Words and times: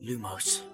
Lumos 0.00 0.64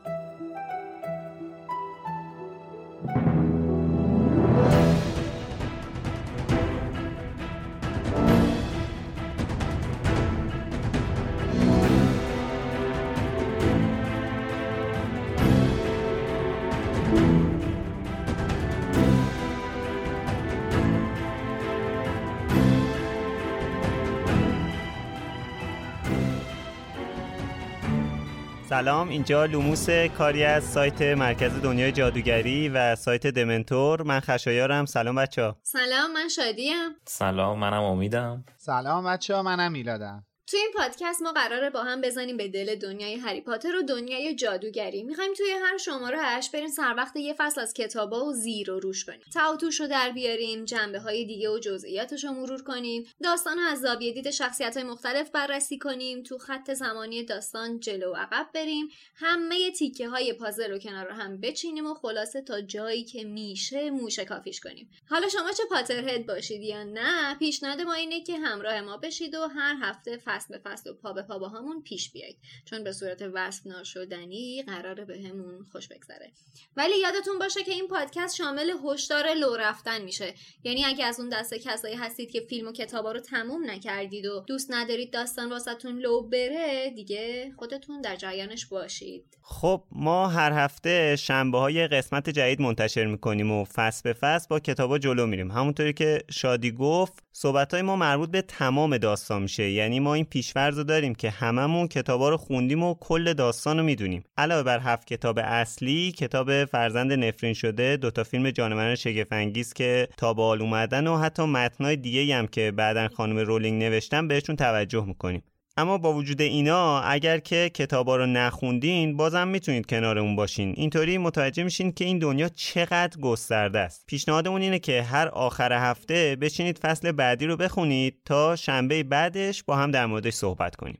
سلام. 28.77 29.09
اینجا 29.09 29.45
لوموس 29.45 29.91
کاری 29.91 30.45
از 30.45 30.65
سایت 30.65 31.03
مرکز 31.03 31.53
دنیای 31.63 31.93
جادوگری 31.93 32.69
و 32.69 32.97
سایت 32.97 33.27
دمنتور. 33.27 34.03
من 34.03 34.21
خشایارم. 34.21 34.85
سلام 34.87 35.15
بچه 35.15 35.43
ها 35.43 35.57
سلام 35.63 36.13
من 36.13 36.29
شادیم. 36.29 36.95
سلام 37.05 37.59
منم 37.59 37.83
امیدم. 37.83 38.45
سلام 38.57 39.05
بچه 39.05 39.35
ها 39.35 39.43
منم 39.43 39.73
میلادم. 39.73 40.26
توی 40.47 40.61
این 40.61 40.71
پادکست 40.75 41.23
ما 41.23 41.33
قراره 41.33 41.71
با 41.71 41.83
هم 41.83 42.01
بزنیم 42.01 42.37
به 42.37 42.49
دل 42.49 42.75
دنیای 42.75 43.15
هری 43.15 43.41
پاتر 43.41 43.77
و 43.77 43.83
دنیای 43.83 44.35
جادوگری. 44.35 45.03
می‌خوایم 45.03 45.35
توی 45.35 45.51
هر 45.51 45.79
شماره 45.79 46.19
اش 46.19 46.51
بریم 46.51 46.69
سر 46.69 46.95
وقت 46.97 47.17
یه 47.17 47.35
فصل 47.39 47.61
از 47.61 47.75
کتابا 47.75 48.25
و 48.25 48.33
زیر 48.33 48.67
رو 48.67 48.81
روش 48.81 49.05
کنیم. 49.05 49.21
تعاطوش 49.35 49.81
رو 49.81 49.87
در 49.87 50.11
بیاریم 50.11 50.65
جنبه 50.65 50.99
های 50.99 51.25
دیگه 51.25 51.51
و 51.51 51.59
جزئیاتش 51.59 52.25
رو 52.25 52.31
مرور 52.31 52.63
کنیم. 52.63 53.07
داستان 53.23 53.59
از 53.59 53.81
زاویه 53.81 54.13
دید 54.13 54.31
شخصیت 54.31 54.77
های 54.77 54.87
مختلف 54.87 55.31
بررسی 55.31 55.79
کنیم. 55.79 56.23
تو 56.23 56.39
خط 56.39 56.73
زمانی 56.73 57.25
داستان 57.25 57.81
جلو 57.81 58.13
و 58.13 58.17
عقب 58.17 58.49
بریم. 58.55 58.89
همه 59.15 59.71
تیکه 59.71 60.09
های 60.09 60.33
پازل 60.33 60.71
رو 60.71 60.79
کنار 60.79 61.11
هم 61.11 61.41
بچینیم 61.41 61.87
و 61.87 61.95
خلاصه 61.95 62.43
تا 62.43 62.61
جایی 62.61 63.05
که 63.05 63.25
میشه 63.25 63.91
موشه 63.91 64.25
کافیش 64.25 64.61
کنیم. 64.61 64.91
حالا 65.11 65.29
شما 65.29 65.53
چه 65.53 65.63
پاترهد 65.71 66.27
باشید 66.27 66.63
یا 66.63 66.85
نه 66.85 67.35
پیشنهاد 67.35 67.81
ما 67.81 67.93
اینه 67.93 68.21
که 68.21 68.39
همراه 68.39 68.81
ما 68.81 68.97
بشید 68.97 69.35
و 69.35 69.49
هر 69.49 69.77
هفته 69.83 70.17
فصل 70.37 70.59
به 70.59 70.71
فصل 70.71 70.91
و 70.91 70.95
پا 70.95 71.13
به 71.13 71.23
پا 71.23 71.39
با 71.39 71.49
همون 71.49 71.83
پیش 71.83 72.13
بیایید. 72.13 72.39
چون 72.65 72.85
به 72.85 72.93
صورت 72.93 73.23
وصف 73.35 73.67
ناشدنی 73.67 74.63
قراره 74.63 75.05
به 75.05 75.19
همون 75.19 75.65
خوش 75.73 75.89
بگذره. 75.89 76.33
ولی 76.77 76.99
یادتون 76.99 77.39
باشه 77.39 77.65
که 77.65 77.73
این 77.73 77.89
پادکست 77.89 78.37
شامل 78.37 78.71
هشدار 78.85 79.35
لو 79.35 79.57
رفتن 79.57 80.03
میشه. 80.03 80.35
یعنی 80.65 80.85
اگه 80.85 81.05
از 81.05 81.21
اون 81.21 81.29
دسته 81.29 81.59
کسایی 81.59 81.95
هستید 81.95 82.31
که 82.31 82.41
فیلم 82.41 82.69
و 82.69 82.73
کتابا 82.73 83.13
رو 83.13 83.21
تموم 83.21 83.71
نکردید 83.71 84.27
و 84.27 84.45
دوست 84.47 84.73
ندارید 84.73 85.13
داستان 85.13 85.51
واسهتون 85.51 85.99
لو 85.99 86.23
بره 86.23 86.91
دیگه 86.91 87.53
خودتون 87.59 88.01
در 88.01 88.17
جریانش 88.17 88.67
باشید. 88.67 89.39
خب 89.43 89.85
ما 89.93 90.29
هر 90.29 90.53
هفته 90.53 91.17
شنبه 91.17 91.59
های 91.59 91.89
قسمت 91.89 92.31
جدید 92.31 92.61
منتشر 92.61 93.07
می‌کنیم 93.07 93.51
و 93.51 93.65
فصل 93.65 94.01
به 94.05 94.13
فصل 94.13 94.47
با 94.51 94.61
کتابا 94.61 94.99
جلو 94.99 95.27
میریم. 95.27 95.51
همونطوری 95.51 95.93
که 95.93 96.23
شادی 96.31 96.73
گفت 96.73 97.13
صحبت 97.33 97.75
های 97.75 97.83
ما 97.83 97.97
مربوط 97.97 98.31
به 98.31 98.43
تمام 98.43 98.99
داستان 98.99 99.43
میشه. 99.43 99.71
یعنی 99.71 100.01
ما 100.01 100.15
این 100.15 100.26
پیشورز 100.31 100.79
رو 100.79 100.85
داریم 100.85 101.15
که 101.15 101.31
هممون 101.31 101.89
کتابا 101.89 102.29
رو 102.29 102.37
خوندیم 102.37 102.83
و 102.83 102.95
کل 103.01 103.33
داستان 103.33 103.79
رو 103.79 103.85
می‌دونیم. 103.85 104.25
علاوه 104.39 104.63
بر 104.63 104.79
هفت 104.79 105.07
کتاب 105.07 105.39
اصلی 105.39 106.13
کتاب 106.13 106.65
فرزند 106.65 107.13
نفرین 107.13 107.55
شده 107.55 107.97
دوتا 107.97 108.25
فیلم 108.25 108.51
جانوران 108.51 108.95
شگفنگیز 108.95 109.73
که 109.73 110.09
تا 110.17 110.35
بال 110.35 110.63
اومدن 110.63 111.07
و 111.07 111.17
حتی 111.19 111.43
متنای 111.43 111.97
دیگه 111.97 112.35
هم 112.35 112.47
که 112.47 112.71
بعدا 112.71 113.09
خانم 113.09 113.39
رولینگ 113.39 113.83
نوشتن 113.83 114.29
بهشون 114.29 114.57
توجه 114.57 115.05
می‌کنیم. 115.05 115.43
اما 115.79 115.99
با 115.99 116.13
وجود 116.13 116.41
اینا 116.41 117.01
اگر 117.01 117.39
که 117.39 117.71
کتابا 117.75 118.17
رو 118.17 118.27
نخوندین 118.27 119.17
بازم 119.17 119.49
می‌تونید 119.49 119.87
کنارمون 119.87 120.37
باشین. 120.37 120.75
اینطوری 120.77 121.19
متوجه 121.19 121.63
میشین 121.63 121.93
که 121.93 122.05
این 122.05 122.19
دنیا 122.19 122.49
چقدر 122.49 123.21
گسترده 123.21 123.79
است. 123.79 124.05
پیشنهادمون 124.07 124.63
اینه 124.63 124.79
که 124.79 125.03
هر 125.03 125.29
آخر 125.29 125.73
هفته 125.73 126.37
بشینید 126.41 126.79
فصل 126.79 127.13
بعدی 127.13 127.47
رو 127.47 127.57
بخونید 127.57 128.17
تا 128.25 128.57
شنبه 128.57 129.03
بعدش 129.03 129.63
با 129.63 129.77
هم 129.77 129.91
در 129.91 130.07
موردش 130.07 130.35
صحبت 130.35 130.77
کنیم. 130.77 130.99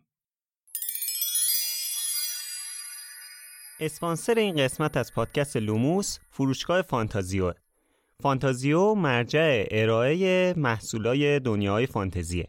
اسپانسر 3.81 4.35
این 4.35 4.57
قسمت 4.57 4.97
از 4.97 5.13
پادکست 5.13 5.57
لوموس 5.57 6.19
فروشگاه 6.31 6.83
فانتازیو. 6.83 7.53
فانتازیو 8.23 8.95
مرجع 8.95 9.65
ارائه 9.71 10.55
محصولای 10.57 11.41
دنیای 11.41 11.87
فانتزیه. 11.87 12.49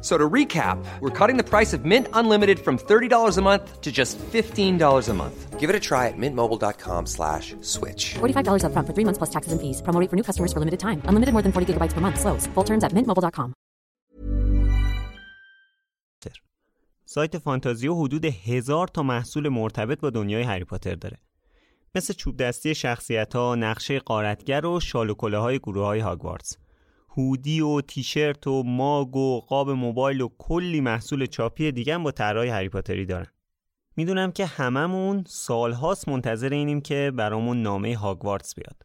So 0.00 0.16
to 0.16 0.28
recap, 0.28 0.82
we're 1.00 1.16
cutting 1.18 1.36
the 1.36 1.44
price 1.44 1.72
of 1.74 1.84
Mint 1.84 2.08
Unlimited 2.14 2.58
from 2.58 2.78
$30 2.78 3.36
a 3.36 3.42
month 3.42 3.80
to 3.82 3.92
just 3.92 4.18
$15 4.18 5.08
a 5.08 5.14
month. 5.14 5.60
Give 5.60 5.68
it 5.68 5.76
a 5.76 5.80
try 5.80 6.08
at 6.08 6.16
mintmobile.com 6.16 7.04
slash 7.04 7.54
switch. 7.60 8.14
$45 8.14 8.64
upfront 8.64 8.86
for 8.86 8.94
three 8.94 9.04
months 9.04 9.18
plus 9.18 9.30
taxes 9.36 9.52
and 9.52 9.60
fees. 9.60 9.82
Promo 9.82 10.00
rate 10.00 10.08
for 10.08 10.16
new 10.16 10.24
customers 10.24 10.54
for 10.54 10.60
limited 10.60 10.80
time. 10.80 11.02
Unlimited 11.04 11.34
more 11.34 11.42
than 11.42 11.52
40 11.52 11.66
gigabytes 11.74 11.92
per 11.92 12.00
month. 12.00 12.18
Slows. 12.18 12.46
Full 12.54 12.64
terms 12.64 12.82
at 12.82 12.92
mintmobile.com. 12.92 13.52
سایت 17.12 17.38
فانتازیو 17.38 17.94
حدود 17.94 18.24
هزار 18.24 18.88
تا 18.88 19.02
محصول 19.02 19.48
مرتبط 19.48 20.00
با 20.00 20.10
دنیای 20.10 20.42
هری 20.42 20.64
پاتر 20.64 20.94
داره 20.94 21.18
مثل 21.94 22.14
چوب 22.14 22.36
دستی 22.36 22.74
شخصیت 22.74 23.36
ها، 23.36 23.54
نقشه 23.54 23.98
قارتگر 23.98 24.66
و 24.66 24.80
شال 24.80 25.10
و 25.10 25.14
های 25.38 25.58
گروه 25.58 25.84
های 25.84 26.00
هاگوارتس 26.00 26.56
هودی 27.16 27.60
و 27.60 27.80
تیشرت 27.80 28.46
و 28.46 28.62
ماگ 28.62 29.16
و 29.16 29.40
قاب 29.40 29.70
موبایل 29.70 30.20
و 30.20 30.28
کلی 30.38 30.80
محصول 30.80 31.26
چاپی 31.26 31.72
دیگه 31.72 31.98
با 31.98 32.10
طرحهای 32.10 32.48
هری 32.48 32.68
پاتری 32.68 33.06
دارن. 33.06 33.26
می‌دونم 33.96 34.32
که 34.32 34.46
هممون 34.46 35.24
سالهاست 35.26 36.08
منتظر 36.08 36.48
اینیم 36.52 36.80
که 36.80 37.12
برامون 37.16 37.62
نامه 37.62 37.96
هاگوارتس 37.96 38.54
بیاد. 38.54 38.82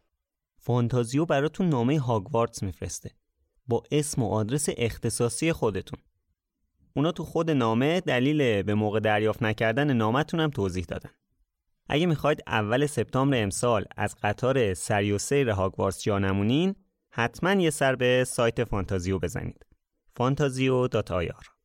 فانتازیو 0.58 1.24
براتون 1.24 1.68
نامه 1.68 2.00
هاگوارتس 2.00 2.62
میفرسته. 2.62 3.10
با 3.68 3.82
اسم 3.90 4.22
و 4.22 4.28
آدرس 4.28 4.68
اختصاصی 4.76 5.52
خودتون. 5.52 5.98
اونا 6.96 7.12
تو 7.12 7.24
خود 7.24 7.50
نامه 7.50 8.00
دلیل 8.00 8.62
به 8.62 8.74
موقع 8.74 9.00
دریافت 9.00 9.42
نکردن 9.42 9.92
نامتون 9.92 10.40
هم 10.40 10.50
توضیح 10.50 10.84
دادن. 10.84 11.10
اگه 11.88 12.06
می‌خواید 12.06 12.42
اول 12.46 12.86
سپتامبر 12.86 13.42
امسال 13.42 13.84
از 13.96 14.16
قطار 14.22 14.74
سریع‌السیر 14.74 15.50
هاگوارتس 15.50 16.02
جا 16.02 16.18
نمونین 16.18 16.74
حتما 17.16 17.52
یه 17.52 17.70
سر 17.70 17.96
به 17.96 18.24
سایت 18.24 18.64
فانتازیو 18.64 19.18
بزنید. 19.18 19.66
فانتازیو.ir 20.16 21.56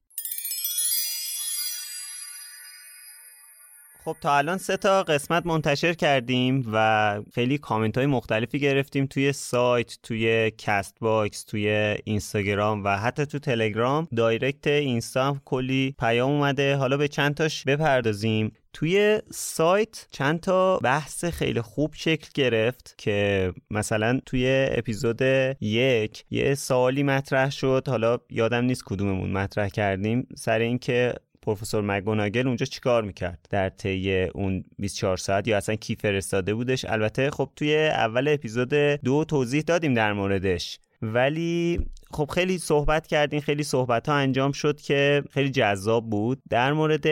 خب 4.06 4.15
تا 4.21 4.38
الان 4.38 4.57
سه 4.57 4.77
تا 4.77 5.03
قسمت 5.03 5.45
منتشر 5.45 5.94
کردیم 5.94 6.69
و 6.74 7.21
خیلی 7.33 7.57
کامنت 7.57 7.98
های 7.98 8.06
مختلفی 8.07 8.59
گرفتیم 8.59 9.06
توی 9.06 9.33
سایت 9.33 9.98
توی 10.03 10.51
Castbox 10.57 11.44
توی 11.44 11.69
اینستاگرام 12.04 12.83
و 12.83 12.97
حتی 12.97 13.25
تو 13.25 13.39
تلگرام. 13.39 14.07
دایرکت 14.15 14.68
اینستا 14.68 15.38
کلی 15.45 15.95
پیام 16.00 16.31
اومده. 16.31 16.75
حالا 16.75 16.97
به 16.97 17.07
چند 17.07 17.36
تاش 17.36 17.63
بپردازیم. 17.63 18.51
توی 18.73 19.21
سایت 19.31 20.07
چند 20.12 20.39
تا 20.39 20.77
بحث 20.77 21.25
خیلی 21.25 21.62
خوب 21.62 21.94
شکل 21.94 22.29
گرفت 22.33 22.95
که 22.97 23.53
مثلا 23.71 24.19
توی 24.25 24.68
اپیزود 24.71 25.21
یک 25.62 26.25
یه 26.29 26.56
سوالی 26.56 27.03
مطرح 27.03 27.50
شد. 27.50 27.83
حالا 27.88 28.18
یادم 28.29 28.63
نیست 28.65 28.83
کدوممون 28.85 29.31
مطرح 29.31 29.68
کردیم. 29.68 30.27
سر 30.35 30.59
اینکه 30.59 31.13
پروفسور 31.41 31.83
مگوناگل 31.83 32.47
اونجا 32.47 32.65
چیکار 32.65 33.03
می‌کرد؟ 33.03 33.47
در 33.50 33.69
طی 33.69 34.23
اون 34.23 34.63
24 34.79 35.18
ساعت 35.18 35.47
یا 35.47 35.57
اصلا 35.57 35.75
کی 35.75 35.95
فرستاده 35.95 36.53
بودش؟ 36.53 36.85
البته 36.85 37.31
خب 37.31 37.50
توی 37.56 37.77
اول 37.88 38.27
اپیزود 38.27 38.73
دو 39.03 39.25
توضیح 39.25 39.62
دادیم 39.62 39.94
در 39.94 40.13
موردش. 40.13 40.79
ولی 41.01 41.79
خب 42.13 42.30
خیلی 42.34 42.58
صحبت 42.58 43.08
کردیم 43.08 43.40
خیلی 43.40 43.63
صحبت 43.63 44.10
ها 44.10 44.16
انجام 44.16 44.52
شد 44.52 44.81
که 44.81 45.24
خیلی 45.31 45.50
جذاب 45.50 46.10
بود. 46.10 46.42
در 46.50 46.74
مورد 46.74 47.08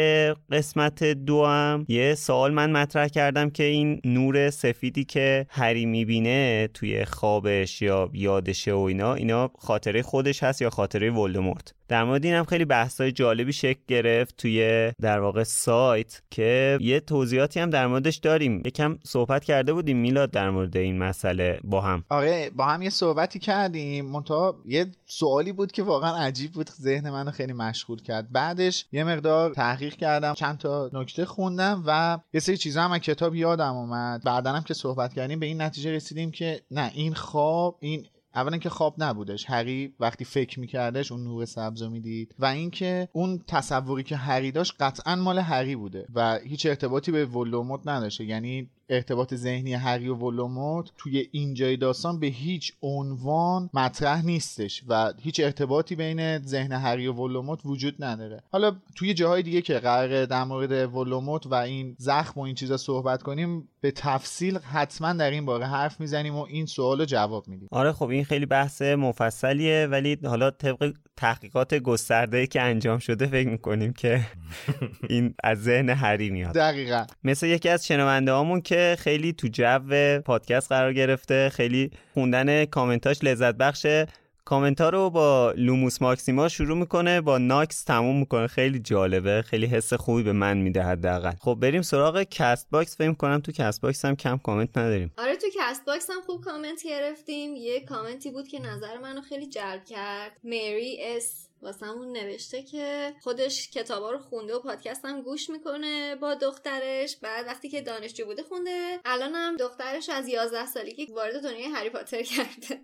قسمت 0.52 1.04
دو 1.04 1.46
هم 1.46 1.86
یه 1.88 2.16
سوال 2.16 2.54
من 2.54 2.72
مطرح 2.72 3.08
کردم 3.08 3.50
که 3.50 3.64
این 3.64 4.02
نور 4.06 4.50
سفیدی 4.50 5.04
که 5.04 5.46
هری 5.50 5.86
می‌بینه 5.86 6.70
توی 6.74 7.06
خوابش 7.06 7.82
یا 7.82 8.10
یادشه 8.14 8.74
و 8.74 8.80
اینا 8.80 9.14
اینا 9.14 9.52
خاطره 9.60 10.02
خودش 10.02 10.44
هست 10.44 10.62
یا 10.62 10.70
خاطره 10.70 11.12
ولدمورت؟ 11.12 11.74
در 11.90 12.04
مورد 12.04 12.26
این 12.26 12.34
هم 12.34 12.46
خیلی 12.46 12.66
بحثای 12.66 13.12
جالبی 13.12 13.54
شکل 13.54 13.80
گرفت 13.88 14.38
توی 14.38 14.92
در 15.02 15.20
واقع 15.20 15.44
سایت 15.44 16.22
که 16.30 16.78
یه 16.82 17.00
توضیحاتی 17.00 17.60
هم 17.60 17.70
در 17.70 17.88
موردش 17.88 18.16
داریم. 18.16 18.62
یکم 18.66 18.98
صحبت 19.04 19.44
کرده 19.44 19.74
بودیم 19.74 19.98
میلاد 19.98 20.32
در 20.32 20.50
مورد 20.50 20.78
این 20.78 20.98
مسئله 20.98 21.60
با 21.64 21.82
هم. 21.82 22.04
آره 22.10 22.50
با 22.56 22.66
هم 22.66 22.82
یه 22.82 22.90
صحبتی 22.90 23.40
کردیم. 23.40 24.06
منتها 24.06 24.56
یه 24.66 24.86
سوالی 25.06 25.52
بود 25.52 25.72
که 25.72 25.84
واقعا 25.84 26.16
عجیب 26.18 26.52
بود 26.52 26.70
ذهن 26.70 27.10
منو 27.10 27.32
خیلی 27.32 27.54
مشغول 27.54 28.02
کرد. 28.02 28.32
بعدش 28.32 28.86
یه 28.92 29.04
مقدار 29.04 29.54
تحقیق 29.54 29.96
کردم 29.96 30.34
چند 30.34 30.58
تا 30.58 30.90
نکته 30.94 31.26
خوندم 31.26 31.84
و 31.86 32.20
یه 32.34 32.40
سری 32.40 32.58
چیزا 32.58 32.82
هم 32.82 32.92
از 32.92 33.00
کتاب 33.00 33.36
یادم 33.36 33.76
اومد. 33.76 34.24
بعدا 34.24 34.54
هم 34.54 34.64
که 34.64 34.74
صحبت 34.74 35.14
کردیم 35.14 35.40
به 35.40 35.46
این 35.46 35.62
نتیجه 35.62 35.92
رسیدیم 35.92 36.32
که 36.32 36.62
نه 36.72 36.92
این 36.94 37.14
خواب 37.14 37.78
این 37.80 38.06
اولا 38.36 38.58
که 38.58 38.70
خواب 38.70 38.96
نبودش. 38.98 39.46
هری 39.50 39.94
وقتی 40.00 40.26
فکر 40.26 40.60
میکردش 40.60 41.12
اون 41.12 41.24
نور 41.24 41.46
سبز 41.46 41.82
رو 41.82 41.90
می‌دید 41.90 42.36
و 42.40 42.46
اینکه 42.46 43.10
اون 43.12 43.44
تصوری 43.48 44.04
که 44.04 44.16
هری 44.16 44.52
داشت 44.52 44.74
قطعا 44.80 45.16
مال 45.16 45.40
هری 45.40 45.76
بوده 45.76 46.06
و 46.16 46.40
هیچ 46.44 46.66
ارتباطی 46.66 47.12
به 47.12 47.26
ولوموت 47.26 47.82
نداشته. 47.86 48.26
یعنی 48.26 48.70
ارتباط 48.90 49.34
ذهنی 49.34 49.74
هری 49.74 50.08
و 50.08 50.16
ولوموت 50.16 50.92
توی 50.98 51.28
اینجای 51.32 51.78
داستان 51.78 52.20
به 52.20 52.28
هیچ 52.28 52.74
عنوان 52.82 53.70
مطرح 53.74 54.26
نیستش 54.26 54.84
و 54.88 55.14
هیچ 55.22 55.40
ارتباطی 55.40 55.96
بین 55.96 56.38
ذهن 56.38 56.72
هری 56.72 57.08
و 57.08 57.14
ولوموت 57.14 57.60
وجود 57.66 58.04
نداره. 58.04 58.44
حالا 58.52 58.76
توی 58.96 59.14
جاهای 59.14 59.44
دیگه 59.44 59.62
که 59.62 59.74
قرار 59.74 60.26
در 60.26 60.44
مورد 60.44 60.96
ولوموت 60.96 61.48
و 61.48 61.54
این 61.54 61.96
زخم 61.98 62.40
و 62.40 62.44
این 62.44 62.56
چیزا 62.56 62.78
صحبت 62.78 63.24
کنیم 63.24 63.70
به 63.82 63.92
تفصیل 63.92 64.58
حتما 64.58 65.14
در 65.14 65.32
این 65.32 65.46
باره 65.46 65.66
حرف 65.66 66.00
می‌زنیم 66.00 66.36
و 66.36 66.46
این 66.50 66.66
سوال 66.66 67.00
رو 67.00 67.06
جواب 67.06 67.48
میدیم. 67.48 67.70
آره 67.72 67.92
خب 67.92 68.08
این 68.10 68.24
خیلی 68.24 68.46
بحث 68.46 68.82
مفصلیه 68.82 69.88
ولی 69.92 70.18
حالا 70.24 70.52
طبق 70.52 70.94
تحقیقات 71.20 71.74
گسترده 71.74 72.48
که 72.48 72.62
انجام 72.62 73.00
شده 73.00 73.28
فکر 73.28 73.50
می‌کنیم 73.50 73.94
که 73.94 74.22
این 75.10 75.34
از 75.44 75.64
ذهن 75.64 75.90
هری 75.90 76.30
میاد. 76.30 76.56
دقیقا. 76.56 77.06
مثل 77.24 77.48
یکی 77.48 77.70
از 77.70 77.88
شنونده 77.88 78.32
هامون 78.32 78.62
که 78.62 78.96
خیلی 79.00 79.34
تو 79.34 79.48
جو 79.48 80.20
پادکست 80.26 80.72
قرار 80.72 80.94
گرفته 80.94 81.50
خیلی 81.50 81.92
خوندن 82.14 82.66
کامنتاش 82.66 83.24
لذت 83.24 83.56
بخشه. 83.56 84.08
کامنت 84.46 84.82
رو 84.82 85.10
با 85.10 85.54
لوموس 85.58 86.02
ماکسیما 86.02 86.48
شروع 86.48 86.78
می‌کنه 86.78 87.22
با 87.22 87.38
ناکس 87.38 87.84
تموم 87.84 88.20
می‌کنه. 88.20 88.48
خیلی 88.48 88.80
جالبه 88.80 89.42
خیلی 89.42 89.66
حس 89.66 89.94
خوبی 89.94 90.24
به 90.24 90.34
من 90.34 90.58
میده 90.58 90.84
حداقل. 90.84 91.32
خب 91.42 91.58
بریم 91.62 91.82
سراغ 91.82 92.24
Castbox. 92.24 92.98
فکر 92.98 93.14
کنم 93.14 93.40
تو 93.40 93.52
Castbox 93.52 94.06
هم 94.06 94.16
کم 94.16 94.38
کامنت 94.38 94.78
نداریم. 94.78 95.14
آره 95.18 95.36
تو 95.36 95.48
Castbox 95.60 96.10
هم 96.10 96.22
خوب 96.22 96.44
کامنت 96.44 96.84
گرفتیم. 96.84 97.56
یه 97.56 97.80
کامنتی 97.80 98.32
بود 98.32 98.48
که 98.48 98.62
نظر 98.62 98.98
منو 98.98 99.22
خیلی 99.22 99.48
جلب 99.48 99.86
کرد. 99.86 100.38
مری 100.44 100.98
اس 101.02 101.46
واسمون 101.62 102.18
نوشته 102.18 102.64
که 102.64 103.14
خودش 103.22 103.70
کتابا 103.70 104.12
رو 104.12 104.18
خونده 104.18 104.56
و 104.56 104.60
پادکست 104.60 105.06
هم 105.06 105.22
گوش 105.22 105.50
می‌کنه 105.50 106.16
با 106.16 106.36
دخترش. 106.36 107.18
بعد 107.22 107.46
وقتی 107.48 107.70
که 107.70 107.82
دانشجو 107.82 108.26
بوده 108.26 108.44
خونده. 108.44 109.00
الان 109.06 109.34
هم 109.34 109.58
دخترش 109.58 110.10
از 110.10 110.28
11 110.28 110.66
سالگی 110.66 111.06
وارد 111.06 111.44
دنیای 111.44 111.70
هری 111.76 111.90
پاتر 111.90 112.24
کرده. 112.24 112.82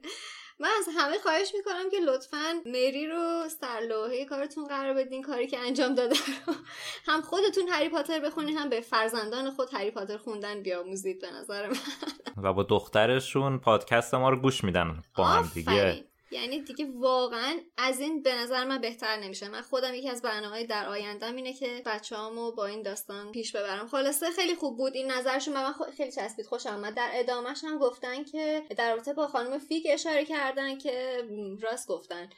من 0.60 0.70
از 0.80 0.88
همه 0.98 1.18
خواهش 1.18 1.52
می‌کنم 1.58 1.90
که 1.92 2.00
لطفا 2.00 2.62
مری 2.66 3.08
رو 3.08 3.50
سرلوحه 3.62 4.26
کارتون 4.26 4.66
قرار 4.66 4.94
بدین 4.94 5.22
کاری 5.22 5.48
که 5.48 5.60
انجام 5.60 5.96
داده 5.96 6.16
رو. 6.16 6.54
هم 7.06 7.22
خودتون 7.22 7.68
هری 7.70 7.90
پاتر 7.90 8.20
بخونید 8.20 8.58
هم 8.58 8.70
به 8.70 8.82
فرزندان 8.82 9.52
خود 9.52 9.70
هری 9.74 9.92
پاتر 9.92 10.18
خوندن 10.18 10.64
بیاموزید 10.64 11.22
به 11.22 11.32
نظر 11.32 11.68
من. 11.68 11.78
و 12.44 12.54
با 12.54 12.64
دخترشون 12.64 13.60
پادکست 13.60 14.14
ما 14.14 14.30
رو 14.30 14.38
گوش 14.38 14.64
میدن 14.64 15.04
با 15.16 15.26
هم 15.26 15.52
دیگه. 15.54 16.06
یعنی 16.36 16.62
دیگه 16.62 16.88
واقعا 16.96 17.60
از 17.78 18.00
این 18.00 18.22
به 18.22 18.36
نظر 18.36 18.64
من 18.64 18.82
بهتر 18.82 19.18
نمیشه. 19.18 19.50
من 19.50 19.62
خودم 19.62 19.96
یکی 19.96 20.10
از 20.10 20.22
برنامه 20.22 20.66
در 20.66 20.88
آیندهم 20.88 21.36
اینه 21.36 21.54
که 21.54 21.82
بچه‌هامو 21.86 22.52
با 22.52 22.66
این 22.66 22.82
داستان 22.82 23.32
پیش 23.32 23.56
ببرم. 23.56 23.88
خلاصه 23.88 24.32
خیلی 24.32 24.56
خوب 24.56 24.78
بود. 24.78 24.96
این 24.96 25.12
نظرشون 25.12 25.54
من 25.54 25.74
خیلی 25.98 26.12
چسبید 26.12 26.46
خوش 26.46 26.68
آمد 26.68 26.94
در 26.94 27.10
ادامهش 27.14 27.64
هم 27.64 27.78
گفتن 27.78 28.24
که 28.24 28.64
در 28.78 28.92
رابطه 28.96 29.14
با 29.14 29.28
خانم 29.28 29.60
فیک 29.60 29.88
اشاره 29.90 30.26
کردن 30.26 30.78
که 30.78 31.24
راست 31.62 31.88
گفتن. 31.88 32.30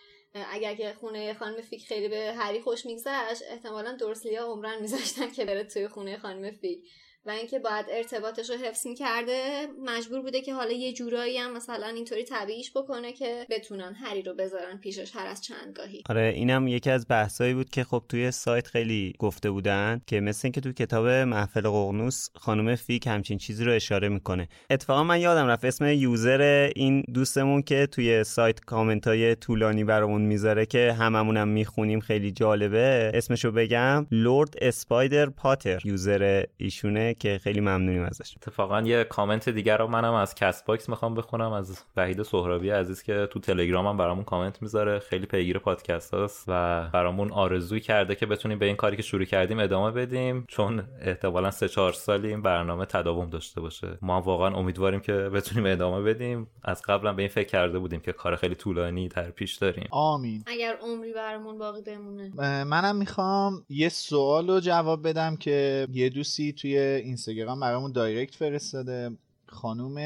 اگر 0.52 0.76
که 0.76 0.94
خونه 1.00 1.34
خانم 1.34 1.62
فیک 1.62 1.88
خیلی 1.88 2.08
به 2.08 2.34
هری 2.38 2.62
خوش 2.62 2.86
میگذشت 2.86 3.42
احتمالا 3.50 3.92
دورسلیا 3.92 4.46
عمرن 4.46 4.82
میذاشتن 4.82 5.32
که 5.32 5.46
بره 5.46 5.64
توی 5.64 5.88
خونه 5.88 6.18
خانم 6.18 6.52
فیک 6.52 6.80
و 7.26 7.30
اینکه 7.30 7.60
باید 7.60 7.86
ارتباطش 7.92 8.50
رو 8.50 8.56
حفظ 8.56 8.88
می‌کرده 8.88 9.68
مجبور 9.86 10.22
بوده 10.22 10.42
که 10.42 10.54
حالا 10.54 10.72
یه 10.72 10.94
جورایی 10.94 11.38
هم 11.38 11.54
مثلا 11.54 11.88
اینطوری 11.88 12.24
طبیعیش 12.24 12.72
بکنه 12.76 13.14
که 13.14 13.46
بتونن 13.50 13.94
هری 13.94 14.22
رو 14.22 14.34
بذارن 14.34 14.78
پیشش 14.78 15.16
هر 15.16 15.28
از 15.28 15.42
چندگاهی 15.42 16.04
آره 16.10 16.34
اینم 16.36 16.68
یکی 16.68 16.90
از 16.90 17.06
بحثایی 17.10 17.54
بود 17.54 17.70
که 17.70 17.84
خب 17.84 18.04
توی 18.10 18.32
سایت 18.32 18.68
خیلی 18.68 19.14
گفته 19.20 19.52
بودن 19.52 20.02
که 20.08 20.20
مثل 20.20 20.42
اینکه 20.44 20.62
تو 20.62 20.72
کتاب 20.72 21.08
محفل 21.08 21.62
ققنوس 21.62 22.30
خانم 22.36 22.76
فیک 22.76 23.08
همچین 23.08 23.38
چیزی 23.38 23.64
رو 23.64 23.72
اشاره 23.74 24.10
می‌کنه. 24.10 24.48
اتفاقا 24.70 25.04
من 25.04 25.22
یادم 25.22 25.48
رفت 25.48 25.66
اسم 25.66 25.86
user 25.86 26.70
این 26.76 27.04
دوستمون 27.14 27.62
که 27.62 27.88
توی 27.88 28.24
سایت 28.24 28.60
کامنت 28.60 29.08
های 29.08 29.36
طولانی 29.36 29.84
برامون 29.84 30.22
می‌ذاره 30.22 30.66
که 30.66 30.94
هممونم 30.94 31.48
می‌خونیم 31.48 32.00
خیلی 32.00 32.32
جالبه. 32.32 33.12
اسمشو 33.14 33.52
بگم 33.52 34.08
لورد 34.12 34.56
اسپایدر 34.62 35.30
پاتر 35.30 35.82
user 35.86 36.44
ایشونه 36.58 37.14
که 37.20 37.40
خیلی 37.44 37.60
ممنونیم 37.60 38.04
ازش. 38.04 38.36
اتفاقا 38.38 38.82
یه 38.82 39.04
کامنت 39.04 39.50
دیگر 39.50 39.78
رو 39.78 39.88
منم 39.88 40.14
از 40.14 40.36
Castbox 40.36 40.90
می‌خوام 40.90 41.16
بخونم 41.16 41.52
از 41.52 41.84
وحید 41.98 42.24
سهرابی 42.24 42.70
عزیز 42.70 43.04
که 43.04 43.28
تو 43.32 43.40
تلگرام 43.40 43.88
هم 43.88 43.98
برامون 43.98 44.24
کامنت 44.24 44.62
می‌ذاره. 44.62 45.00
خیلی 45.00 45.26
پیگیر 45.26 45.60
پادکست 45.60 46.14
هست 46.14 46.46
و 46.48 46.84
برامون 46.94 47.32
آرزو 47.32 47.80
کرده 47.80 48.16
که 48.16 48.26
بتونیم 48.26 48.60
به 48.60 48.66
این 48.66 48.76
کاری 48.76 48.96
که 48.96 49.04
شروع 49.04 49.26
کردیم 49.26 49.60
ادامه 49.60 49.92
بدیم 49.92 50.46
چون 50.48 50.84
احتمالا 51.02 51.52
سه 51.52 51.70
چهار 51.70 51.94
سالی 51.94 52.28
این 52.28 52.42
برنامه 52.42 52.86
تداوم 52.86 53.30
داشته 53.30 53.62
باشه. 53.62 53.98
ما 54.02 54.22
واقعا 54.22 54.56
امیدواریم 54.56 55.00
که 55.00 55.14
بتونیم 55.14 55.72
ادامه 55.72 56.02
بدیم. 56.02 56.48
از 56.64 56.82
قبلا 56.82 57.14
به 57.14 57.22
این 57.22 57.30
فکر 57.30 57.48
کرده 57.48 57.80
بودیم 57.80 58.00
که 58.00 58.12
کار 58.12 58.36
خیلی 58.36 58.56
طولانی 58.56 59.10
تر 59.10 59.30
پیش 59.30 59.56
داریم. 59.56 59.88
آمین. 59.92 60.44
اگر 60.48 60.76
عمری 60.82 61.14
برامون 61.14 61.58
باقی 61.58 61.82
بمونه. 61.82 62.32
منم 62.64 62.96
می‌خوام 62.96 63.66
یه 63.70 63.90
سوال 63.90 64.50
رو 64.50 64.60
جواب 64.60 65.08
بدم 65.08 65.36
که 65.36 65.88
یه 65.92 66.10
دوستی 66.10 66.54
توی 66.54 66.78
اینستاگرام 66.98 67.60
برامون 67.60 67.92
direct 67.92 68.36
فرستاده. 68.36 69.12
خانوم 69.58 69.98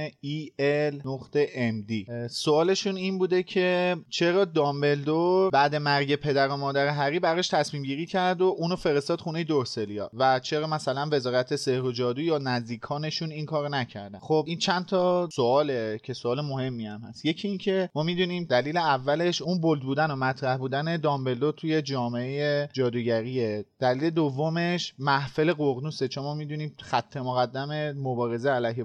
ال 0.59 1.01
نقطه 1.05 1.47
MD 1.71 2.11
سوالشون 2.27 2.95
این 2.95 3.17
بوده 3.17 3.43
که 3.43 3.97
چرا 4.09 4.45
دامبلدور 4.45 5.49
بعد 5.51 5.75
مرگ 5.75 6.15
پدر 6.15 6.47
و 6.47 6.57
مادر 6.57 6.87
هری 6.87 7.19
براش 7.19 7.47
تصمیم 7.47 7.83
گیری 7.83 8.05
کرد 8.05 8.41
و 8.41 8.55
اونو 8.57 8.75
فرستاد 8.75 9.21
خونه 9.21 9.43
دورسلیا 9.43 10.09
و 10.13 10.39
چرا 10.39 10.67
مثلا 10.67 11.09
وزارت 11.11 11.55
سحر 11.55 11.81
و 11.81 11.91
جادو 11.91 12.21
یا 12.21 12.37
نزدیکانشون 12.37 13.31
این 13.31 13.45
کارو 13.45 13.69
نکردن؟ 13.69 14.19
خب 14.19 14.43
این 14.47 14.57
چند 14.57 14.85
تا 14.85 15.29
سواله 15.33 15.99
که 16.03 16.13
سوال 16.13 16.41
مهمی 16.41 16.85
هم 16.85 17.01
هست. 17.01 17.25
یکی 17.25 17.47
این 17.47 17.57
که 17.57 17.89
ما 17.95 18.03
می‌دونیم 18.03 18.43
دلیل 18.43 18.77
اولش 18.77 19.41
اون 19.41 19.61
بولد 19.61 19.81
بودن 19.81 20.11
و 20.11 20.15
مطرح 20.15 20.57
بودن 20.57 20.97
دامبلدور 20.97 21.53
توی 21.53 21.81
جامعه 21.81 22.69
جادوگریه 22.73 23.65
دلیل 23.79 24.09
دومش 24.09 24.93
محفل 24.99 25.53
قرنوسه. 25.53 26.07
چون 26.07 26.23
ما 26.23 26.33
می‌دونیم 26.33 26.75
خط 26.79 27.17
مقدم 27.17 27.91
مبارزه 27.91 28.49
علیه 28.49 28.83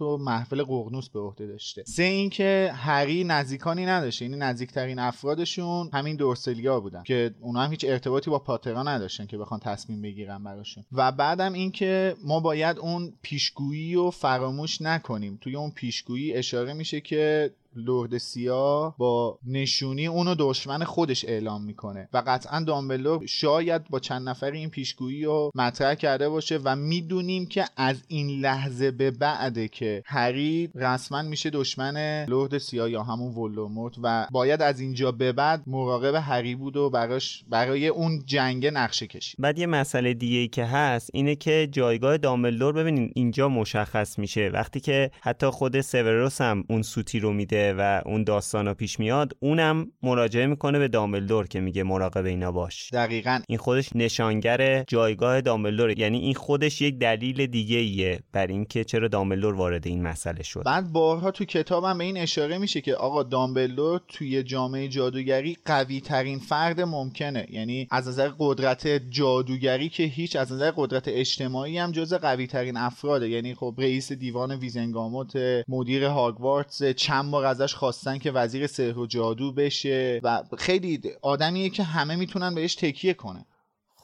ولوموت 0.00 0.02
و 0.02 0.24
محفل 0.24 0.62
قرنوس 0.62 1.08
به 1.08 1.20
عهده 1.20 1.46
داشته. 1.46 1.84
سه 1.86 2.02
اینکه 2.02 2.72
هری 2.74 3.24
نزدیکانی 3.24 3.86
نداشته 3.86 4.24
یعنی 4.24 4.36
نزدیکترین 4.36 4.98
افرادشون 4.98 5.90
همین 5.92 6.16
دورسلیا 6.16 6.80
بودن 6.80 7.02
که 7.02 7.34
اونا 7.40 7.60
هم 7.60 7.70
هیچ 7.70 7.84
ارتباطی 7.88 8.30
با 8.30 8.38
پاترا 8.38 8.82
نداشتن 8.82 9.26
که 9.26 9.38
بخوان 9.38 9.60
تصمیم 9.60 10.02
بگیرن 10.02 10.44
براشون. 10.44 10.84
و 10.92 11.12
بعدم 11.12 11.52
اینکه 11.52 12.16
ما 12.24 12.40
باید 12.40 12.78
اون 12.78 13.12
پیشگویی 13.22 13.94
رو 13.94 14.10
فراموش 14.10 14.82
نکنیم. 14.82 15.38
توی 15.40 15.56
اون 15.56 15.70
پیشگویی 15.70 16.34
اشاره 16.34 16.72
میشه 16.72 17.00
که 17.00 17.50
لرد 17.76 18.18
سیاه 18.18 18.94
با 18.98 19.38
نشونی 19.46 20.06
اونو 20.06 20.34
دشمن 20.38 20.84
خودش 20.84 21.24
اعلام 21.24 21.64
می‌کنه 21.64 22.08
و 22.12 22.22
قطعا 22.26 22.60
دامبلدور 22.60 23.26
شاید 23.26 23.88
با 23.88 23.98
چند 23.98 24.28
نفر 24.28 24.50
این 24.50 24.70
پیشگویی 24.70 25.24
رو 25.24 25.50
مطرح 25.54 25.94
کرده 25.94 26.28
باشه 26.28 26.60
و 26.64 26.76
می‌دونیم 26.76 27.46
که 27.46 27.64
از 27.76 28.02
این 28.08 28.40
لحظه 28.40 28.90
به 28.90 29.10
بعده 29.10 29.68
که 29.68 30.02
هری 30.06 30.70
رسما 30.74 31.22
میشه 31.22 31.50
دشمن 31.50 32.24
لرد 32.24 32.58
سیاه 32.58 32.90
یا 32.90 33.02
همون 33.02 33.34
ولدمورت 33.34 33.94
و 34.02 34.26
باید 34.30 34.62
از 34.62 34.80
اینجا 34.80 35.12
به 35.12 35.32
بعد 35.32 35.62
مراقب 35.66 36.14
هری 36.14 36.54
بود 36.54 36.76
و 36.76 36.90
براش 36.90 37.44
برای 37.48 37.88
اون 37.88 38.22
جنگ 38.26 38.66
نقشه 38.66 39.06
کشید. 39.06 39.36
بعد 39.38 39.58
یه 39.58 39.66
مسئله 39.66 40.14
دیگه 40.14 40.48
که 40.48 40.64
هست 40.64 41.10
اینه 41.12 41.34
که 41.34 41.68
جایگاه 41.72 42.16
دامبلدور 42.16 42.72
ببینین 42.72 43.12
اینجا 43.14 43.48
مشخص 43.48 44.18
میشه. 44.18 44.50
وقتی 44.52 44.80
که 44.80 45.10
حتی 45.20 45.46
خود 45.46 45.80
سوروس 45.80 46.40
هم 46.40 46.64
اون 46.68 46.82
سوتی 46.82 47.20
رو 47.20 47.32
میده 47.32 47.61
و 47.78 48.02
اون 48.06 48.24
داستانا 48.24 48.74
پیش 48.74 48.98
میاد 48.98 49.36
اونم 49.40 49.92
مراجعه 50.02 50.46
می‌کنه 50.46 50.78
به 50.78 50.88
دامبلدور 50.88 51.46
که 51.46 51.60
میگه 51.60 51.82
مراقب 51.82 52.24
اینا 52.24 52.52
باش. 52.52 52.90
دقیقا. 52.92 53.40
این 53.48 53.58
خودش 53.58 53.96
نشانگر 53.96 54.84
جایگاه 54.88 55.40
دامبلدور. 55.40 55.98
یعنی 55.98 56.18
این 56.18 56.34
خودش 56.34 56.82
یک 56.82 56.98
دلیل 56.98 57.46
دیگه 57.46 57.76
ایه 57.76 58.20
بر 58.32 58.46
اینکه 58.46 58.84
چرا 58.84 59.08
دامبلدور 59.08 59.54
وارد 59.54 59.86
این 59.86 60.02
مسئله 60.02 60.42
شد. 60.42 60.62
بعد 60.66 60.92
بارها 60.92 61.30
تو 61.30 61.44
کتابم 61.44 61.98
به 61.98 62.04
این 62.04 62.16
اشاره 62.16 62.58
میشه 62.58 62.80
که 62.80 62.94
آقا 62.94 63.22
دامبلدور 63.22 64.00
توی 64.08 64.42
جامعه 64.42 64.88
جادوگری 64.88 65.56
قوی 65.64 66.00
ترین 66.00 66.38
فرد 66.38 66.80
ممکنه. 66.80 67.46
یعنی 67.50 67.88
از 67.90 68.08
نظر 68.08 68.30
قدرت 68.38 68.86
جادوگری 69.10 69.88
که 69.88 70.02
هیچ 70.02 70.36
از 70.36 70.52
نظر 70.52 70.72
قدرت 70.76 71.08
اجتماعی 71.08 71.78
هم 71.78 71.92
جز 71.92 72.14
قوی 72.14 72.46
ترین 72.46 72.76
افراده. 72.76 73.28
یعنی 73.28 73.54
خب 73.54 73.74
رئیس 73.78 74.12
دیوان 74.12 74.52
ویزنگاموت 74.52 75.32
مدیر 75.68 76.04
هاگوارتس 76.04 76.82
چند 76.82 77.30
بار 77.30 77.44
ازش 77.52 77.74
خواستن 77.74 78.18
که 78.18 78.30
وزیر 78.30 78.66
سحر 78.66 78.98
و 78.98 79.06
جادو 79.06 79.52
بشه 79.52 80.20
و 80.22 80.42
خیلی 80.58 81.00
آدمیه 81.22 81.70
که 81.70 81.82
همه 81.82 82.16
می‌تونن 82.16 82.54
بهش 82.54 82.74
تکیه 82.74 83.14
کنه 83.14 83.46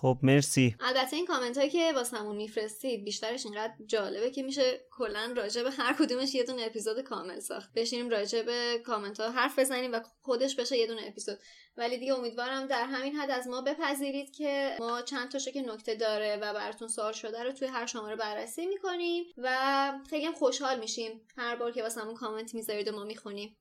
خب 0.01 0.19
مرسی. 0.23 0.77
البته 0.81 1.17
این 1.17 1.27
کامنت 1.27 1.59
هایی 1.59 1.71
که 1.71 1.93
واسمون 1.95 2.37
میفرستید 2.37 3.05
بیشترش 3.05 3.47
اینقدر 3.47 3.73
جالبه 3.87 4.31
که 4.31 4.43
میشه 4.43 4.81
کلا 4.91 5.35
راجع 5.37 5.63
به 5.63 5.71
هر 5.71 5.97
کدومش 5.99 6.35
یه 6.35 6.45
دونه 6.45 6.63
اپیزود 6.63 7.01
کامل 7.01 7.41
ساخت. 7.41 7.73
بشینیم 7.75 8.09
راجع 8.09 8.43
به 8.43 8.83
کامنت 8.87 9.21
ها 9.21 9.31
حرف 9.31 9.59
بزنیم 9.59 9.93
و 9.93 10.01
خودش 10.21 10.57
بشه 10.57 10.79
یه 10.79 10.87
دونه 10.87 11.03
اپیزود. 11.07 11.39
ولی 11.77 11.99
دیگه 11.99 12.15
امیدوارم 12.15 12.67
در 12.67 12.85
همین 12.85 13.17
حد 13.17 13.31
از 13.31 13.49
ما 13.49 13.61
بپذیرید 13.61 14.31
که 14.31 14.77
ما 14.81 15.03
چند 15.03 15.31
تاشو 15.31 15.51
که 15.51 15.63
نکته 15.63 15.95
داره 15.95 16.37
و 16.37 16.55
براتون 16.55 16.89
سوال 16.89 17.13
شده 17.13 17.43
رو 17.43 17.53
توی 17.53 17.69
هر 17.69 17.87
شماره 17.87 18.17
بررسی 18.17 18.67
می‌کنیم 18.67 19.25
و 19.37 19.93
خیلی 20.11 20.33
خوشحال 20.33 20.81
میشیم. 20.81 21.27
هر 21.37 21.57
بار 21.57 21.73
که 21.73 21.83
واسمون 21.83 22.15
کامنت 22.15 22.55
می‌ذارید 22.55 22.89
و 22.89 22.93
ما 22.93 23.05
می‌خونیم. 23.05 23.57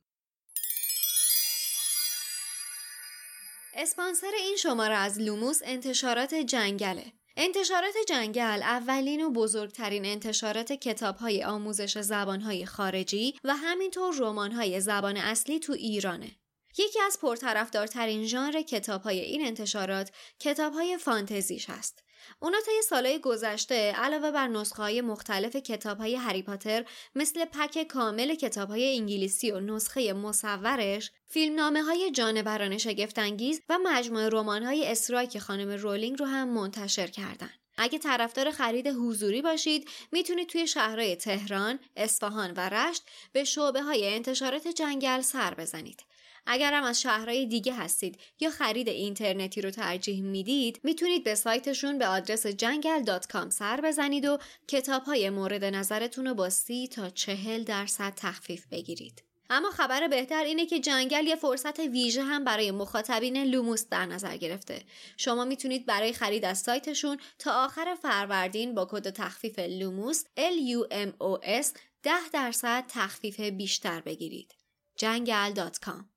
اسپانسر 3.80 4.32
این 4.40 4.56
شماره 4.56 4.96
از 4.96 5.20
لوموس 5.20 5.62
انتشارات 5.66 6.34
جنگله. 6.36 7.14
انتشارات 7.36 7.94
جنگل 8.08 8.62
اولین 8.64 9.26
و 9.26 9.30
بزرگترین 9.30 10.06
انتشارات 10.06 10.74
کتابهای 10.74 11.44
آموزش 11.44 11.98
زبانهای 11.98 12.66
خارجی 12.66 13.36
و 13.44 13.56
همینطور 13.56 14.16
رمانهای 14.20 14.82
زبان 14.82 15.18
اصلی 15.18 15.60
تو 15.60 15.74
ایرانه. 15.74 16.32
یکی 16.78 17.00
از 17.02 17.20
پرطرفدارترین 17.22 18.26
ژانر 18.26 18.62
کتابهای 18.62 19.20
این 19.20 19.48
انتشارات 19.48 20.12
کتابهای 20.40 20.98
فانتزیش 20.98 21.70
هست. 21.70 22.04
اونا 22.40 22.58
طی 22.66 22.82
سالهای 22.90 23.20
گذشته 23.20 23.92
علاوه 23.92 24.32
بر 24.32 24.48
نسخه 24.48 24.84
های 24.84 25.02
مختلف 25.02 25.56
کتاب 25.56 25.98
های 25.98 26.16
هری 26.16 26.44
پاتر 26.44 26.86
مثل 27.16 27.46
پک 27.46 27.84
کامل 27.84 28.36
کتاب 28.36 28.70
های 28.70 28.98
انگلیسی 28.98 29.52
و 29.52 29.60
نسخه 29.60 30.14
مصورش 30.14 31.12
فیلمنامه 31.28 31.82
های 31.82 32.12
جانوران 32.12 32.78
شگفتانگیز 32.78 33.62
و 33.70 33.80
مجموعه 33.84 34.30
رمان 34.30 34.64
های 34.64 34.88
استرایک 34.88 35.40
خانم 35.40 35.70
رولینگ 35.70 36.20
رو 36.20 36.26
هم 36.26 36.50
منتشر 36.50 37.08
کردن. 37.08 37.50
اگه 37.78 38.00
طرفدار 38.00 38.52
خرید 38.52 38.88
حضوری 38.88 39.42
باشید 39.42 39.90
می‌تونید 40.12 40.50
توی 40.50 40.68
شهرهای 40.68 41.16
تهران، 41.16 41.80
اصفهان 41.96 42.52
و 42.52 42.70
رشت 42.70 43.04
به 43.32 43.44
شعبه 43.44 43.82
های 43.82 44.14
انتشارات 44.14 44.68
جنگل 44.68 45.22
سر 45.22 45.54
بزنید. 45.54 46.04
اگرم 46.48 46.84
از 46.84 47.02
شهرهای 47.02 47.46
دیگه 47.46 47.74
هستید 47.74 48.20
یا 48.40 48.50
خرید 48.50 48.90
اینترنتی 48.90 49.62
رو 49.62 49.72
ترجیح 49.72 50.22
می‌دید 50.22 50.80
می‌تونید 50.84 51.24
به 51.24 51.36
سایتشون 51.36 51.98
به 51.98 52.08
آدرس 52.08 52.48
جنگل.com 52.48 53.50
سر 53.50 53.82
بزنید 53.84 54.26
و 54.26 54.38
کتاب 54.68 55.04
های 55.04 55.30
مورد 55.30 55.66
نظرتون 55.66 56.28
رو 56.28 56.34
با 56.34 56.50
سی 56.50 56.88
تا 56.88 57.10
چهل 57.10 57.64
درصد 57.64 58.14
تخفیف 58.16 58.66
بگیرید. 58.72 59.24
اما 59.50 59.70
خبر 59.70 60.08
بهتر 60.08 60.44
اینه 60.44 60.66
که 60.66 60.80
جنگل 60.80 61.28
یه 61.28 61.36
فرصت 61.36 61.80
ویژه 61.80 62.24
هم 62.24 62.44
برای 62.44 62.72
مخاطبین 62.72 63.44
لوموس 63.44 63.86
در 63.90 64.06
نظر 64.06 64.38
گرفته. 64.38 64.82
شما 65.18 65.46
می‌تونید 65.46 65.86
برای 65.86 66.14
خرید 66.14 66.46
از 66.46 66.60
سایتشون 66.60 67.18
تا 67.40 67.66
آخر 67.66 67.96
فروردین 68.02 68.76
با 68.76 68.88
کد 68.92 69.10
تخفیف 69.10 69.60
لوموس 69.60 70.24
LUMOS 70.38 71.68
10 72.04 72.30
درصد 72.34 72.84
تخفیف 72.88 73.40
بیشتر 73.40 74.02
بگیرید. 74.02 74.56
جنگل.com 74.96 76.17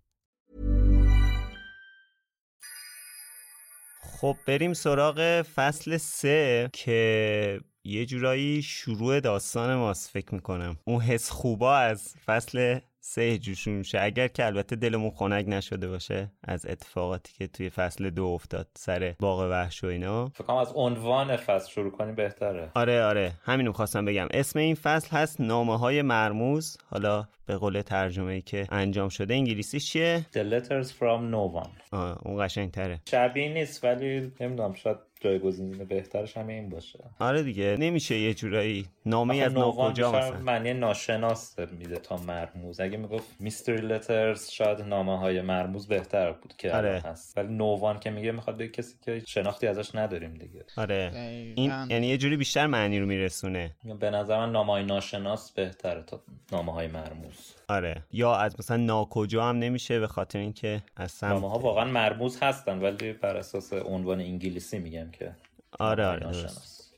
خب 4.21 4.37
بریم 4.47 4.73
سراغ 4.73 5.41
فصل 5.41 5.97
سه 5.97 6.69
که 6.73 7.59
یه 7.83 8.05
جورایی 8.05 8.61
شروع 8.61 9.19
داستان 9.19 9.75
ماست 9.75 10.09
فکر 10.09 10.35
می‌کنم. 10.35 10.77
اون 10.85 11.01
حس 11.01 11.29
خوبا 11.29 11.77
از 11.77 12.15
فصل 12.25 12.79
سه 13.03 13.37
جوشون 13.37 13.73
میشه. 13.73 13.99
اگر 14.01 14.27
که 14.27 14.45
البته 14.45 14.75
دلمون 14.75 15.11
خنک 15.11 15.45
نشده 15.47 15.87
باشه 15.87 16.31
از 16.43 16.65
اتفاقاتی 16.65 17.33
که 17.37 17.47
توی 17.47 17.69
فصل 17.69 18.09
دو 18.09 18.25
افتاد 18.25 18.67
سر 18.75 19.15
باغ 19.19 19.47
وحش 19.51 19.83
و 19.83 19.87
اینا. 19.87 20.27
فکر 20.27 20.43
کنم 20.43 20.55
از 20.55 20.71
عنوان 20.75 21.35
فصل 21.35 21.69
شروع 21.71 21.91
کنیم 21.91 22.15
بهتره. 22.15 22.71
آره 22.75 23.03
آره. 23.03 23.31
همینو 23.43 23.71
خواستم 23.71 24.05
بگم. 24.05 24.27
اسم 24.33 24.59
این 24.59 24.75
فصل 24.75 25.17
هست 25.17 25.41
نامه 25.41 25.77
های 25.77 26.01
مرموز. 26.01 26.77
حالا 26.85 27.27
به 27.45 27.57
قول 27.57 27.81
ترجمه 27.81 28.33
ای 28.33 28.41
که 28.41 28.67
انجام 28.71 29.09
شده 29.09 29.33
انگلیسیش 29.33 29.91
چیه؟ 29.91 30.25
The 30.33 30.37
letters 30.37 30.87
from 30.87 31.31
no 31.33 31.63
one. 31.63 31.69
آه 31.91 32.17
اون 32.27 32.45
قشنگ 32.45 32.71
تره 32.71 33.01
شبیه 33.09 33.53
نیست 33.53 33.83
ولی 33.83 34.31
نمی‌دونم 34.39 34.73
شاید 34.73 34.97
جایگزین 35.21 35.71
بهترش 35.71 36.37
همه 36.37 36.53
این 36.53 36.69
باشه. 36.69 36.99
آره 37.19 37.43
دیگه 37.43 37.77
نمیشه 37.79 38.19
یه 38.19 38.33
جورایی 38.33 38.85
نامه 39.05 39.35
از 39.35 39.53
نووان 39.53 39.87
ناکجا 39.87 40.11
مثلا. 40.11 40.39
معنی 40.39 40.73
ناشناس 40.73 41.59
میده 41.59 41.95
تا 41.95 42.17
مرموز. 42.17 42.79
اگه 42.79 42.97
می‌گفت 42.97 43.27
میستری 43.39 43.77
لترز 43.77 44.49
شاید 44.49 44.81
نامه 44.81 45.19
های 45.19 45.41
مرموز 45.41 45.87
بهتر 45.87 46.31
بود 46.31 46.53
که 46.57 46.73
آره. 46.73 47.01
هست. 47.05 47.37
ولی 47.37 47.53
نووان 47.53 47.99
که 47.99 48.09
میگه 48.09 48.31
می‌خواد 48.31 48.57
به 48.57 48.67
کسی 48.67 48.95
که 49.01 49.23
شناختی 49.27 49.67
ازش 49.67 49.95
نداریم 49.95 50.33
دیگه. 50.33 50.65
آره. 50.77 51.11
این 51.55 51.71
یعنی 51.89 52.07
یه 52.07 52.17
جوری 52.17 52.37
بیشتر 52.37 52.67
معنی 52.67 52.99
رو 52.99 53.05
میرسونه. 53.05 53.71
به 53.99 54.09
نظر 54.09 54.37
من 54.37 54.51
نامه 54.51 54.71
های 54.71 54.83
ناشناس 54.83 55.51
بهتره 55.51 56.03
تا 56.03 56.21
نامه 56.51 56.73
های 56.73 56.87
مرموز. 56.87 57.55
آره. 57.75 58.03
یا 58.11 58.35
از 58.35 58.55
مثلا 58.59 58.77
ناکجا 58.77 59.43
هم 59.43 59.55
نمیشه 59.59 59.99
به 59.99 60.07
خاطر 60.07 60.39
اینکه 60.39 60.83
سمت 61.09 61.41
ها 61.41 61.59
واقعا 61.59 61.85
مرموز 61.85 62.39
هستن 62.41 62.79
ولی 62.79 63.13
بر 63.13 63.37
اساس 63.37 63.73
عنوان 63.73 64.19
انگلیسی 64.19 64.79
میگم 64.79 65.11
که 65.11 65.35
آره 65.79 66.05
آره 66.05 66.19
درست. 66.19 66.93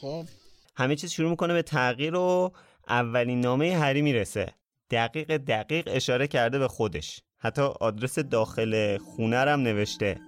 خب. 0.00 0.24
همه 0.76 0.96
چیز 0.96 1.12
شروع 1.12 1.30
می‌کنه 1.30 1.54
به 1.54 1.62
تغییر 1.62 2.14
و 2.14 2.52
اولین 2.88 3.40
نامه 3.40 3.76
هری 3.76 4.02
می‌رسه. 4.02 4.52
دقیق 4.90 5.36
دقیق 5.36 5.88
اشاره 5.92 6.26
کرده 6.26 6.58
به 6.58 6.68
خودش. 6.68 7.22
حتی 7.38 7.62
آدرس 7.62 8.18
داخل 8.18 8.98
خونه 8.98 9.36
هم 9.36 9.60
نوشته. 9.60 10.20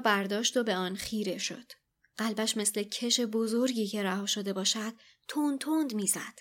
برداشت 0.00 0.56
و 0.56 0.62
به 0.62 0.74
آن 0.74 0.94
خیره 0.94 1.38
شد. 1.38 1.72
قلبش 2.16 2.56
مثل 2.56 2.82
کش 2.82 3.20
بزرگی 3.20 3.86
که 3.86 4.02
رها 4.02 4.26
شده 4.26 4.52
باشد 4.52 4.92
تند 5.28 5.58
تند 5.58 5.94
می‌زد. 5.94 6.38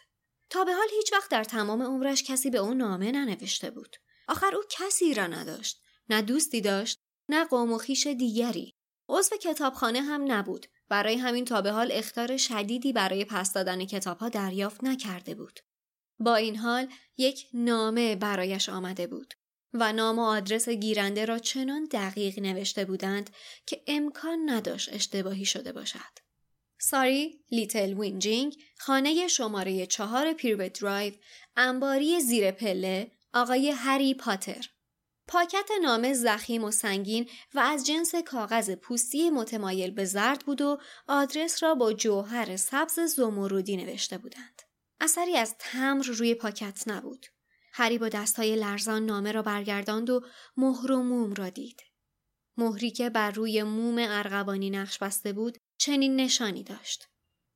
تا 0.50 0.64
به 0.64 0.74
حال 0.74 0.88
هیچ 0.92 1.14
وقت 1.14 1.32
در 1.32 1.44
تمام 1.44 1.82
عمرش 1.82 2.24
کسی 2.24 2.50
به 2.50 2.58
او 2.58 2.74
نامه 2.74 3.12
ننوشته 3.12 3.70
بود. 3.70 3.96
آخر 4.28 4.56
او 4.56 4.62
کسی 4.70 5.14
را 5.14 5.28
نداشت. 5.28 5.82
نه 6.10 6.22
دوستی 6.22 6.62
داشت، 6.62 7.00
نه 7.30 7.46
قوم 7.46 7.74
و 7.74 7.78
خیش 7.78 8.08
دیگری. 8.08 8.76
عضو 9.10 9.38
کتابخانه 9.38 10.02
هم 10.02 10.32
نبود. 10.32 10.66
برای 10.90 11.16
همین 11.16 11.46
تا 11.46 11.62
به 11.62 11.72
حال 11.72 11.92
اختار 11.92 12.38
شدیدی 12.38 12.94
برای 12.94 13.26
پس 13.26 13.54
دادن 13.54 13.86
کتابها 13.86 14.30
دریافت 14.30 14.84
نکرده 14.84 15.36
بود. 15.36 15.60
با 16.20 16.36
این 16.36 16.56
حال 16.56 16.88
یک 17.18 17.48
نامه 17.54 18.16
برایش 18.16 18.70
آمده 18.70 19.08
بود. 19.08 19.34
و 19.74 19.94
نام 19.94 20.20
و 20.20 20.22
آدرس 20.22 20.70
گیرنده 20.70 21.26
را 21.26 21.40
چنان 21.40 21.88
دقیق 21.92 22.40
نوشته 22.40 22.86
بودند 22.86 23.30
که 23.66 23.84
امکان 23.88 24.50
نداشت 24.50 24.94
اشتباهی 24.94 25.46
شده 25.46 25.72
باشد. 25.72 26.20
ساری 26.82 27.44
لیتل 27.52 27.94
وینجینگ 27.94 28.58
خانه 28.78 29.28
شماره 29.28 29.86
چهار 29.86 30.34
پریوت 30.34 30.80
درایو 30.80 31.14
انباری 31.58 32.20
زیر 32.20 32.52
پله 32.52 33.12
آقای 33.34 33.70
هری 33.70 34.14
پاتر 34.14 34.66
پاکت 35.28 35.70
نامه 35.82 36.14
ضخیم 36.14 36.64
و 36.64 36.72
سنگین 36.72 37.30
و 37.54 37.60
از 37.60 37.86
جنس 37.86 38.16
کاغذ 38.16 38.72
پوستی 38.72 39.30
متمایل 39.30 39.92
به 39.92 40.06
زرد 40.06 40.46
بود 40.46 40.62
و 40.62 40.78
آدرس 41.08 41.64
را 41.64 41.76
با 41.76 41.94
جوهر 41.94 42.58
سبز 42.58 43.00
زمردی 43.00 43.78
نوشته 43.78 44.18
بودند. 44.18 44.62
اثری 45.02 45.38
از 45.38 45.56
تمر 45.60 46.06
روی 46.06 46.36
پاکت 46.36 46.84
نبود. 46.88 47.26
هری 47.80 47.98
با 47.98 48.10
دستهای 48.10 48.56
لرزان 48.56 49.06
نامه 49.06 49.32
را 49.32 49.42
برگرداند 49.42 50.10
و 50.10 50.22
مهر 50.58 50.92
و 50.92 51.04
موم 51.04 51.34
را 51.34 51.50
دید. 51.50 51.82
مهری 52.58 52.92
که 52.92 53.10
بر 53.10 53.32
روی 53.32 53.64
موم 53.64 53.96
ارغوانی 54.00 54.70
نقش 54.70 54.98
بسته 54.98 55.34
بود 55.34 55.58
چنین 55.78 56.16
نشانی 56.16 56.64
داشت. 56.64 57.08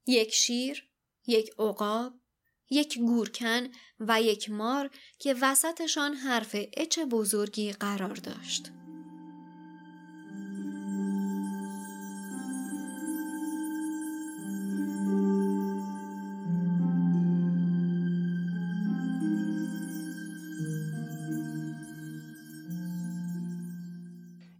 یک 0.07 0.33
شیر، 0.33 0.89
یک 1.27 1.49
عقاب، 1.59 2.13
یک 2.69 2.99
گورکن 2.99 3.67
و 3.99 4.21
یک 4.21 4.49
مار 4.49 4.89
که 5.19 5.35
وسطشان 5.41 6.13
حرف 6.13 6.55
اچ 6.73 6.99
بزرگی 6.99 7.71
قرار 7.71 8.15
داشت. 8.15 8.82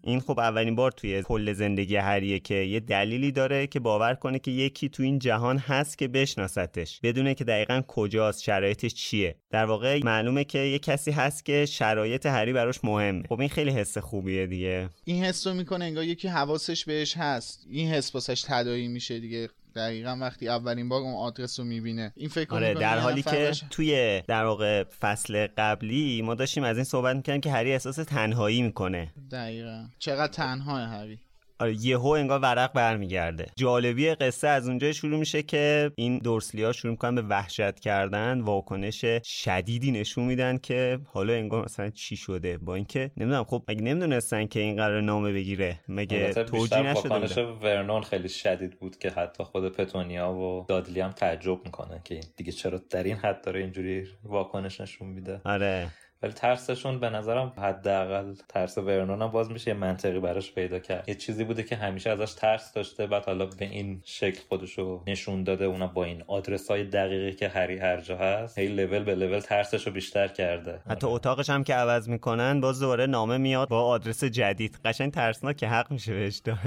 این 0.05 0.19
خب 0.19 0.39
اولین 0.39 0.75
بار 0.75 0.91
توی 0.91 1.21
کل 1.21 1.53
زندگی 1.53 1.95
هریه 1.95 2.39
که 2.39 2.55
یه 2.55 2.79
دلیلی 2.79 3.31
داره 3.31 3.67
که 3.67 3.79
باور 3.79 4.15
کنه 4.15 4.39
که 4.39 4.51
یکی 4.51 4.89
تو 4.89 5.03
این 5.03 5.19
جهان 5.19 5.57
هست 5.57 5.97
که 5.97 6.07
بشناستش. 6.07 6.99
بدونه 7.03 7.33
که 7.33 7.43
دقیقا 7.43 7.81
کجاست 7.87 8.43
شرایطش 8.43 8.93
چیه. 8.93 9.35
در 9.49 9.65
واقع 9.65 9.99
معلومه 10.03 10.43
که 10.43 10.59
یه 10.59 10.79
کسی 10.79 11.11
هست 11.11 11.45
که 11.45 11.65
شرایط 11.65 12.25
هری 12.25 12.53
براش 12.53 12.83
مهمه. 12.83 13.23
خب 13.29 13.39
این 13.39 13.49
خیلی 13.49 13.71
حس 13.71 13.97
خوبیه 13.97 14.47
دیگه. 14.47 14.89
این 15.05 15.23
حس 15.23 15.47
رو 15.47 15.53
می‌کنه 15.53 15.85
انگار 15.85 16.03
یکی 16.03 16.27
حواسش 16.27 16.85
بهش 16.85 17.17
هست. 17.17 17.67
این 17.69 17.89
حس 17.89 18.11
باسش 18.11 18.41
تدایی 18.47 18.87
میشه 18.87 19.19
دیگه. 19.19 19.49
دقیقا 19.75 20.17
وقتی 20.21 20.47
اولین 20.47 20.89
بار 20.89 21.01
اون 21.01 21.13
آدرس 21.13 21.59
رو 21.59 21.65
می‌بینه. 21.65 22.13
این 22.15 22.29
فکر 22.29 22.53
آره 22.55 22.73
در 22.73 22.99
حالی 22.99 23.23
که 23.23 23.51
توی 23.69 24.21
در 24.27 24.45
واقع 24.45 24.83
فصل 24.83 25.47
قبلی 25.57 26.21
ما 26.21 26.35
داشتیم 26.35 26.63
از 26.63 26.77
این 26.77 26.83
صحبت 26.83 27.15
می‌کنیم 27.15 27.41
که 27.41 27.51
هری 27.51 27.71
احساس 27.71 27.95
تنهایی 27.95 28.61
می‌کنه. 28.61 29.13
دقیقا. 29.31 29.85
چقدر 29.99 30.33
تنها 30.33 30.77
هری؟ 30.77 31.19
آره 31.59 31.85
یهو 31.85 32.07
انگار 32.07 32.39
ورق 32.39 32.73
برمیگرده. 32.73 33.45
جالبی 33.55 34.09
قصه 34.15 34.47
از 34.47 34.67
اونجا 34.67 34.91
شروع 34.91 35.19
میشه 35.19 35.43
که 35.43 35.91
این 35.95 36.17
دورسلی 36.17 36.63
ها 36.63 36.71
شروع 36.71 36.91
می‌کنن 36.91 37.15
به 37.15 37.21
وحشت 37.21 37.79
کردن 37.79 38.41
واکنش 38.41 39.05
شدیدی 39.23 39.91
نشون 39.91 40.23
میدن 40.23 40.57
که 40.57 40.99
حالا 41.05 41.33
انگار 41.33 41.65
مثلا 41.65 41.89
چی 41.89 42.15
شده. 42.15 42.57
با 42.57 42.75
اینکه 42.75 43.11
نمی‌دونم 43.17 43.43
خب 43.43 43.63
مگه 43.67 43.81
نمی‌دونستن 43.81 44.45
که 44.45 44.59
این 44.59 44.75
قرار 44.75 45.01
نامه 45.01 45.33
بگیره؟ 45.33 45.79
مگه 45.87 46.33
توجیه 46.33 46.81
نشده 46.81 47.09
واکنش 47.09 47.37
ورنون 47.37 48.01
خیلی 48.01 48.29
شدید 48.29 48.79
بود 48.79 48.97
که 48.97 49.09
حتی 49.09 49.43
خود 49.43 49.71
پتونیا 49.71 50.31
و 50.31 50.65
دادلی 50.69 50.99
هم 50.99 51.11
تعجب 51.11 51.65
می‌کنه 51.65 52.01
که 52.03 52.19
دیگه 52.37 52.51
چرا 52.51 52.81
در 52.89 53.03
این 53.03 53.15
حد 53.15 53.41
داره 53.41 53.59
اینجوری 53.59 54.07
واکنش 54.23 54.81
نشون 54.81 55.07
میده. 55.07 55.41
آره. 55.45 55.87
ولی 56.23 56.33
ترسشون 56.33 56.99
به 56.99 57.09
نظرم 57.09 57.53
حداقل 57.57 58.33
ترس 58.49 58.77
ورنون 58.77 59.21
هم 59.21 59.27
باز 59.27 59.51
میشه 59.51 59.67
یه 59.67 59.77
منطقی 59.77 60.19
براش 60.19 60.51
پیدا 60.51 60.79
کرد. 60.79 61.09
یه 61.09 61.15
چیزی 61.15 61.43
بوده 61.43 61.63
که 61.63 61.75
همیشه 61.75 62.09
ازش 62.09 62.33
ترس 62.33 62.73
داشته 62.73 63.07
بعد 63.07 63.25
حالا 63.25 63.45
به 63.45 63.65
این 63.65 64.01
شکل 64.05 64.41
خودشو 64.49 65.03
نشون 65.07 65.43
داده 65.43 65.65
اونا 65.65 65.87
با 65.87 66.03
این 66.03 66.23
آدرس 66.27 66.71
های 66.71 66.83
دقیقی 66.83 67.33
که 67.33 67.47
هری 67.47 67.77
هر 67.77 68.01
جا 68.01 68.17
هست 68.17 68.57
هی 68.57 68.67
لول 68.67 69.03
به 69.03 69.15
لول 69.15 69.39
ترسشو 69.39 69.91
بیشتر 69.91 70.27
کرده. 70.27 70.79
حتی 70.89 71.07
اتاقش 71.07 71.49
هم 71.49 71.63
که 71.63 71.73
عوض 71.73 72.09
می‌کنن 72.09 72.61
باز 72.61 72.79
دوباره 72.79 73.05
نامه 73.05 73.37
میاد 73.37 73.69
با 73.69 73.81
آدرس 73.81 74.23
جدید. 74.23 74.79
قشنگ 74.85 75.11
ترسناک 75.11 75.57
که 75.57 75.67
حق 75.67 75.91
میشه 75.91 76.13
بهش 76.13 76.37
داد. 76.37 76.57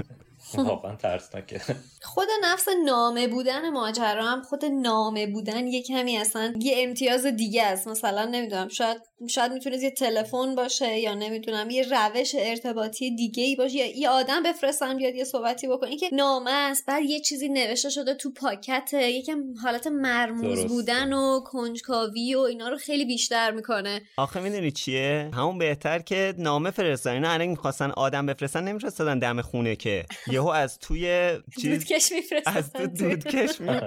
واقعا 0.53 0.95
ترسناکه. 0.95 1.61
خود 2.01 2.27
نفس 2.43 2.65
نامه 2.85 3.27
بودن 3.27 3.69
ماجرا 3.69 4.25
هم 4.25 4.41
خود 4.41 4.65
نامه 4.65 5.27
بودن 5.27 5.67
یه 5.67 5.83
کمی 5.83 6.17
اصلا 6.17 6.53
یه 6.59 6.75
امتیاز 6.77 7.25
دیگه 7.25 7.63
است. 7.63 7.87
مثلا 7.87 8.25
نمی‌دونم 8.25 8.67
شاید 8.67 8.97
شاید 9.29 9.51
می‌تونست 9.51 9.83
یه 9.83 9.91
تلفن 9.91 10.55
باشه 10.55 10.99
یا 10.99 11.13
نمی‌دونم 11.13 11.69
یه 11.69 11.83
روش 11.83 12.35
ارتباطی 12.39 13.15
دیگه 13.15 13.43
ای 13.43 13.55
باشه 13.55 13.75
یا 13.75 13.97
یه 13.97 14.09
آدم 14.09 14.43
بفرستن 14.43 14.97
بیاد 14.97 15.15
یه 15.15 15.23
صحبتی 15.23 15.67
بکنه 15.67 15.97
که 15.97 16.09
نامه 16.13 16.51
است 16.51 16.85
بعد 16.85 17.03
یه 17.03 17.19
چیزی 17.19 17.49
نوشته 17.49 17.89
شده 17.89 18.13
تو 18.13 18.31
پاکت 18.31 18.93
یکم 18.93 19.43
حالت 19.63 19.87
مرموز 19.87 20.65
بودن 20.65 21.13
و 21.13 21.39
کنجکاوی 21.39 22.35
و 22.35 22.39
اینا 22.39 22.69
رو 22.69 22.77
خیلی 22.77 23.05
بیشتر 23.05 23.51
می‌کنه. 23.51 24.01
آخه 24.17 24.39
می‌دونی 24.39 24.71
چیه؟ 24.71 25.31
همون 25.33 25.57
بهتر 25.57 25.99
که 25.99 26.33
نامه 26.37 26.71
فرستن. 26.71 27.11
اینا 27.11 27.29
الان 27.29 27.47
می‌خواستن 27.47 27.91
آدم 27.91 28.25
بفرستن 28.25 28.63
نمیفرستادن 28.63 29.19
دم 29.19 29.41
خونه 29.41 29.75
که. 29.75 30.05
یهو 30.37 30.47
از 30.47 30.79
توی 30.79 31.31
چیز 31.61 31.71
دودکش 31.71 32.11
میفرستن 32.11 32.57
از 32.57 32.73
تو 32.73 32.87
دودکش 33.03 33.61
می 33.61 33.79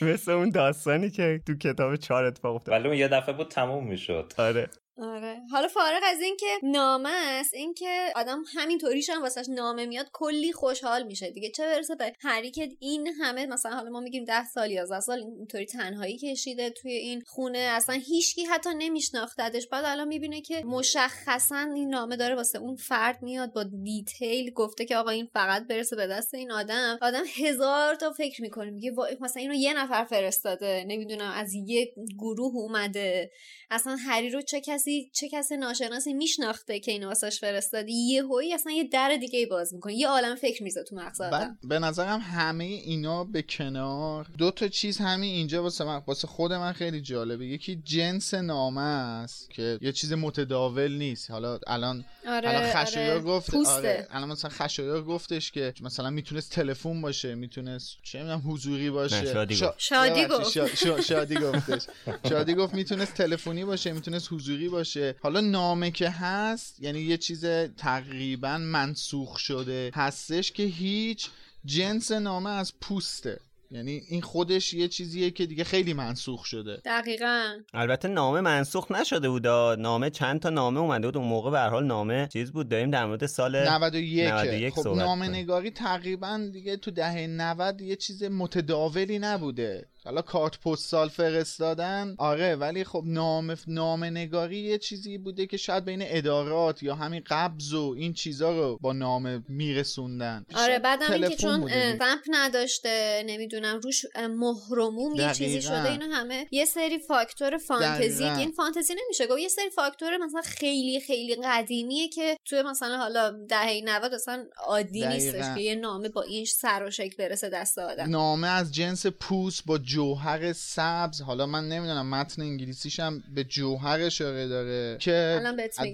مثل 0.00 0.30
اون 0.30 0.50
داستانی 0.50 1.10
که 1.10 1.40
تو 1.46 1.54
کتاب 1.54 1.96
چهار 1.96 2.24
اتفاق 2.24 2.54
افتاد. 2.54 2.74
ولی 2.74 2.88
اون 2.88 2.96
یه 2.96 3.08
دفعه 3.08 3.34
بود 3.34 3.48
تموم 3.48 3.86
می‌شد. 3.86 4.32
آره. 4.38 4.68
آره. 5.02 5.29
حالا 5.50 5.68
فارغ 5.68 6.02
از 6.04 6.20
اینکه 6.20 6.46
نامه 6.62 7.10
است 7.12 7.54
اینکه 7.54 8.12
آدم 8.16 8.42
همین 8.54 8.78
طوریش 8.78 9.10
هم 9.10 9.22
واسش 9.22 9.46
نامه 9.48 9.86
میاد 9.86 10.10
کلی 10.12 10.52
خوشحال 10.52 11.02
میشه 11.02 11.30
دیگه. 11.30 11.50
چه 11.50 11.62
برسه 11.62 11.94
به 11.94 12.12
هری 12.20 12.50
که 12.50 12.68
این 12.78 13.06
همه 13.06 13.46
مثلا 13.46 13.72
حالا 13.72 13.90
ما 13.90 14.00
میگیم 14.00 14.24
ده 14.24 14.44
سال 14.44 14.70
11 14.70 15.00
سال 15.00 15.18
اینطوری 15.18 15.66
تنهایی 15.66 16.18
کشیده 16.18 16.70
توی 16.70 16.92
این 16.92 17.22
خونه 17.26 17.58
اصلا 17.58 17.94
هیچکی 17.94 18.44
حتی 18.44 18.70
نمیشناختدش. 18.78 19.68
بعد 19.68 19.84
الان 19.84 20.08
می‌بینه 20.08 20.40
که 20.40 20.62
مشخصا 20.64 21.68
این 21.74 21.88
نامه 21.88 22.16
داره 22.16 22.34
واسه 22.34 22.58
اون 22.58 22.76
فرد 22.76 23.22
میاد 23.22 23.52
با 23.52 23.64
دیتیل 23.64 24.50
گفته 24.50 24.84
که 24.84 24.96
آقا 24.96 25.10
این 25.10 25.28
فقط 25.34 25.66
برسه 25.66 25.96
به 25.96 26.06
دست 26.06 26.34
این 26.34 26.52
آدم. 26.52 26.98
آدم 27.02 27.24
هزار 27.36 27.94
تا 27.94 28.12
فکر 28.12 28.42
می‌کنه 28.42 28.70
میگه 28.70 28.92
مثلا 29.20 29.42
اینو 29.42 29.54
یه 29.54 29.74
نفر 29.74 30.04
فرستاده 30.04 30.84
نمی‌دونم 30.88 31.32
از 31.34 31.54
یه 31.54 31.94
گروه 32.18 32.56
اومده. 32.56 33.30
اصلا 33.70 33.96
هری 33.96 34.30
رو 34.30 34.42
چه 34.42 34.60
کسی 34.60 35.10
چه 35.14 35.28
کسی 35.32 35.56
ناشناسی 35.56 36.12
میشناخته 36.12 36.80
که 36.80 36.92
اینو 36.92 37.08
واسش 37.08 37.40
فرستادی 37.40 37.92
یه 37.92 38.22
هوی 38.24 38.54
اصلا 38.54 38.72
یه 38.72 38.84
در 38.84 39.16
دیگه 39.20 39.38
ای 39.38 39.46
باز 39.46 39.74
می‌کنه 39.74 39.94
یه 39.94 40.08
عالم 40.08 40.34
فکر 40.34 40.62
میزه 40.62 40.84
تو 40.84 40.96
مغز 40.96 41.20
آدم 41.20 41.58
به 41.64 41.78
نظرم 41.78 42.20
همه 42.20 42.64
اینا 42.64 43.24
به 43.24 43.42
کنار 43.42 44.26
دو 44.38 44.50
تا 44.50 44.68
چیز 44.68 44.98
همین 44.98 45.34
اینجا 45.34 45.62
واسه 45.62 45.84
من 45.84 46.02
واسه 46.06 46.28
خود 46.28 46.52
من 46.52 46.72
خیلی 46.72 47.00
جالبه 47.00 47.46
یکی 47.46 47.76
جنس 47.84 48.34
نامه 48.34 48.80
است 48.80 49.50
که 49.50 49.78
یه 49.82 49.92
چیز 49.92 50.12
متداول 50.12 50.92
نیست 50.92 51.30
حالا 51.30 51.58
الان 51.66 52.04
آره 52.28 52.48
الان 52.48 52.72
خشایار 52.72 53.10
آره. 53.10 53.20
گفت 53.20 53.50
پوسته. 53.50 53.72
آره 53.72 54.06
الان 54.10 54.28
مثلا 54.28 54.50
خشایار 54.50 55.02
گفتش 55.04 55.52
که 55.52 55.74
مثلا 55.80 56.10
می‌تونست 56.10 56.52
تلفن 56.52 57.00
باشه 57.02 57.34
می‌تونست 57.34 57.96
چه 58.02 58.18
می‌دونم 58.18 58.42
حضوری 58.46 58.90
باشه 58.90 59.32
شادی 59.32 59.56
شا-. 59.56 59.74
شادی 59.78 60.24
ببخشید، 60.24 60.62
گفت. 60.62 60.74
شا- 60.74 60.78
شا- 60.78 61.00
شادی 61.00 61.34
گفتش 61.34 61.86
شادی 62.28 62.54
گفت 62.54 62.74
می‌تونست 62.74 63.14
تلفنی 63.14 63.64
باشه 63.64 63.92
می‌تونست 63.92 64.32
حضوری 64.32 64.68
باشه 64.68 65.14
حالا 65.22 65.40
نامه 65.40 65.90
که 65.90 66.10
هست 66.10 66.80
یعنی 66.80 67.00
یه 67.00 67.16
چیز 67.16 67.44
تقریبا 67.76 68.58
منسوخ 68.58 69.38
شده 69.38 69.90
هستش 69.94 70.52
که 70.52 70.62
هیچ 70.62 71.28
جنس 71.64 72.12
نامه 72.12 72.50
از 72.50 72.72
پوسته. 72.80 73.40
یعنی 73.72 74.02
این 74.08 74.22
خودش 74.22 74.74
یه 74.74 74.88
چیزیه 74.88 75.30
که 75.30 75.46
دیگه 75.46 75.64
خیلی 75.64 75.92
منسوخ 75.92 76.44
شده. 76.44 76.80
دقیقا. 76.84 77.56
البته 77.74 78.08
نامه 78.08 78.40
منسوخ 78.40 78.90
نشده 78.90 79.28
بود. 79.28 79.46
نامه 79.78 80.10
چند 80.10 80.40
تا 80.40 80.50
نامه 80.50 80.80
اومده 80.80 81.06
بود. 81.06 81.16
اون 81.16 81.28
موقع 81.28 81.50
به 81.50 81.58
هر 81.58 81.68
حال 81.68 81.86
نامه 81.86 82.28
چیز 82.32 82.52
بود. 82.52 82.68
داریم 82.68 82.90
در 82.90 83.06
مورد 83.06 83.26
سال 83.26 83.68
91 83.68 84.24
91 84.24 84.74
خب 84.74 84.88
نامه. 84.88 85.28
نگاری 85.28 85.70
تقریبا 85.70 86.48
دیگه 86.52 86.76
تو 86.76 86.90
دهه 86.90 87.26
90 87.26 87.80
یه 87.80 87.96
چیز 87.96 88.22
متداولی 88.22 89.18
نبوده. 89.18 89.88
حالا 90.04 90.22
کارت 90.22 90.60
پستال 90.60 91.08
فرستادن 91.08 92.14
آره 92.18 92.56
ولی 92.56 92.84
خب 92.84 93.02
نام 93.06 93.56
نامه 93.66 94.10
نگاری 94.10 94.58
یه 94.58 94.78
چیزی 94.78 95.18
بوده 95.18 95.46
که 95.46 95.56
شاید 95.56 95.84
بین 95.84 96.02
ادارات 96.06 96.82
یا 96.82 96.94
همین 96.94 97.22
قبض 97.26 97.72
و 97.72 97.94
این 97.98 98.12
چیزا 98.12 98.50
رو 98.58 98.78
با 98.80 98.92
نامه 98.92 99.42
میرسوندن 99.48 100.46
آره 100.54 100.78
بعدم 100.78 101.12
اینکه 101.12 101.28
تلفن 101.28 101.36
چون. 101.36 101.62
ومپ 102.00 102.20
نداشته 102.28 103.22
نمی‌دونم 103.26 103.80
روش 103.80 104.04
مهرموم 104.16 105.14
یه 105.14 105.34
چیزی. 105.34 105.62
شده 105.62 105.90
اینو 105.90 106.14
همه 106.14 106.46
یه 106.50 106.64
سری 106.64 106.98
فاکتور 106.98 107.58
فانتزی. 107.58 108.24
این 108.24 108.52
فانتزی 108.52 108.94
نمیشه 109.04 109.26
گفت 109.26 109.38
یه 109.38 109.48
سری 109.48 109.70
فاکتور 109.70 110.16
مثلا 110.16 110.42
خیلی 110.42 111.00
خیلی 111.00 111.36
قدیمیه 111.44 112.08
که 112.08 112.36
توی 112.44 112.62
مثلا 112.62 112.96
حالا 112.96 113.30
دهه 113.48 113.80
90 113.84 114.14
اصلا 114.14 114.44
عادی 114.66 115.06
نیستش 115.06 115.30
دقیقاً. 115.30 115.54
که 115.54 115.60
یه 115.60 115.74
نامه 115.74 116.08
با 116.08 116.22
این 116.22 116.44
سر 116.44 116.84
و 116.84 116.90
شکل 116.90 117.16
برسه 117.16 117.48
دست 117.48 117.78
آدم 117.78 118.10
نامه 118.10 118.48
از 118.48 118.72
جنس 118.74 119.06
پوست 119.06 119.62
با 119.66 119.78
جوهر 119.90 120.52
سبز 120.52 121.20
حالا 121.22 121.46
من 121.46 121.68
نمی‌دونم 121.68 122.10
متن 122.10 122.42
انگلیسیش 122.42 123.00
هم 123.00 123.22
به 123.34 123.44
جوهر 123.44 124.00
اشاره 124.00 124.48
داره 124.48 124.96
که. 125.00 125.40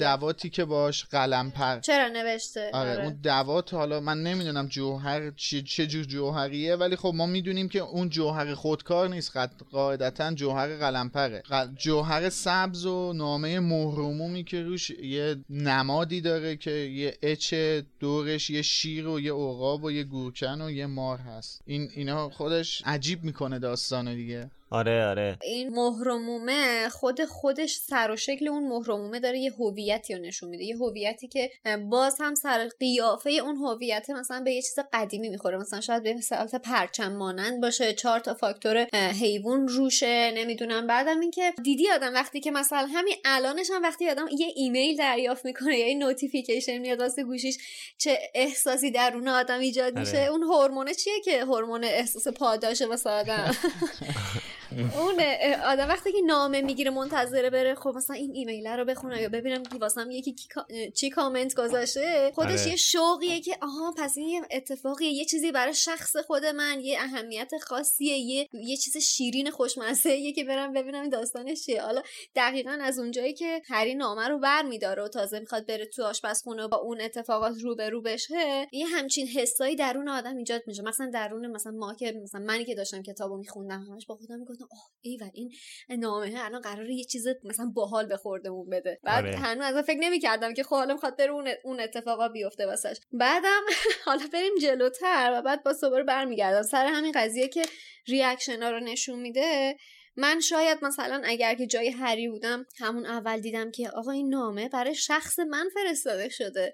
دواتی 0.00 0.50
که 0.50 0.64
باش 0.64 1.04
قلم 1.04 1.50
پر. 1.50 1.80
چرا 1.80 2.08
نوشته؟ 2.08 2.70
آره, 2.74 2.90
آره. 2.90 3.04
اون 3.04 3.18
دوات 3.22 3.74
حالا 3.74 4.00
من 4.00 4.22
نمی‌دونم 4.22 4.66
جوهر 4.66 5.30
چه, 5.30 5.62
چه 5.62 5.86
جور 5.86 6.04
جوهریه 6.04 6.76
ولی 6.76 6.96
خب 6.96 7.12
ما 7.14 7.26
می‌دونیم 7.26 7.68
که 7.68 7.78
اون 7.78 8.08
جوهر 8.08 8.54
خودکار 8.54 9.08
نیست. 9.08 9.36
قد- 9.36 9.62
قاعدتا 9.70 10.34
جوهر 10.34 10.76
قلمپره 10.76 11.42
ق- 11.50 11.68
جوهر 11.78 12.28
سبز 12.28 12.86
و 12.86 13.12
نامه 13.12 13.60
مهرمومی 13.60 14.44
که 14.44 14.62
روش 14.62 14.90
یه 14.90 15.36
نمادی 15.50 16.20
داره 16.20 16.56
که 16.56 16.70
یه 16.70 17.18
اچ 17.22 17.54
دورش 18.00 18.50
یه 18.50 18.62
شیر 18.62 19.06
و 19.08 19.20
یه 19.20 19.32
عقاب 19.32 19.84
و 19.84 19.90
یه 19.90 20.04
گورکن 20.04 20.60
و 20.60 20.70
یه 20.70 20.86
مار 20.86 21.18
هست. 21.18 21.60
این 21.66 21.88
اینا 21.94 22.30
خودش 22.30 22.82
عجیب 22.86 23.24
می‌کنه 23.24 23.58
داستانو 23.86 24.14
دیگه. 24.14 24.50
آره 24.70 25.06
آره. 25.06 25.38
این 25.42 25.68
مهرمومه 25.68 26.88
خود 26.88 27.24
خودش 27.24 27.76
سر 27.76 28.10
و 28.10 28.16
شکل 28.16 28.48
اون 28.48 28.68
مهرمومه 28.68 29.20
داره 29.20 29.38
یه 29.38 29.52
هویتی 29.52 30.14
رو 30.14 30.22
نشون 30.22 30.48
میده. 30.48 30.64
یه 30.64 30.76
هویتی 30.76 31.28
که 31.28 31.50
باز 31.90 32.16
هم 32.20 32.34
سر 32.34 32.68
قیافه 32.80 33.30
اون 33.30 33.56
هویت 33.56 34.10
مثلا 34.10 34.40
به 34.40 34.52
یه 34.52 34.62
چیز 34.62 34.78
قدیمی 34.92 35.28
می‌خوره. 35.28 35.58
مثلا 35.58 35.80
شاید 35.80 36.02
به 36.02 36.14
مثالت 36.14 36.54
پرچم 36.54 37.12
مانند 37.12 37.60
باشه 37.60 37.92
چهار 37.92 38.20
تا 38.20 38.34
فاکتور 38.34 38.86
حیوان 38.94 39.68
روشه 39.68 40.32
نمی‌دونم. 40.36 40.86
بعدم 40.86 41.20
اینکه 41.20 41.52
دیدی 41.62 41.90
آدم 41.90 42.14
وقتی 42.14 42.40
که 42.40 42.50
مثلا 42.50 42.86
همین 42.86 43.14
الانش 43.24 43.70
هم 43.70 43.82
وقتی 43.82 44.10
آدم 44.10 44.26
یه 44.38 44.52
ایمیل 44.56 44.96
دریافت 44.96 45.44
می‌کنه 45.44 45.78
یا 45.78 45.88
یه 45.88 45.94
notification 45.94 46.78
میاد 46.78 47.00
واسه 47.00 47.24
گوشیش 47.24 47.58
چه 47.98 48.18
احساسی 48.34 48.90
درون 48.90 49.28
آدم 49.28 49.58
ایجاد 49.58 49.98
میشه. 49.98 50.18
آره. 50.18 50.30
اون 50.30 50.42
هورمونه 50.42 50.94
چیه 50.94 51.20
که 51.24 51.44
هورمون 51.44 51.84
احساس 51.84 52.28
پاداشه 52.28 52.86
واسه 52.86 53.10
آدم؟ 53.10 53.56
اون 54.80 55.20
آدم 55.64 55.88
وقتی 55.88 56.12
که 56.12 56.18
نامه 56.26 56.60
می‌گیره 56.60 56.90
منتظره 56.90 57.50
بره 57.50 57.74
خب 57.74 57.92
مثلا 57.96 58.16
این 58.16 58.32
ایمیل 58.34 58.66
رو 58.66 58.84
بخونم 58.84 59.20
یا 59.20 59.28
ببینم 59.28 59.62
که 59.62 59.78
واسم 59.78 60.10
یکی 60.10 60.32
کی 60.32 60.48
چی 60.94 61.10
کامنت 61.10 61.54
گذاشته 61.54 62.32
خودش 62.34 62.60
آره. 62.60 62.68
یه 62.68 62.76
شوقیه 62.76 63.40
که 63.40 63.58
آها 63.62 63.94
پس 63.98 64.16
این 64.16 64.28
یه 64.28 64.42
اتفاقیه 64.50 65.10
یه 65.10 65.24
چیزی 65.24 65.52
برای 65.52 65.74
شخص 65.74 66.16
خود 66.16 66.44
من 66.44 66.80
یه 66.80 66.98
اهمیت 67.00 67.52
خاصیه 67.66 68.18
یه 68.18 68.48
یه 68.52 68.76
چیز 68.76 68.96
شیرین 68.96 69.50
خوشمزه 69.50 70.10
یه 70.10 70.32
که 70.32 70.44
برم 70.44 70.72
ببینم 70.72 71.08
داستانش 71.08 71.66
چیه 71.66 71.82
حالا 71.82 72.02
دقیقا 72.36 72.78
از 72.82 72.98
اونجایی 72.98 73.34
که 73.34 73.62
هری 73.64 73.94
نامه 73.94 74.28
رو 74.28 74.38
بر 74.38 74.62
میداره 74.62 75.02
و 75.02 75.08
تازه 75.08 75.38
می‌خواد 75.38 75.66
بره 75.66 75.86
تو 75.86 76.04
آشپزخونه 76.04 76.68
با 76.68 76.76
اون 76.76 77.00
اتفاقات 77.00 77.54
روبرو 77.62 78.02
بشه 78.02 78.68
یه 78.72 78.86
همچین 78.86 79.26
حسایی 79.26 79.76
درون 79.76 80.08
آدم 80.08 80.36
ایجاد 80.36 80.62
میشه 80.66 80.82
مثلا 80.82 81.10
درون 81.14 81.46
مثلا 81.46 81.72
ما 81.72 81.94
که 81.94 82.12
مثلا 82.22 82.40
منی 82.40 82.64
که 82.64 82.74
داشتم 82.74 83.02
کتابو 83.02 83.36
میخوندم 83.36 83.82
همش 83.82 84.06
با 84.06 84.16
خودم 84.16 84.38
می‌گفتم 84.38 84.65
اوه 84.70 84.96
ای 85.00 85.16
و 85.16 85.30
این 85.34 85.52
نامه 85.98 86.34
الان 86.36 86.60
قراره 86.60 86.94
یه 86.94 87.04
چیز 87.04 87.26
مثلا 87.44 87.66
باحال 87.74 88.06
به 88.06 88.16
خوردمون 88.16 88.70
بده. 88.70 89.00
بعد 89.02 89.24
آره. 89.24 89.36
هنوز 89.36 89.64
اصلا 89.64 89.82
فکر 89.82 89.98
نمی‌کردم 89.98 90.54
که 90.54 90.62
خب 90.62 90.76
حالا 90.76 90.96
بره 91.18 91.30
اون 91.30 91.48
اون 91.64 91.80
اتفاقا 91.80 92.28
بیفته 92.28 92.66
واسش. 92.66 92.96
بعدم 93.12 93.62
حالا 94.06 94.26
بریم 94.32 94.52
جلوتر 94.62 95.30
و 95.34 95.42
بعد 95.42 95.62
با 95.64 95.72
دوباره 95.82 96.04
برمیگردم. 96.04 96.62
سر 96.62 96.86
همین 96.86 97.12
قضیه 97.12 97.48
که 97.48 97.62
ریاکشن 98.06 98.62
ها 98.62 98.70
رو 98.70 98.80
نشون 98.80 99.18
میده 99.18 99.76
من 100.16 100.40
شاید 100.40 100.78
مثلا 100.82 101.22
اگر 101.24 101.54
که 101.54 101.66
جای 101.66 101.90
هری 101.90 102.28
بودم 102.28 102.66
همون 102.78 103.06
اول 103.06 103.40
دیدم 103.40 103.70
که 103.70 103.90
آقا 103.90 104.10
این 104.10 104.28
نامه 104.28 104.68
برای 104.68 104.94
شخص 104.94 105.38
من 105.38 105.68
فرستاده 105.74 106.28
شده. 106.28 106.72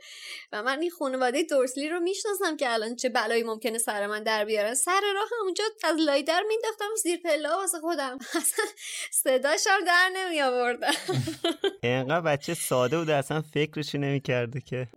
و 0.53 0.63
من 0.63 0.81
این 0.81 0.91
خانواده 0.91 1.43
دورسلی 1.43 1.89
رو 1.89 2.01
می‌شناسم 2.01 2.57
که 2.57 2.73
الان 2.73 2.97
چه 2.97 3.09
بلایی 3.09 3.43
ممکنه 3.43 3.79
سر 3.79 4.07
من 4.07 4.23
در 4.23 4.45
بیارن 4.45 4.75
سر 4.75 5.01
راه 5.15 5.29
همونجا 5.41 5.65
از 5.85 5.97
لای 5.97 6.23
در 6.23 6.43
مینداختم 6.49 6.95
زیر 7.03 7.21
پله 7.25 7.49
واسه 7.49 7.79
خودم. 7.79 8.19
اصلا 8.43 8.65
صداشم 9.11 9.85
در 9.87 10.11
نمی 10.17 10.43
اینقدر 11.83 12.21
بچه 12.21 12.55
ساده 12.55 12.99
بود 12.99 13.11
اصلا 13.11 13.43
فکرشی 13.43 13.99
نمی‌کرده 13.99 14.61
که. 14.61 14.89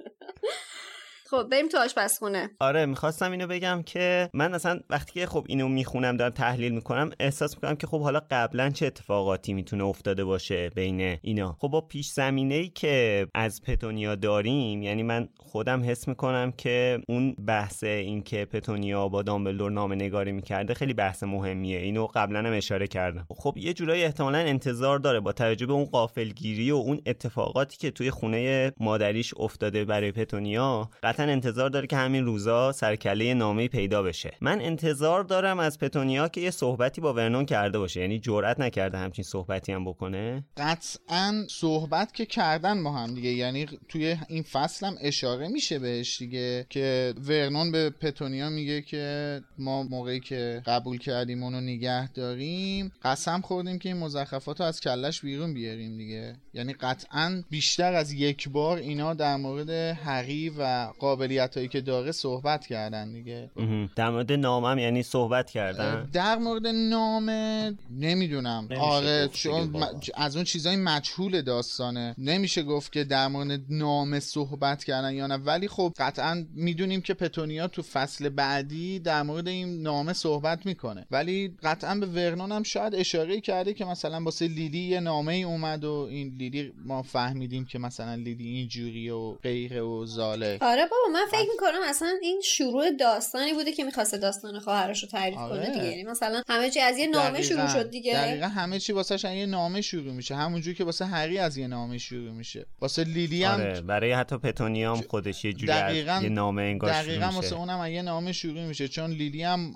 خب 1.30 1.44
بریم 1.52 1.68
تو 1.68 1.78
آشپزخونه. 1.78 2.50
آره 2.60 2.86
می‌خواستم 2.86 3.32
اینو 3.32 3.48
بگم 3.48 3.84
که 3.86 4.30
من 4.34 4.54
اصلا 4.54 4.80
وقتی 4.90 5.20
که 5.20 5.26
خب 5.26 5.46
اینو 5.48 5.68
می‌خونم 5.68 6.18
دارم 6.18 6.32
تحلیل 6.32 6.72
می‌کنم 6.72 7.12
احساس 7.20 7.56
می‌کنم 7.56 7.76
که 7.76 7.88
خب 7.88 8.02
حالا 8.02 8.22
قبلا 8.32 8.70
چه 8.70 8.86
اتفاقاتی 8.86 9.54
می‌تونه 9.54 9.84
افتاده 9.84 10.24
باشه 10.24 10.70
بین 10.70 11.18
اینا. 11.22 11.58
خب 11.60 11.68
با 11.68 11.82
پیش 11.82 12.08
زمینه 12.10 12.56
ای 12.56 12.68
که 12.68 13.28
از 13.36 13.62
پتونیا 13.62 14.16
داریم 14.16 14.82
یعنی 14.82 15.04
من 15.04 15.28
خودم 15.38 15.84
حس 15.84 16.08
می‌کنم 16.08 16.52
که 16.52 17.00
اون 17.08 17.36
بحث 17.48 17.84
این 17.84 18.24
که 18.24 18.46
پتونیا 18.46 19.08
با 19.08 19.22
دامبلدور 19.22 19.72
نامه 19.72 19.96
نگاری 19.96 20.32
می‌کرده 20.32 20.74
خیلی 20.74 20.94
بحث 20.94 21.24
مهمیه. 21.24 21.80
اینو 21.80 22.08
قبلا 22.14 22.40
هم 22.40 22.54
اشاره 22.54 22.88
کردم. 22.88 23.28
خب 23.30 23.58
یه 23.58 23.74
جورایی 23.74 24.04
احتمالا 24.04 24.38
انتظار 24.38 25.00
داره 25.00 25.20
با 25.20 25.32
توجه 25.32 25.66
به 25.66 25.74
اون 25.74 25.86
قافلگیری 25.86 26.72
و 26.72 26.76
اون 26.76 27.02
اتفاقاتی 27.06 27.78
که 27.78 27.92
توی 27.92 28.12
خونه 28.12 28.72
مادریش 28.80 29.34
افتاده 29.38 29.86
برای 29.86 30.12
پتونیا. 30.12 30.90
قطعا 31.16 31.32
انتظار 31.32 31.70
داره 31.70 31.88
که 31.88 31.98
همین 31.98 32.26
روزا 32.26 32.72
سرکله 32.72 33.34
نامه 33.34 33.68
پیدا 33.68 34.04
بشه. 34.04 34.34
من 34.42 34.62
انتظار 34.62 35.24
دارم 35.24 35.60
از 35.60 35.80
پتونیا 35.80 36.28
که 36.28 36.42
یه 36.42 36.52
صحبتی 36.52 37.02
با 37.02 37.14
ورنون 37.14 37.46
کرده 37.46 37.80
باشه. 37.80 38.02
یعنی 38.02 38.20
جرئت 38.20 38.60
نکرده 38.60 38.98
همچین 38.98 39.24
صحبتی 39.24 39.72
هم 39.72 39.86
بکنه. 39.86 40.44
قطعا 40.58 41.44
صحبت 41.50 42.14
که 42.14 42.26
کردن 42.26 42.84
با 42.84 42.92
هم 42.92 43.14
دیگه. 43.14 43.30
یعنی 43.30 43.66
توی 43.90 44.18
این 44.28 44.44
فصل 44.44 44.86
هم 44.86 44.96
اشاره 45.02 45.48
میشه 45.48 45.80
بهش 45.80 46.18
دیگه 46.18 46.66
که 46.70 47.14
ورنون 47.28 47.72
به 47.72 47.90
پتونیا 47.90 48.50
میگه 48.50 48.82
که 48.82 49.42
ما 49.58 49.84
موقعی 49.84 50.20
که 50.20 50.62
قبول 50.66 50.98
کردیم 50.98 51.44
اونو 51.44 51.62
نگه 51.62 52.12
داریم 52.12 52.92
قسم 53.04 53.42
خوردیم 53.42 53.80
که 53.80 53.90
این 53.90 53.98
مزخرفات 53.98 54.62
از 54.62 54.80
کلش 54.80 55.22
بیرون 55.22 55.54
بیاریم 55.54 55.98
دیگه. 55.98 56.36
یعنی 56.54 56.74
قطعا 56.74 57.44
بیشتر 57.50 57.94
از 57.94 58.12
یک 58.12 58.50
بار 58.50 58.78
اینا 58.78 59.14
در 59.14 59.36
مورد 59.36 59.70
هری 59.70 60.50
و 60.50 60.88
قابلیت 61.06 61.58
هایی 61.58 61.68
که 61.68 61.82
داره 61.82 62.12
صحبت 62.12 62.68
کردن 62.68 63.12
دیگه. 63.14 63.50
در 63.96 64.10
مورد 64.10 64.32
نامم 64.32 64.78
یعنی 64.80 65.04
صحبت 65.04 65.50
کردن. 65.50 66.10
در 66.14 66.38
مورد 66.38 66.68
نامه 66.68 67.74
نمی‌دونم. 68.00 68.68
آره 68.80 69.30
چون. 69.34 69.76
از 70.16 70.36
اون 70.36 70.46
چیزای 70.46 70.76
مجهول 70.76 71.42
داستانه. 71.42 72.16
نمیشه 72.18 72.64
گفت 72.64 72.92
که 72.92 73.04
در 73.04 73.28
مورد 73.28 73.62
نامه 73.70 74.20
صحبت 74.20 74.84
کردن 74.84 75.14
یا 75.14 75.28
نه. 75.28 75.36
ولی 75.36 75.68
خب 75.68 75.94
قطعا 75.98 76.46
می‌دونیم 76.56 77.02
که 77.02 77.14
پتونیا 77.14 77.68
تو 77.68 77.82
فصل 77.82 78.30
بعدی 78.30 79.00
در 79.00 79.24
مورد 79.24 79.48
این 79.48 79.82
نامه 79.82 80.14
صحبت 80.14 80.66
می‌کنه. 80.66 81.06
ولی 81.12 81.56
قطعا 81.64 81.96
به 81.96 82.06
ورنون 82.06 82.52
هم 82.52 82.64
شاید 82.64 82.96
اشاره 82.96 83.42
کرده 83.42 83.74
که 83.74 83.86
مثلا 83.86 84.24
واسه 84.24 84.48
لیلی 84.48 84.80
یه 84.80 85.00
نامه 85.00 85.34
ای 85.34 85.44
اومد 85.44 85.84
و 85.84 86.08
این 86.10 86.36
لیلی 86.38 86.74
ما 86.86 87.02
فهمیدیم 87.02 87.66
که 87.66 87.80
مثلا 87.80 88.16
لیلی 88.16 88.48
اینجوری 88.48 89.10
و 89.10 89.32
غیره 89.32 89.82
و 89.82 90.06
زاله 90.06 90.58
آره 90.62 90.82
بابا 91.04 91.20
من 91.20 91.26
فکر 91.32 91.50
می‌کنم 91.52 91.80
اصلا 91.90 92.10
این 92.22 92.42
شروع 92.44 92.92
داستانی 92.92 93.54
بوده 93.54 93.72
که 93.72 93.84
می‌خواسته 93.84 94.18
داستان 94.18 94.60
خواهرش 94.60 95.04
رو 95.04 95.10
تعریف 95.10 95.38
آره. 95.38 95.56
کنه 95.66 95.74
دیگه 95.74 95.86
یعنی 95.86 96.04
مثلا 96.04 96.42
همه 96.50 96.70
چی 96.70 96.80
از 96.80 96.98
یه 96.98 97.08
نامه 97.08 97.30
دقیقاً. 97.30 97.42
شروع 97.42 97.68
شد 97.68 97.90
دیگه 97.90 98.14
دقیقا 98.14 98.48
همه 98.48 98.80
چی 98.80 98.94
واسه 98.94 99.36
یه 99.36 99.46
نامه 99.46 99.82
شروع 99.82 100.14
میشه 100.14 100.36
همونجوری 100.36 100.76
که 100.76 100.84
واسه 100.84 101.06
هری 101.06 101.38
از 101.38 101.58
یه 101.58 101.68
نامه 101.68 101.98
شروع 101.98 102.32
میشه 102.32 102.66
واسه 102.82 103.04
لیلی 103.04 103.44
هم 103.44 103.54
آره 103.54 103.82
برای 103.82 104.14
حتی 104.14 104.38
پتونیا 104.38 104.96
هم 104.96 105.02
خودش 105.02 105.46
یه 105.46 105.54
جوری 105.54 105.72
از 105.72 105.82
دقیقاً- 105.92 106.24
یه 106.24 106.30
نامه 106.30 106.62
انگار 106.62 106.94
شروع 106.94 107.04
دقیقا. 107.04 107.26
واسه 107.36 107.56
اونم 107.56 107.86
یه 107.92 108.02
نامه 108.02 108.32
شروع 108.32 108.62
میشه 108.66 108.88
چون 108.88 109.12
لیلی 109.12 109.44
هم 109.44 109.74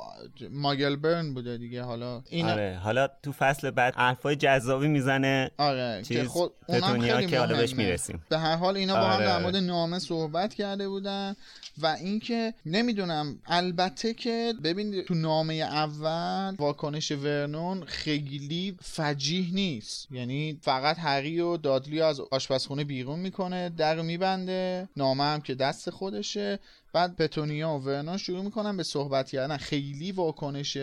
ماگل 0.52 0.96
برن 0.96 1.34
بوده 1.34 1.58
دیگه 1.58 1.82
حالا 1.84 2.22
این 2.30 2.46
آره 2.50 2.80
حالا 2.84 3.08
تو 3.24 3.32
فصل 3.32 3.72
بعد 3.72 3.96
حرفای 3.96 4.36
جذابی 4.36 4.88
می‌زنه 4.88 5.52
آره 5.58 6.02
که 6.08 6.16
چیز 6.16 6.28
خود 6.28 6.52
اونم 6.68 6.82
پتونیا 6.82 7.16
خیلی 7.18 7.28
که 7.32 7.40
حالا 7.40 7.58
بهش. 7.58 7.74
می‌رسیم 7.74 8.24
به 8.30 8.38
هر 8.38 8.56
حال 8.56 8.78
اینا 8.78 8.96
با 8.96 9.02
هم 9.08 9.20
در 9.20 9.34
آره. 9.34 9.44
مورد 9.44 9.56
نامه 9.56 10.00
صحبت 10.00 10.54
کرده 10.54 10.90
بودن 10.90 11.09
دادن 11.10 11.36
و 11.78 11.86
اینکه 11.88 12.54
نمی‌دونم 12.66 13.40
البته 13.46 14.14
که 14.14 14.54
ببین 14.64 15.04
تو 15.04 15.14
نامه 15.14 15.54
اول 15.54 16.56
واکنش 16.60 17.12
ورنون 17.12 17.86
خیلی 17.86 18.78
فجیح 18.82 19.54
نیست. 19.54 20.12
یعنی 20.12 20.60
فقط 20.62 21.00
هری 21.00 21.40
و 21.40 21.58
دادلی 21.58 22.02
از 22.02 22.20
آشپزخونه 22.20 22.84
بیرون 22.84 23.20
می‌کنه 23.20 23.70
در 23.70 24.02
میبنده 24.02 24.90
نامه 24.98 25.24
هم 25.24 25.42
که 25.42 25.56
دست 25.56 25.90
خودشه. 25.90 26.60
بعد 26.94 27.16
پتونیا 27.16 27.70
و 27.70 27.84
ورنون 27.84 28.18
شروع 28.18 28.44
می‌کنن 28.44 28.78
به 28.78 28.84
صحبت 28.84 29.30
کردن. 29.30 29.58
خیلی 29.58 30.12
واکنش 30.12 30.78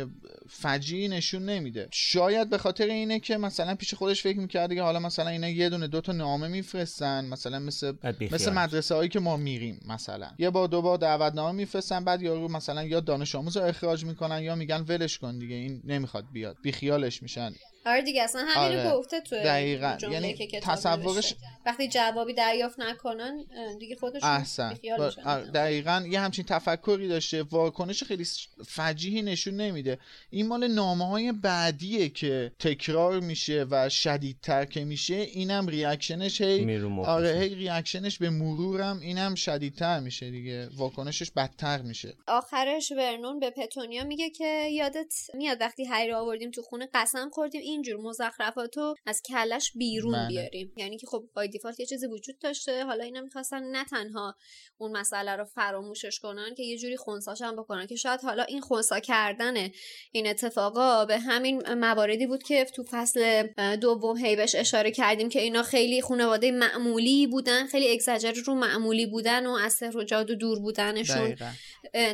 فجی 0.49 1.09
نشون 1.09 1.45
نمیده. 1.45 1.89
شاید 1.93 2.51
به 2.51 2.59
خاطر 2.59 2.87
اینه 2.87 3.21
که 3.21 3.37
مثلا 3.37 3.75
پیش 3.75 3.95
خودش 3.95 4.23
فکر 4.23 4.39
می‌کرده 4.39 4.75
که 4.75 4.83
حالا 4.83 4.99
مثلا 4.99 5.29
اینا 5.29 5.49
یه 5.49 5.69
دونه 5.69 5.87
دو 5.87 6.01
تا 6.01 6.13
نامه 6.13 6.49
میفرستن 6.49 7.25
مثلا 7.25 7.59
مثل 7.59 7.93
مثل 8.33 8.53
مدرسه 8.53 8.95
هایی 8.95 9.09
که 9.09 9.21
ما 9.21 9.37
میریم 9.37 9.81
مثلا. 9.89 10.31
یه 10.39 10.51
بار 10.51 10.69
دو 10.69 10.83
بار 10.83 10.99
دعوتنامه 10.99 11.53
میفرستن 11.53 12.05
بعد 12.05 12.23
یارو 12.23 12.49
مثلا 12.49 12.85
یا 12.85 13.01
دانش 13.01 13.35
آموز 13.35 13.57
رو 13.57 13.63
اخراج 13.63 14.05
می‌کنن 14.05 14.43
یا 14.43 14.55
میگن 14.55 14.85
ولش 14.89 15.19
کن 15.19 15.39
دیگه 15.39 15.55
این 15.55 15.83
نمی‌خواد 15.85 16.25
بیاد. 16.33 16.57
بیخیالش 16.63 17.23
میشن. 17.23 17.55
آره 17.87 18.03
دیگه 18.03 18.23
اصلا 18.23 18.45
همین 18.49 18.79
آره. 18.79 18.91
گفته 18.91 19.21
تو 19.21 19.37
دقیقاً. 19.37 19.99
یعنی 20.11 20.35
که 20.35 20.61
تصورش-. 20.61 21.35
وقتی 21.67 21.89
جوابی 21.89 22.35
دریافت 22.35 22.81
نکنن 22.81 23.45
دیگه 23.79 23.97
خودشون 23.97 24.31
احسن. 24.31 24.79
با- 24.99 25.13
آره، 25.25 25.45
دقیقا 25.51 26.05
یه 26.11 26.21
همچین 26.21 26.45
تفکری 26.45 27.09
داشته 27.09 27.43
واکنش 27.43 28.03
خیلی 28.05 28.27
فجیحی 28.67 29.23
نشون 29.23 29.55
نمیده 29.55 29.99
این 30.31 30.47
مال 30.47 30.67
نامه 30.69 31.09
های 31.09 31.33
بعدیه 31.33 32.09
که 32.09 32.53
تکرار 32.59 33.21
میشه 33.21 33.67
و 33.71 33.89
شدیدتر 33.89 34.65
که 34.65 34.85
میشه 34.85 35.15
اینم 35.15 35.67
ریاکشنش 35.67 36.41
هی. 36.41 36.65
آره 37.07 37.39
هی 37.39 37.55
ریاکشنش 37.55 38.19
به 38.19 38.31
مرورم 38.31 39.01
اینم 39.01 39.35
شدیدتر 39.35 40.01
میشه 40.01 40.31
دیگه 40.31 40.69
واکنشش 40.77 41.31
بدتر 41.31 41.83
میشه 41.83 42.15
آخرش 42.29 42.93
ورنون 42.93 43.41
به 43.41 43.51
پتونیا 43.51 44.05
میگه 44.05 44.31
که 44.31 44.69
یادت 44.73 45.15
میاد 45.35 45.61
وقتی 45.61 45.85
هری 45.85 46.13
آوردیم 46.13 46.51
تو 46.51 46.63
خونه 46.63 46.89
قسم 46.95 47.31
خوردیم 47.33 47.61
اینجور 47.77 48.01
مزخرفاتو 48.01 48.95
از 49.07 49.23
کلش 49.23 49.73
بیرون 49.75 50.13
بله. 50.13 50.29
بیاریم. 50.29 50.73
یعنی 50.77 50.99
که 50.99 51.07
خب 51.07 51.25
بای 51.35 51.49
دیفالت 51.49 51.81
یه 51.81 51.87
چیزی 51.87 52.07
وجود 52.07 52.39
داشته. 52.39 52.85
حالا 52.85 53.05
اینا 53.05 53.21
می‌خواستن 53.21 53.63
نه 53.63 53.85
تنها 53.85 54.35
اون 54.79 54.97
مسئله 54.97 55.37
رو 55.37 55.45
فراموشش 55.45 56.19
کنن 56.19 56.55
که 56.57 56.63
یه 56.63 56.79
جوری 56.79 56.97
خونساش 56.97 57.43
هم 57.43 57.57
بکنن 57.57 57.87
که 57.87 57.97
شاید 57.97 58.21
حالا 58.21 58.43
این 58.43 58.61
خونسا 58.61 59.01
کردن 59.01 59.55
این 60.13 60.27
اتفاقا 60.27 61.05
به 61.05 61.19
همین 61.19 61.75
مواردی 61.75 62.27
بود 62.27 62.43
که 62.43 62.65
تو 62.65 62.85
فصل 62.91 63.47
دوم 63.81 64.17
هی 64.17 64.37
بهش 64.37 64.55
اشاره 64.55 64.91
کردیم 64.91 65.29
که 65.29 65.41
اینا 65.41 65.63
خیلی 65.63 66.03
خانواده 66.03 66.51
معمولی 66.51 67.27
بودن 67.27 67.67
خیلی 67.67 67.93
اگزاجر 67.93 68.33
رو 68.47 68.55
معمولی 68.55 69.07
بودن 69.07 69.47
و 69.47 69.51
از 69.51 69.73
سحر 69.73 69.97
و 69.97 70.05
جادو 70.05 70.35
دور 70.35 70.61
بودنشون 70.61 71.37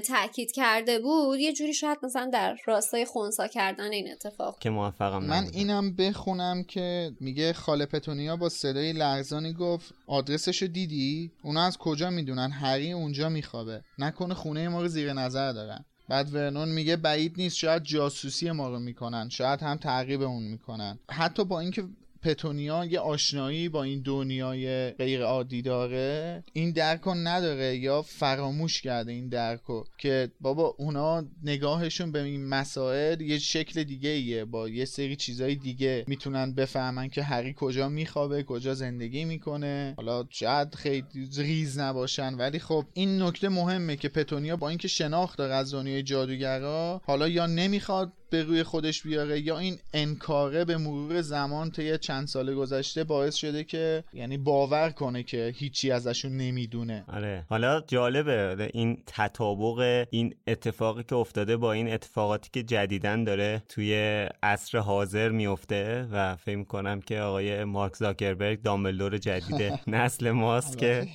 تاکید 0.09 0.53
کرده 0.53 0.99
بود. 0.99 1.39
یه 1.39 1.53
جوری 1.53 1.75
شاید 1.75 1.99
مثلا 2.03 2.31
در 2.33 2.57
راستای 2.67 3.05
خونسا 3.05 3.49
کردن 3.49 3.93
این 3.93 4.13
اتفاق. 4.13 4.59
که 4.59 4.71
موفقم 4.71 5.25
من. 5.25 5.51
اینم 5.53 5.97
بخونم 5.97 6.63
که 6.63 7.13
میگه 7.21 7.53
خاله 7.53 7.87
پتونیا 7.87 8.37
با 8.37 8.49
صدای 8.49 8.93
لرزانی 8.93 9.53
گفت 9.53 9.95
آدرسشو 10.07 10.67
دیدی؟ 10.67 11.31
اونا 11.43 11.63
از 11.63 11.79
کجا 11.79 12.11
می‌دونن؟ 12.11 12.51
هری 12.51 12.93
اونجا 12.93 13.29
میخوابه. 13.29 13.83
نکنه 13.99 14.35
خونه 14.35 14.69
ما 14.69 14.83
رو 14.83 14.89
زیر 14.89 15.13
نظر 15.13 15.53
دارن. 15.53 15.85
بعد 16.09 16.35
ورنون 16.35 16.69
میگه 16.69 16.97
بعید 16.97 17.35
نیست 17.37 17.57
شاید 17.57 17.83
جاسوسی 17.83 18.51
ما 18.51 18.69
رو 18.69 18.79
می‌کنن. 18.79 19.29
شاید 19.29 19.61
هم 19.63 19.77
تعقیب 19.77 20.23
اون 20.23 20.43
می‌کنن. 20.43 20.99
حتی 21.11 21.45
با 21.45 21.61
اینکه 21.61 21.85
پتونیا 22.23 22.85
یه 22.85 23.01
آشنایی 23.01 23.69
با 23.69 23.83
این 23.83 24.03
دنیای 24.03 24.91
غیر 24.91 25.23
عادی 25.23 25.63
داره. 25.63 26.45
این 26.53 26.71
درکو 26.71 27.15
نداره 27.15 27.77
یا 27.77 28.03
فراموش 28.03 28.83
کرده 28.83 29.13
این 29.13 29.29
درکو 29.29 29.85
که 29.99 30.31
بابا 30.41 30.75
اونا 30.79 31.25
نگاهشون 31.43 32.13
به 32.13 32.23
این 32.23 32.49
مسائل 32.49 33.21
یه 33.21 33.39
شکل 33.39 33.83
دیگه 33.85 34.09
ایه 34.11 34.45
با 34.45 34.69
یه 34.69 34.85
سری 34.85 35.17
چیزای 35.17 35.55
دیگه 35.55 36.05
می‌تونن 36.07 36.55
بفهمن 36.55 37.09
که 37.09 37.23
هری 37.23 37.55
کجا 37.59 37.89
میخوابه 37.89 38.43
کجا 38.43 38.75
زندگی 38.75 39.25
می‌کنه. 39.25 39.95
حالا 39.97 40.25
شاید 40.31 40.75
خیلی 40.75 41.05
ریز 41.37 41.79
نباشن 41.79 42.35
ولی 42.35 42.59
خب 42.59 42.85
این 42.95 43.23
نکته 43.23 43.49
مهمه 43.49 43.97
که 43.97 44.09
پتونیا 44.09 44.57
با 44.57 44.69
اینکه 44.69 44.89
شناخت 44.89 45.39
داره 45.39 45.55
از 45.55 45.75
دنیای 45.75 46.03
جادوگرا 46.03 47.01
حالا 47.05 47.29
یا 47.29 47.47
نمی‌خواد 47.47 48.13
به 48.33 48.43
روی 48.43 48.63
خودش 48.63 49.03
بیاره 49.03 49.41
یا 49.41 49.59
این 49.59 49.79
انکاره 49.95 50.65
به 50.65 50.77
مرور 50.77 51.21
زمان 51.21 51.71
طی 51.71 51.99
چند 51.99 52.27
سال 52.27 52.55
گذشته 52.55 53.05
باعث 53.05 53.35
شده 53.35 53.65
که 53.65 54.05
یعنی 54.13 54.39
باور 54.39 54.91
کنه 54.91 55.23
که 55.23 55.53
هیچی 55.57 55.91
ازشون 55.91 56.37
نمی‌دونه. 56.37 57.05
آره. 57.09 57.47
حالا 57.49 57.81
جالبه 57.81 58.71
این 58.73 59.03
تطابق 59.07 60.07
این 60.11 60.35
اتفاقی 60.47 61.03
که 61.03 61.15
افتاده 61.17 61.57
با 61.57 61.73
این 61.73 61.93
اتفاقاتی 61.93 62.51
که 62.53 62.63
جدیدن 62.63 63.25
داره 63.25 63.63
توی 63.69 63.95
عصر 64.43 64.79
حاضر 64.79 65.29
میفته 65.29 66.09
و 66.13 66.37
فکر 66.37 66.65
کنم 66.65 67.01
که 67.01 67.21
آقای 67.21 67.65
مارک 67.65 67.97
زاکربرگ 67.97 68.63
دامبلدور 68.63 69.19
جدید 69.19 69.81
نسل 69.87 70.31
ماست 70.31 70.79
که 70.79 71.07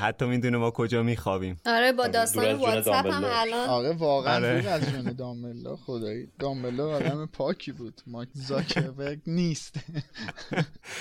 حتی 0.00 0.24
می‌دونه 0.24 0.56
ما 0.56 0.70
کجا 0.70 1.02
میخوابیم. 1.02 1.60
آره 1.66 1.92
با 1.92 2.08
داستان 2.08 2.52
واتساپ 2.52 3.06
هم. 3.06 3.24
الان. 3.24 3.68
آره 3.68 3.92
واقعا 3.92 4.34
آره. 4.34 4.68
از 4.70 4.90
جون 4.90 5.12
دامبلدور 5.12 5.76
خدایی. 5.76 6.25
دامبلدور 6.38 6.94
آدم 6.94 7.26
پاکی 7.32 7.72
بود. 7.72 8.00
مارک 8.06 8.28
زاکربرگ 8.32 9.18
نیست. 9.26 9.80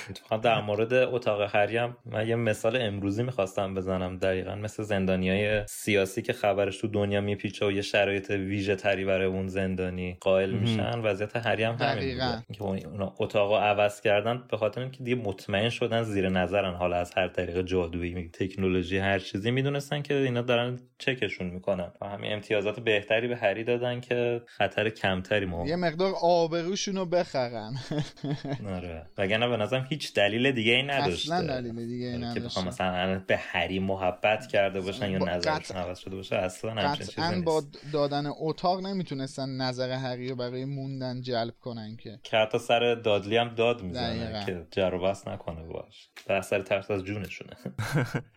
اتفاقا 0.09 0.37
در 0.37 0.61
مورد 0.61 0.93
اتاق 0.93 1.55
هری 1.55 1.77
هم 1.77 1.97
من 2.05 2.27
یه 2.27 2.35
مثال 2.35 2.81
امروزی 2.81 3.23
می‌خواستم 3.23 3.73
بزنم 3.73 4.17
دقیقا 4.17 4.55
مثل 4.55 4.83
زندانی 4.83 5.29
های 5.29 5.63
سیاسی 5.67 6.21
که 6.21 6.33
خبرش 6.33 6.77
تو 6.77 6.87
دنیا 6.87 7.21
میپیچه 7.21 7.65
و 7.65 7.71
یه 7.71 7.81
شرایط 7.81 8.29
ویژه 8.29 8.75
تری 8.75 9.05
برای 9.05 9.27
اون 9.27 9.47
زندانی 9.47 10.17
قائل 10.19 10.51
میشن 10.51 10.99
وضعیت 10.99 11.35
هری 11.35 11.63
هم 11.63 11.75
همین. 11.75 12.13
بوده 12.13 12.43
که 12.53 12.63
اون- 12.63 12.85
اونا 12.85 13.13
اتاق 13.19 13.51
رو 13.51 13.57
عوض 13.57 14.01
کردن 14.01 14.43
به 14.51 14.57
خاطر 14.57 14.81
اینکه 14.81 15.03
دیگه 15.03 15.21
مطمئن 15.21 15.69
شدن 15.69 16.03
زیر 16.03 16.29
نظرن. 16.29 16.73
حالا 16.73 16.95
از 16.95 17.13
هر 17.17 17.27
طریق 17.27 17.61
جادویی 17.61 18.29
تکنولوژی 18.33 18.97
هر 18.97 19.19
چیزی 19.19 19.51
می‌دونستن 19.51 20.01
که 20.01 20.13
اینا 20.13 20.41
دارن 20.41 20.79
چکشون 20.97 21.47
می‌کنن. 21.47 21.91
و 22.01 22.05
همین 22.05 22.33
امتیازات 22.33 22.79
بهتری 22.79 23.27
به 23.27 23.35
هری 23.35 23.63
دادن 23.63 23.99
که 23.99 24.41
خطر 24.45 24.89
کمتری 25.15 25.45
ما 25.45 25.67
یه 25.67 25.75
مقدار 25.75 26.13
آبروشون 26.21 26.95
رو 26.95 27.05
بخرن. 27.05 27.75
آره. 28.75 29.05
وگرنه 29.17 29.47
به 29.47 29.57
نظرم 29.57 29.85
هیچ 29.89 30.13
دلیل 30.13 30.51
دیگه 30.51 30.71
ای 30.73 30.83
نداشته. 30.83 31.33
اصلا 31.33 31.47
دلیل 31.47 31.87
دیگه 31.87 32.05
ای 32.05 32.11
آره، 32.11 32.21
که 32.21 32.25
نداشته. 32.25 32.45
بخوام 32.45 32.67
مثلا 32.67 33.21
به 33.27 33.37
هری 33.37 33.79
محبت 33.79 34.47
کرده 34.47 34.81
باشن 34.81 35.11
یا 35.11 35.17
نظرشون 35.17 35.77
عوض 35.77 35.99
شده 35.99 36.15
باشه 36.15 36.35
اصلا 36.35 36.71
همچین 36.71 37.05
چیزی 37.05 37.41
با 37.41 37.63
دادن 37.93 38.25
اتاق 38.39 38.85
نمی‌تونستن 38.85 39.49
نظر 39.49 39.91
هری 39.91 40.29
رو 40.29 40.35
برای 40.35 40.65
موندن 40.65 41.21
جلب 41.21 41.53
کنن 41.61 41.97
که. 41.97 42.19
که 42.23 42.37
حتی 42.37 42.57
سر 42.57 42.95
دادلی 42.95 43.37
هم 43.37 43.55
داد 43.55 43.83
می‌زنه. 43.83 44.43
که 44.45 44.67
جر 44.71 44.93
و 44.93 45.01
بحث 45.01 45.27
نکنه 45.27 45.63
باش. 45.63 46.09
و 46.29 46.41
سر 46.41 46.61
ترس 46.61 46.91
از 46.91 47.03
جونشونه. 47.03 47.53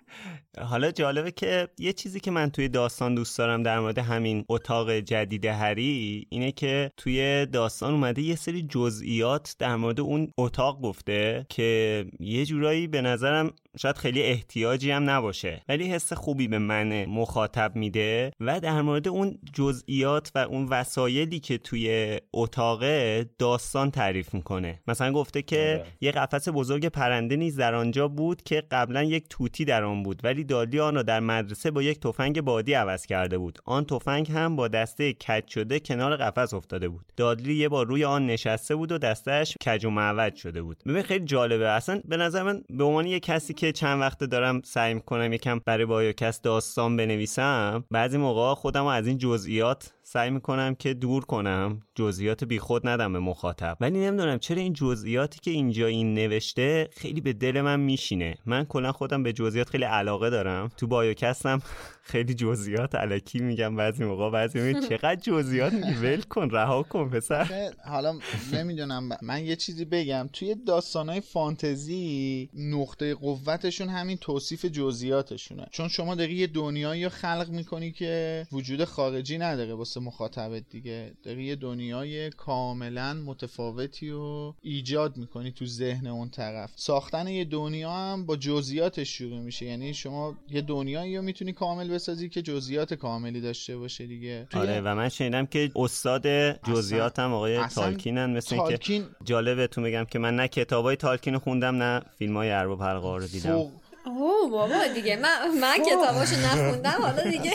حالا 0.60 0.90
جالبه 0.90 1.30
که 1.30 1.68
یه 1.78 1.92
چیزی 1.92 2.20
که 2.20 2.30
من 2.30 2.50
توی 2.50 2.68
داستان 2.68 3.14
دوست 3.14 3.38
دارم 3.38 3.62
در 3.62 3.80
مورد 3.80 3.98
همین 3.98 4.44
اتاق 4.48 4.92
جدید 4.92 5.44
هری 5.44 6.26
اینه 6.30 6.52
که 6.52 6.90
توی 6.96 7.46
داستان 7.46 7.92
اومده 7.92 8.22
یه 8.22 8.36
سری 8.36 8.62
جزئیات 8.62 9.56
در 9.58 9.76
مورد 9.76 10.00
اون 10.00 10.32
اتاق 10.38 10.80
گفته 10.80 11.46
که 11.48 12.04
یه 12.20 12.44
جورایی 12.44 12.86
به 12.86 13.00
نظرم 13.00 13.52
شاید 13.76 13.96
خیلی 13.96 14.22
احتیاجی 14.22 14.90
هم 14.90 15.10
نباشه. 15.10 15.62
ولی 15.68 15.92
حس 15.92 16.12
خوبی 16.12 16.48
به 16.48 16.58
من 16.58 17.04
مخاطب 17.04 17.76
میده 17.76 18.32
و 18.40 18.60
در 18.60 18.82
مورد 18.82 19.08
اون 19.08 19.38
جزئیات 19.52 20.30
و 20.34 20.38
اون 20.38 20.64
وسایلی 20.64 21.40
که 21.40 21.58
توی 21.58 22.18
اتاق 22.32 22.82
داستان 23.22 23.90
تعریف 23.90 24.34
می‌کنه. 24.34 24.80
مثلا 24.88 25.12
گفته 25.12 25.42
که 25.42 25.80
آره. 25.80 25.92
یه 26.00 26.10
قفس 26.10 26.48
بزرگ 26.48 26.86
پرنده 26.86 27.36
نیز 27.36 27.56
در 27.56 27.74
آنجا 27.74 28.08
بود 28.08 28.42
که 28.42 28.62
قبلا 28.70 29.02
یک 29.02 29.24
توتی 29.30 29.64
در 29.64 29.84
آن 29.84 30.02
بود 30.02 30.20
ولی 30.24 30.44
دادلی 30.44 30.80
آن 30.80 30.94
را 30.94 31.02
در 31.02 31.20
مدرسه 31.20 31.70
با 31.70 31.82
یک 31.82 32.00
تفنگ 32.00 32.40
بادی 32.40 32.72
عوض 32.72 33.06
کرده 33.06 33.38
بود. 33.38 33.58
آن 33.64 33.84
تفنگ 33.84 34.30
هم 34.30 34.56
با 34.56 34.68
دسته 34.68 35.12
کج 35.12 35.48
شده 35.48 35.80
کنار 35.80 36.16
قفس 36.16 36.54
افتاده 36.54 36.88
بود. 36.88 37.04
دادلی 37.16 37.54
یه 37.54 37.68
بار 37.68 37.86
روی 37.86 38.04
آن 38.04 38.26
نشسته 38.26 38.74
بود 38.74 38.92
و 38.92 38.98
دستش 38.98 39.56
کج 39.66 39.84
و 39.84 39.90
معوج 39.90 40.34
شده 40.34 40.62
بود. 40.62 40.82
ببین 40.86 41.02
خیلی 41.02 41.24
جالبه. 41.24 41.68
اصلا 41.68 42.00
به 42.04 42.16
نظر 42.16 42.42
من 42.42 42.62
به 42.70 42.84
عنوان 42.84 43.06
یه 43.06 43.20
کسی 43.20 43.54
که 43.58 43.72
چند 43.72 44.00
وقته 44.00 44.26
دارم 44.26 44.60
سعی 44.64 44.94
می‌کنم 44.94 45.32
یکم 45.32 45.60
برای 45.64 45.84
بایوکست 45.84 46.42
داستان 46.44 46.96
بنویسم 46.96 47.84
بعضی 47.90 48.18
موقع 48.18 48.54
خودم 48.54 48.86
از 48.86 49.06
این 49.06 49.18
جزئیات 49.18 49.92
سعی 50.10 50.30
می‌کنم 50.30 50.74
که 50.74 50.94
دور 50.94 51.24
کنم 51.24 51.80
جزئیات 51.94 52.44
بیخود 52.44 52.88
ندم 52.88 53.12
به 53.12 53.18
مخاطب. 53.18 53.76
ولی 53.80 53.98
نمی‌دونم 53.98 54.38
چرا 54.38 54.56
این 54.56 54.72
جزئیاتی 54.72 55.40
که 55.42 55.50
اینجا 55.50 55.86
این 55.86 56.14
نوشته 56.14 56.88
خیلی 56.92 57.20
به 57.20 57.32
دل 57.32 57.60
من 57.60 57.80
میشینه. 57.80 58.38
من 58.46 58.64
کلا 58.64 58.92
خودم 58.92 59.22
به 59.22 59.32
جزئیات 59.32 59.68
خیلی 59.68 59.84
علاقه 59.84 60.30
دارم. 60.30 60.70
تو 60.76 60.86
بایوکستم 60.86 61.62
خیلی 62.12 62.34
جزئیات 62.34 62.94
علکی 62.94 63.38
میگم 63.38 63.76
بعضی 63.76 64.04
موقع 64.04 64.30
بعضی 64.30 64.60
میگم 64.60 64.80
چقدر 64.80 65.20
جزئیات 65.20 65.72
میگی؟ 65.72 65.92
ول 65.92 66.20
کن 66.20 66.50
رها 66.50 66.82
کن 66.82 67.10
پسر. 67.10 67.72
حالا 67.92 68.18
نمی‌دونم 68.52 69.08
من 69.22 69.44
یه 69.44 69.56
چیزی 69.56 69.84
بگم. 69.84 70.28
توی 70.32 70.54
داستانهای 70.66 71.20
فانتزی 71.20 72.50
نقطه 72.54 73.14
قوتشون 73.14 73.88
همین 73.88 74.16
توصیف 74.16 74.64
جزئیاتشونه. 74.64 75.66
چون 75.70 75.88
شما 75.88 76.14
داری 76.14 76.34
یه 76.34 76.46
دنیایی 76.46 77.04
رو 77.04 77.10
خلق 77.10 77.48
می‌کنی 77.50 77.92
که 77.92 78.46
وجود 78.52 78.84
خارجی 78.84 79.38
نداره. 79.38 79.74
واسه 79.74 79.97
مخاطبت 80.00 80.62
دیگه. 80.70 81.12
داری 81.22 81.44
یه 81.44 81.56
دنیای 81.56 82.30
کاملا 82.30 83.14
متفاوتی 83.14 84.10
رو 84.10 84.54
ایجاد 84.62 85.16
می‌کنی 85.16 85.52
تو 85.52 85.66
ذهن 85.66 86.06
اون 86.06 86.28
طرف. 86.30 86.72
ساختن 86.76 87.28
یه 87.28 87.44
دنیا 87.44 87.92
هم 87.92 88.26
با 88.26 88.36
جزئیاتش 88.36 89.08
شروع 89.08 89.40
میشه. 89.40 89.66
یعنی 89.66 89.94
شما 89.94 90.36
یه 90.50 90.60
دنیایی 90.60 91.16
رو 91.16 91.22
می‌تونی 91.22 91.52
کامل 91.52 91.88
بسازی 91.88 92.28
که 92.28 92.42
جزئیات 92.42 92.94
کاملی 92.94 93.40
داشته 93.40 93.76
باشه 93.76 94.06
دیگه. 94.06 94.48
آره 94.54 94.80
و 94.80 94.94
من 94.94 95.08
شنیدم 95.08 95.46
که 95.46 95.70
استاد 95.76 96.26
جزئیات 96.62 97.18
هم 97.18 97.32
آقای 97.32 97.66
تالکینن 97.66 98.36
مثل 98.36 98.56
تالکین... 98.56 99.02
که 99.02 99.08
جالبه 99.24 99.66
تو 99.66 99.80
میگم 99.80 100.04
که 100.04 100.18
من 100.18 100.36
نه 100.36 100.48
کتابای 100.48 100.96
تالکین 100.96 101.38
خوندم 101.38 101.82
نه 101.82 102.02
فیلم 102.18 102.36
های 102.36 102.50
ارباب 102.50 102.82
حلقه 102.82 103.16
رو 103.16 103.26
دیدم. 103.26 103.52
فوق... 103.52 103.70
اوه 104.06 104.50
بابا 104.50 104.86
دیگه. 104.94 105.16
من 105.16 105.58
من 105.60 105.78
کتاباشو 105.84 106.36
نخوندم 106.36 107.02
حالا 107.02 107.22
دیگه 107.30 107.50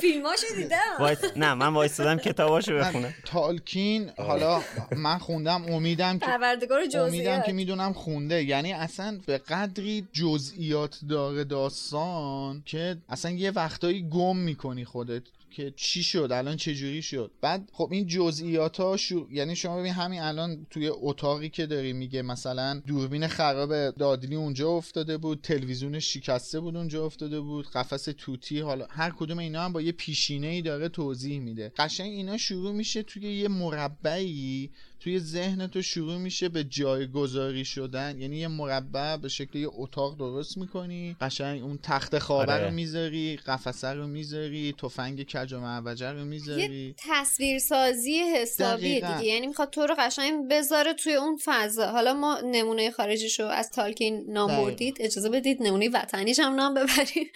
فیلماشو 0.00 0.46
دیدم. 0.56 0.76
وایس 1.00 1.18
نه 1.36 1.54
من 1.54 1.74
وایسادم 1.74 2.18
کتاباشو 2.18 2.74
بخونم. 2.78 3.14
تالکین 3.24 4.10
حالا 4.18 4.62
من 4.96 5.18
خوندم 5.18 5.64
امیدم 5.68 6.18
که 6.18 6.26
پروردگار 6.26 6.86
جزئیات. 6.86 7.08
امیدم 7.08 7.42
که 7.42 7.52
می‌دونم 7.52 7.92
خونده. 7.92 8.44
یعنی 8.44 8.72
اصلا 8.72 9.18
به 9.26 9.38
قدری 9.38 10.08
جزئیات 10.12 10.98
داره 11.08 11.44
داستان 11.44 12.62
که 12.66 12.96
اصلا 13.08 13.30
یه 13.30 13.50
وقتایی 13.50 14.08
گم 14.08 14.36
می‌کنی 14.36 14.84
خودت. 14.84 15.22
که 15.54 15.72
چی 15.76 16.02
شد 16.02 16.28
الان 16.32 16.56
چه 16.56 16.74
جوری 16.74 17.02
شد. 17.02 17.30
بعد 17.40 17.68
خب 17.72 17.88
این 17.92 18.06
جزئیات 18.06 18.80
ها 18.80 18.96
شو... 18.96 19.26
یعنی 19.30 19.56
شما 19.56 19.78
ببین 19.78 19.92
همین 19.92 20.20
الان 20.20 20.66
توی 20.70 20.90
اتاقی 20.92 21.48
که 21.48 21.66
داری 21.66 21.92
میگه 21.92 22.22
مثلا 22.22 22.82
دوربین 22.86 23.26
خراب 23.26 23.90
دادلی 23.90 24.34
اونجا 24.34 24.70
افتاده 24.70 25.16
بود 25.18 25.40
تلویزیون 25.42 25.98
شکسته 25.98 26.60
بود 26.60 26.76
اونجا 26.76 27.06
افتاده 27.06 27.40
بود 27.40 27.66
قفس 27.70 28.08
توتی 28.18 28.60
حالا 28.60 28.86
هر 28.90 29.10
کدوم 29.10 29.38
اینا 29.38 29.62
هم 29.62 29.72
با 29.72 29.80
یه 29.80 29.92
پیشینه 29.92 30.46
ای 30.46 30.62
داره 30.62 30.88
توضیح 30.88 31.40
میده. 31.40 31.72
قشنگ 31.76 32.12
اینا 32.12 32.36
شروع 32.36 32.72
میشه 32.72 33.02
توی 33.02 33.22
یه 33.22 33.48
مربعی 33.48 34.70
توی 35.00 35.18
ذهن 35.18 35.66
تو 35.66 35.82
شروع 35.82 36.16
میشه 36.16 36.48
به 36.48 36.64
جایگذاری 36.64 37.64
شدن. 37.64 38.20
یعنی 38.20 38.36
یه 38.36 38.48
مربع 38.48 39.16
به 39.16 39.28
شکل 39.28 39.58
یه 39.58 39.68
اتاق 39.72 40.18
درست 40.18 40.58
می‌کنی 40.58 41.16
قشنگ 41.20 41.62
اون 41.62 41.78
تخت 41.82 42.18
خوابه 42.18 42.52
آره. 42.52 42.64
رو 42.64 42.74
می‌ذاری 42.74 43.36
قفسه 43.46 43.88
رو 43.88 44.06
می‌ذاری 44.06 44.74
تفنگ 44.78 45.22
کج 45.22 45.52
و 45.52 45.60
معوجه 45.60 46.10
رو 46.10 46.24
می‌ذاری. 46.24 46.86
یه 46.86 46.94
تصویرسازی 46.98 48.18
حسابی 48.18 48.94
دیگه. 48.94 49.24
یعنی 49.24 49.46
می‌خواد 49.46 49.70
تو 49.70 49.86
رو 49.86 49.94
قشنگ 49.98 50.48
بذاره 50.50 50.92
توی 50.92 51.14
اون 51.14 51.38
فضا. 51.44 51.86
حالا 51.86 52.14
ما 52.14 52.40
نمونه 52.44 52.90
خارجیشو 52.90 53.44
از 53.44 53.70
تالکین 53.70 54.24
نام 54.28 54.48
بردید. 54.48 54.96
اجازه 55.00 55.30
بدید 55.30 55.62
نمونه 55.62 55.88
وطنیش 55.88 56.38
هم 56.38 56.54
نام 56.54 56.74
ببریم. 56.74 57.26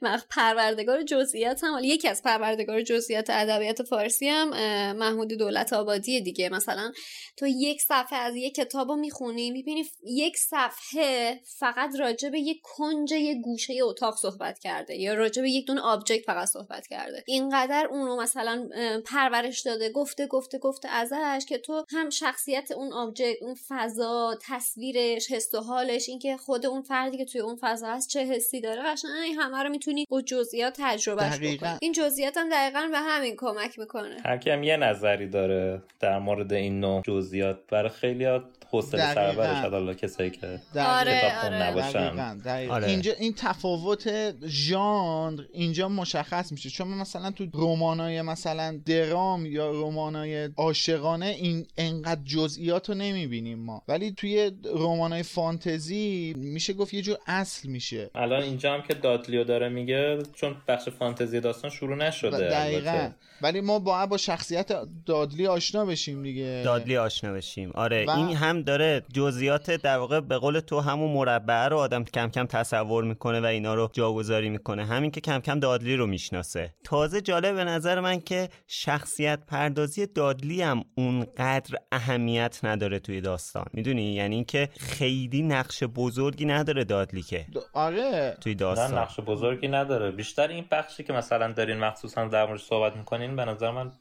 پروردگار 0.30 1.02
جزئیات 1.02 1.64
هم 1.64 1.80
یکی 1.82 2.08
از 2.08 2.22
پروردگار 2.22 2.82
جزئیات 2.82 3.30
ادبیات 3.30 3.82
فارسی 3.82 4.28
هم 4.28 4.48
محمود 4.96 5.28
دولت 5.28 5.72
آبادی 5.72 6.20
دیگه. 6.20 6.48
مثلا 6.48 6.92
تو 7.36 7.46
یک 7.46 7.82
صفحه 7.82 8.18
از 8.18 8.36
یک 8.36 8.54
کتاب 8.54 8.88
رو 8.88 8.96
می‌خونی 8.96 9.50
می‌بینی 9.50 9.84
یک 10.04 10.36
صفحه 10.36 11.40
فقط 11.58 11.90
راجع 11.98 12.28
به 12.28 12.40
یک 12.40 12.60
کنج 12.62 13.12
یک 13.12 13.38
گوشه 13.40 13.74
اتاق 13.82 14.16
صحبت 14.16 14.58
کرده 14.58 14.96
یا 14.96 15.14
راجع 15.14 15.42
به 15.42 15.50
یک 15.50 15.66
دون 15.66 15.78
آبجکت 15.78 16.24
فقط 16.24 16.48
صحبت 16.48 16.86
کرده. 16.86 17.24
اینقدر 17.26 17.86
اونو 17.90 18.22
مثلا 18.22 18.68
پرورش 19.06 19.60
داده 19.60 19.90
گفته 19.90 20.26
گفته 20.26 20.58
گفته 20.58 20.88
ازش 20.88 21.44
که 21.48 21.58
تو 21.58 21.84
هم 21.90 22.10
شخصیت 22.10 22.70
اون 22.70 22.92
object 22.92 23.42
اون 23.42 23.54
فضا 23.68 24.38
تصویرش 24.42 25.32
حس 25.32 25.54
و 25.54 25.60
حالش 25.60 26.08
اینکه 26.08 26.36
خود 26.36 26.66
اون 26.66 26.82
فردی 26.82 27.16
که 27.16 27.24
توی 27.24 27.40
اون 27.40 27.58
فضا 27.60 27.86
هست 27.86 28.10
چه 28.10 28.24
حسی 28.24 28.60
داره 28.60 28.82
قشنگ 28.82 29.34
همه 29.38 29.62
رو 29.62 29.70
می‌تونی 29.70 30.04
با 30.10 30.22
جزئیات 30.22 30.74
تجربهش 30.78 31.38
بکنی. 31.38 31.78
این 31.82 31.92
جزئیات 31.92 32.36
هم 32.36 32.48
دقیقا 32.48 32.88
به 32.90 32.98
همین 32.98 33.36
کمک 33.36 33.78
می‌کنه. 33.78 34.16
هر 34.24 34.64
یه 34.64 34.76
نظری 34.76 35.28
داره 35.28 35.82
در 36.00 36.18
مورد 36.18 36.52
این 36.52 36.80
نوع 36.80 36.97
جزئیات. 37.02 37.66
برای 37.70 37.88
خیلی 37.90 38.24
حوصله 38.70 39.14
سربرش 39.14 39.56
حالا 39.56 39.94
کسایی 39.94 40.30
که 40.30 40.60
آره، 40.80 41.18
کتاب 41.18 41.44
آره. 41.44 41.62
نباشن. 41.62 42.40
آره. 42.70 42.86
اینجا 42.86 43.12
این 43.12 43.34
تفاوت 43.36 44.34
ژانر 44.46 45.42
اینجا 45.52 45.88
مشخص 45.88 46.52
میشه. 46.52 46.70
چون 46.70 46.88
مثلا 46.88 47.30
تو 47.30 47.46
رمانای 47.54 48.22
مثلا 48.22 48.80
درام 48.86 49.46
یا 49.46 49.70
رمانای 49.70 50.44
عاشقانه 50.56 51.26
این 51.26 51.66
انقدر 51.76 52.20
جزئیات 52.24 52.88
رو 52.88 52.94
نمی‌بینیم 52.94 53.58
ما. 53.58 53.82
ولی 53.88 54.12
توی 54.12 54.50
رمانای 54.74 55.22
فانتزی 55.22 56.34
میشه 56.36 56.72
گفت 56.72 56.94
یه 56.94 57.02
جور 57.02 57.18
اصل 57.26 57.68
میشه. 57.68 58.10
الان 58.14 58.42
اینجا 58.42 58.74
هم 58.74 58.82
که 58.82 58.94
دادلیو 58.94 59.44
داره 59.44 59.68
میگه 59.68 60.18
چون 60.34 60.56
بخش 60.68 60.88
فانتزی 60.88 61.40
داستان 61.40 61.70
شروع 61.70 61.96
نشده 61.96 62.48
دقیقا. 62.48 63.10
ولی 63.42 63.60
ما 63.60 63.78
با 63.78 64.06
با 64.06 64.16
شخصیت 64.16 64.72
دادلی 65.06 65.46
آشنا 65.46 65.84
بشیم 65.84 66.22
دیگه. 66.22 66.62
دادلی 66.64 66.96
آشنا 66.96 67.32
بشیم. 67.32 67.70
آره 67.74 68.04
و... 68.04 68.10
این 68.10 68.36
هم 68.36 68.57
داره 68.62 69.02
جزئیات 69.12 69.70
در 69.70 69.98
واقع 69.98 70.20
به 70.20 70.38
قول 70.38 70.60
تو 70.60 70.80
همون 70.80 71.12
مربع 71.12 71.68
رو 71.68 71.78
آدم 71.78 72.04
کم 72.04 72.28
کم 72.28 72.46
تصور 72.46 73.04
می‌کنه 73.04 73.40
و 73.40 73.44
اینا 73.44 73.74
رو 73.74 73.90
جاگذاری 73.92 74.48
می‌کنه. 74.48 74.86
همین 74.86 75.10
که 75.10 75.20
کم 75.20 75.38
کم 75.38 75.60
دادلی 75.60 75.96
رو 75.96 76.06
می‌شناسه. 76.06 76.74
تازه 76.84 77.20
جالب 77.20 77.54
به 77.54 77.64
نظر 77.64 78.00
من 78.00 78.20
که 78.20 78.48
شخصیت 78.66 79.38
پردازی 79.46 80.06
دادلی 80.06 80.62
هم 80.62 80.84
اونقدر 80.94 81.78
اهمیت 81.92 82.60
نداره 82.62 82.98
توی 82.98 83.20
داستان. 83.20 83.64
می‌دونی؟ 83.72 84.14
یعنی 84.14 84.34
اینکه 84.34 84.68
خیلی 84.78 85.42
نقش 85.42 85.84
بزرگی 85.84 86.44
نداره 86.44 86.84
دادلی 86.84 87.22
که 87.22 87.46
آره. 87.72 88.36
توی 88.40 88.54
داستان. 88.54 88.98
نقش 88.98 89.20
بزرگی 89.20 89.68
نداره. 89.68 90.10
بیشتر 90.10 90.48
این 90.48 90.64
بخشی 90.70 91.04
که 91.04 91.12
مثلا 91.12 91.52
دارین 91.52 91.78
مخصوصا 91.78 92.28
در 92.28 92.46
مورد 92.46 92.60
صحبت 92.60 92.96
می‌کنین 92.96 93.36
به 93.36 93.44
نظر 93.44 93.70
من 93.70 93.92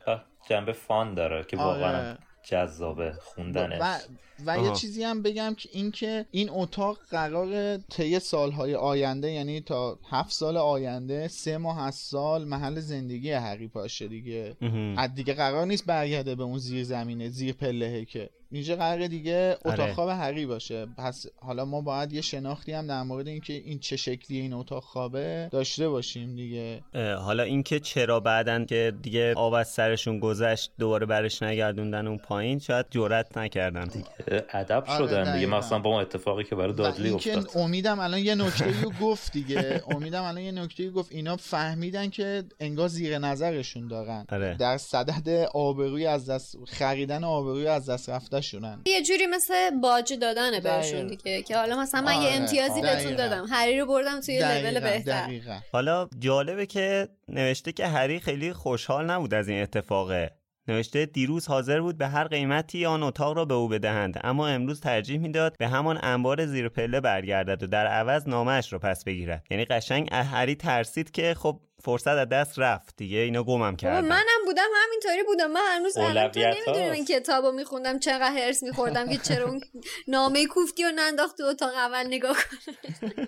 جنبه 0.49 0.73
فان 0.73 1.13
داره 1.13 1.43
که 1.43 1.57
واقعا 1.57 1.97
آره. 1.97 2.17
جذابه 2.47 3.13
خوندنش. 3.19 3.81
و, 3.81 3.99
و 4.45 4.65
یه 4.65 4.71
چیزی 4.71 5.03
هم 5.03 5.21
بگم 5.21 5.55
که 5.57 5.69
اینکه 5.71 6.25
این 6.31 6.49
اتاق 6.51 6.97
قرار 7.10 7.77
طی 7.77 8.19
سالهای 8.19 8.75
آینده 8.75 9.31
یعنی 9.31 9.62
تا 9.62 9.99
هفت 10.10 10.31
سال 10.31 10.57
آینده 10.57 11.27
سه 11.27 11.57
ماه 11.57 11.81
از 11.81 11.95
سال 11.95 12.45
محل 12.45 12.79
زندگی 12.79 13.31
هری 13.31 13.67
پاشه 13.67 14.07
دیگه. 14.07 14.57
از 14.97 15.15
دیگه 15.15 15.33
قرار 15.33 15.65
نیست 15.65 15.86
برگرده 15.86 16.36
به 16.36 16.43
اون 16.43 16.57
زیر 16.57 16.83
زمینه 16.83 17.29
زیر 17.29 17.53
پلهه 17.53 18.05
که 18.05 18.29
اینجا 18.51 18.75
قرار 18.75 19.07
دیگه 19.07 19.57
اتاق 19.65 19.79
آره. 19.79 19.93
خواب 19.93 20.10
هری 20.10 20.45
باشه. 20.45 20.86
پس 20.97 21.25
حالا 21.36 21.65
ما 21.65 21.81
باید 21.81 22.13
یه 22.13 22.21
شناختی 22.21 22.71
هم 22.71 22.88
در 22.88 23.03
مورد 23.03 23.27
اینکه 23.27 23.53
این 23.53 23.79
چه 23.79 23.97
شکلی 23.97 24.39
این 24.39 24.53
اتاق 24.53 24.83
خوابه 24.83 25.49
داشته 25.51 25.89
باشیم 25.89 26.36
دیگه. 26.36 26.81
حالا 27.15 27.43
اینکه 27.43 27.79
چرا 27.79 28.19
بعدن 28.19 28.65
که 28.65 28.93
دیگه 29.01 29.33
آب 29.33 29.53
از 29.53 29.67
سرشون 29.67 30.19
گذشت 30.19 30.71
دوباره 30.79 31.05
برش 31.05 31.43
نگردوندن 31.43 32.07
اون 32.07 32.17
پایین 32.17 32.60
شاید 32.60 32.86
جرئت 32.89 33.38
نکردن 33.38 33.86
دیگه. 33.88 34.07
ادب 34.53 34.83
آره 34.88 35.07
شدن 35.07 35.36
دیگه. 35.36 35.47
مثلا 35.47 35.79
با 35.79 35.89
اون 35.89 36.01
اتفاقی 36.01 36.43
که 36.43 36.55
برای 36.55 36.73
دادلی 36.73 37.10
افتاد. 37.10 37.49
امیدم 37.55 37.99
الان 37.99 38.19
یه 38.19 38.36
نکته 38.36 38.65
رو 38.81 38.91
گفت 39.01 39.31
دیگه. 39.31 39.83
امیدم 39.89 40.23
الان 40.23 40.41
یه 40.41 40.51
نکته 40.51 40.89
گفت. 40.89 41.12
اینا 41.12 41.36
فهمیدن 41.36 42.10
که 42.10 42.43
انگار 42.60 42.88
زیر 42.88 43.17
نظرشون 43.17 43.88
دارن. 43.88 44.25
آره. 44.29 44.55
در 44.60 44.77
صدد 44.77 45.29
آبروی 45.53 46.05
از 46.05 46.29
دست 46.29 46.57
خریدن 46.67 47.23
آبروی 47.23 47.67
از 47.67 47.89
دست 47.89 48.10
رفته 48.10 48.37
شونن 48.41 48.82
یه 48.86 49.04
جوری 49.04 49.28
مثل 49.28 49.69
باج 49.69 50.13
دادنه 50.13 50.60
بهشون 50.60 51.08
دیگه 51.08 51.41
که 51.41 51.58
حالا 51.58 51.82
مثلا 51.82 52.02
من 52.02 52.13
یه 52.13 52.19
آره. 52.19 52.36
امتیازی 52.36 52.82
بهتون 52.82 53.15
دادم. 53.15 53.45
هری 53.50 53.80
رو 53.80 53.86
بردم 53.86 54.19
توی 54.19 54.39
لول 54.39 54.80
بهتر. 54.80 55.30
حالا 55.71 56.10
جالبه 56.19 56.65
که 56.65 57.08
نوشته 57.28 57.71
که 57.71 57.88
هری 57.88 58.19
خیلی 58.19 58.54
خوشحال 58.54 59.06
نبود 59.06 59.34
از 59.34 59.47
این 59.47 59.62
اتفاقه 59.62 60.32
نوشته 60.67 61.06
دیروز 61.06 61.47
حاضر 61.47 61.82
بود 61.82 61.97
به 61.97 62.08
هر 62.08 62.28
قیمتی 62.28 62.86
آن 62.86 63.04
اتاق 63.04 63.38
را 63.38 63.45
به 63.45 63.54
او 63.54 63.67
بدهند 63.67 64.19
اما 64.23 64.47
امروز 64.47 64.82
ترجیح 64.82 65.19
می‌داد 65.19 65.58
به 65.58 65.67
همان 65.67 66.00
انبار 66.04 66.45
زیر 66.45 66.69
پله 66.69 67.00
برگردد 67.00 67.63
و 67.63 67.67
در 67.67 67.88
عوض 67.88 68.28
نامش 68.28 68.73
را 68.73 68.80
پس 68.80 69.04
بگیرد. 69.04 69.43
یعنی 69.52 69.65
قشنگ 69.65 70.10
هری 70.12 70.56
ترسید 70.56 71.12
که 71.12 71.34
خب 71.34 71.62
فرصت 71.83 72.07
از 72.07 72.29
دست 72.29 72.59
رفت. 72.59 72.95
دیگه 72.97 73.17
اینو 73.17 73.43
گمم 73.43 73.75
کردم 73.75 74.07
منم 74.07 74.45
بودم 74.45 74.67
همینطوری 74.85 75.23
بودم. 75.23 75.51
من 75.51 75.61
هنوز 75.75 75.97
الان 75.97 76.31
تو 76.31 76.39
نمی‌دونم 76.39 76.91
این 76.91 77.05
کتابو 77.05 77.51
میخوندم 77.51 77.99
چقدر 77.99 78.31
هرس 78.31 78.63
میخوردم 78.63 79.09
که 79.09 79.17
چرا 79.17 79.47
اون 79.47 79.61
نامه 80.07 80.45
کوفتی 80.45 80.83
رو 80.83 80.91
ننداخت 80.95 81.37
تو 81.37 81.43
اتاق 81.43 81.73
اول 81.73 82.07
نگاه 82.07 82.37
کنه. 82.37 83.27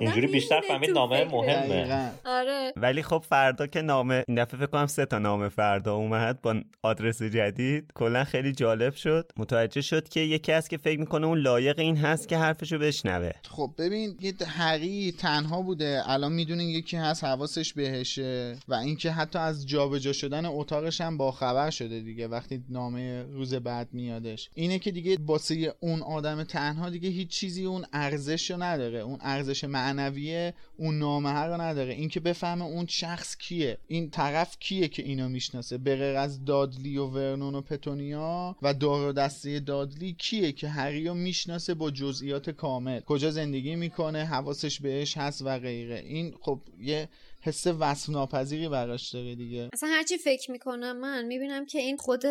اینجوری 0.00 0.26
بیشتر 0.26 0.60
فهمید 0.60 0.90
نامه 0.90 1.24
مهمه. 1.24 2.10
آره. 2.24 2.72
ولی 2.76 3.02
خب 3.02 3.24
فردا 3.28 3.66
که 3.66 3.82
نامه 3.82 4.24
این 4.28 4.42
دفعه 4.42 4.60
فکر 4.60 4.66
کنم 4.66 4.86
سه 4.86 5.06
تا 5.06 5.18
نامه 5.18 5.48
فردا 5.48 5.94
اومد 5.94 6.42
با 6.42 6.60
آدرس 6.82 7.22
جدید. 7.22 7.92
کلا 7.94 8.24
خیلی 8.24 8.52
جالب 8.52 8.94
شد. 8.94 9.30
متوجه 9.36 9.80
شد 9.80 10.08
که 10.08 10.20
یکی 10.20 10.52
از 10.52 10.68
که 10.68 10.76
فکر 10.76 11.00
می‌کنه 11.00 11.26
اون 11.26 11.38
لایق 11.38 11.78
این 11.78 11.96
هست 11.96 12.28
که 12.28 12.36
حرفشو 12.36 12.78
بشنوه. 12.78 13.30
خب 13.48 13.70
ببین 13.78 14.16
یه 14.20 14.34
هری 14.46 15.12
تنها 15.12 15.62
بوده. 15.62 16.02
الان 16.06 16.32
می‌دونین 16.32 16.68
یکی 16.68 16.96
هست 16.96 17.24
حواسش 17.24 17.72
بهشه. 17.72 18.56
و 18.68 18.74
اینکه 18.74 19.10
حتی 19.10 19.38
از 19.38 19.66
جابجا 19.66 20.12
شدن 20.12 20.46
اتاقش 20.46 21.00
هم 21.00 21.16
باخبر 21.16 21.70
شده 21.70 22.00
دیگه 22.00 22.28
وقتی 22.28 22.64
نامه 22.68 23.22
روز 23.22 23.54
بعد 23.54 23.88
میادش. 23.92 24.50
اینه 24.54 24.78
که 24.78 24.90
دیگه 24.90 25.18
واسه 25.26 25.74
اون 25.80 26.02
آدم 26.02 26.44
تنها 26.44 26.90
دیگه 26.90 27.08
هیچ 27.08 27.28
چیزی 27.28 27.64
اون 27.64 27.84
ارزش 27.92 28.50
نداره. 28.50 28.98
اون 28.98 29.18
ارزش 29.20 29.64
معنوی 29.76 30.52
اون 30.76 30.98
نامه 30.98 31.38
رو 31.38 31.60
نداره. 31.60 31.92
اینکه 31.94 32.20
بفهمه 32.20 32.64
اون 32.64 32.86
شخص 32.86 33.36
کیه. 33.36 33.78
این 33.88 34.10
طرف 34.10 34.56
کیه 34.60 34.88
که 34.88 35.02
اینو 35.02 35.28
می‌شناسه؟ 35.28 35.78
به 35.78 35.92
از 36.18 36.44
دادلی 36.44 36.98
و 36.98 37.06
ورنون 37.06 37.54
و 37.54 37.60
پتونیا 37.60 38.56
و 38.62 38.74
دار 38.74 39.08
و 39.08 39.12
دسته 39.12 39.60
دادلی 39.60 40.12
کیه 40.18 40.52
که 40.52 40.68
هری 40.68 41.08
رو 41.08 41.14
می‌شناسه 41.14 41.74
با 41.74 41.90
جزئیات 41.90 42.50
کامل؟ 42.50 43.00
کجا 43.00 43.30
زندگی 43.30 43.76
می‌کنه؟ 43.76 44.24
حواسش 44.24 44.80
بهش 44.80 45.16
هست 45.16 45.42
و 45.44 45.58
غیره. 45.58 45.98
این 45.98 46.34
خب 46.40 46.60
یه 46.80 47.08
حس 47.46 47.66
وصف 47.66 48.08
ناپذیری 48.08 48.68
براش 48.68 49.10
داره 49.10 49.34
دیگه. 49.34 49.68
اصلا 49.72 49.88
هرچی 49.88 50.18
فکر 50.18 50.50
می‌کنم 50.50 50.96
من 50.96 51.24
می‌بینم 51.24 51.66
که 51.66 51.78
این 51.78 51.96
خود 51.96 52.22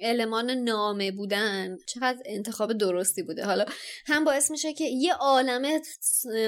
المان 0.00 0.50
نامه 0.50 1.10
بودن 1.10 1.78
چقدر 1.86 2.18
انتخاب 2.24 2.72
درستی 2.72 3.22
بوده. 3.22 3.44
حالا 3.44 3.64
هم 4.06 4.24
باعث 4.24 4.50
میشه 4.50 4.72
که 4.72 4.84
یه 4.84 5.14
عالمه 5.14 5.80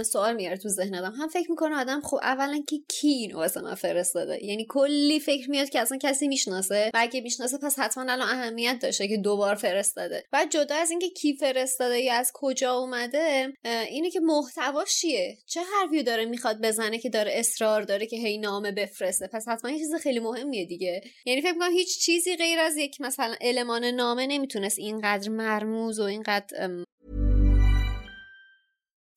سوال 0.05 0.35
میاره 0.37 0.57
تو 0.57 0.69
ذهن 0.69 0.95
آدم. 0.95 1.13
هم 1.13 1.29
فکر 1.29 1.51
می‌کنه 1.51 1.77
آدم 1.77 2.01
خب 2.01 2.17
اولا 2.23 2.63
که 2.69 2.77
کی 2.89 3.09
اینو 3.09 3.37
واسه 3.37 3.61
من 3.61 3.75
فرستاده؟ 3.75 4.45
یعنی 4.45 4.67
کلی 4.69 5.21
فکر 5.21 5.51
میاد 5.51 5.69
که 5.69 5.81
اصلا 5.81 5.99
کسی 5.99 6.29
می‌شناسه. 6.29 6.91
و 6.95 6.99
اگه 7.01 7.21
می‌شناسه 7.21 7.59
پس 7.59 7.79
حتما 7.79 8.13
الان 8.13 8.29
اهمیت 8.29 8.79
داشته 8.83 9.09
که 9.09 9.17
دوبار 9.17 9.55
فرستاده. 9.55 10.25
و 10.33 10.47
جدا 10.51 10.75
از 10.75 10.91
اینکه 10.91 11.11
کی 11.11 11.37
فرستاده 11.37 11.99
یا 11.99 12.15
از 12.15 12.31
کجا 12.35 12.75
اومده 12.75 13.53
اینه 13.65 14.11
که 14.11 14.21
محتواش 14.21 14.95
چیه؟ 15.01 15.39
چه 15.47 15.61
حرفی 15.61 16.03
داره 16.03 16.25
می‌خواد 16.25 16.61
بزنه 16.61 16.99
که 16.99 17.09
داره 17.09 17.33
اصرار 17.35 17.83
داره 17.83 18.07
که 18.07 18.16
هی 18.16 18.38
نامه 18.38 18.72
بفرسته 18.72 19.28
پس 19.28 19.48
حتما 19.48 19.72
یه 19.72 19.80
چیز 19.80 19.96
خیلی 19.96 20.20
مهمیه 20.20 20.66
دیگه 20.66 21.02
یعنی 21.26 21.42
فکر 21.42 21.52
میکنم 21.52 21.72
هیچ 21.72 22.00
چیزی 22.00 22.36
غیر 22.36 22.60
از 22.60 22.78
یک 22.78 23.02
مثلا 23.02 23.36
المان 23.42 23.86
نامه 23.86 24.28
نمیتونست 24.28 24.80
اینقدر 24.80 25.30
مرموز 25.30 26.00
و 26.00 26.04
اینقدر 26.04 26.86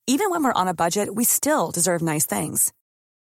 Even 0.07 0.29
when 0.31 0.45
we're 0.45 0.61
on 0.63 0.69
a 0.69 0.75
budget, 0.85 1.15
we 1.15 1.25
still 1.25 1.71
deserve 1.71 2.03
nice 2.03 2.27
things. 2.27 2.73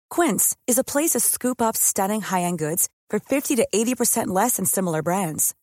Quince 0.10 0.56
is 0.66 0.78
a 0.78 0.90
place 0.94 1.12
to 1.12 1.20
scoop 1.20 1.62
up 1.62 1.76
stunning 1.76 2.22
high-end 2.22 2.58
goods 2.58 2.88
for 3.10 3.20
50 3.20 3.58
to 3.58 3.68
80% 3.74 4.28
less 4.28 4.56
than 4.56 4.66
similar 4.66 5.02
brands. 5.04 5.54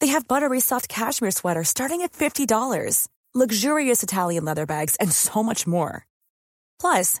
They 0.00 0.08
have 0.08 0.28
buttery 0.28 0.60
soft 0.60 0.88
cashmere 0.88 1.30
sweaters 1.30 1.68
starting 1.68 2.02
at 2.02 2.12
$50, 2.12 3.08
luxurious 3.34 4.02
Italian 4.02 4.44
leather 4.44 4.66
bags, 4.66 4.96
and 4.96 5.10
so 5.10 5.42
much 5.42 5.66
more. 5.66 6.06
Plus, 6.78 7.20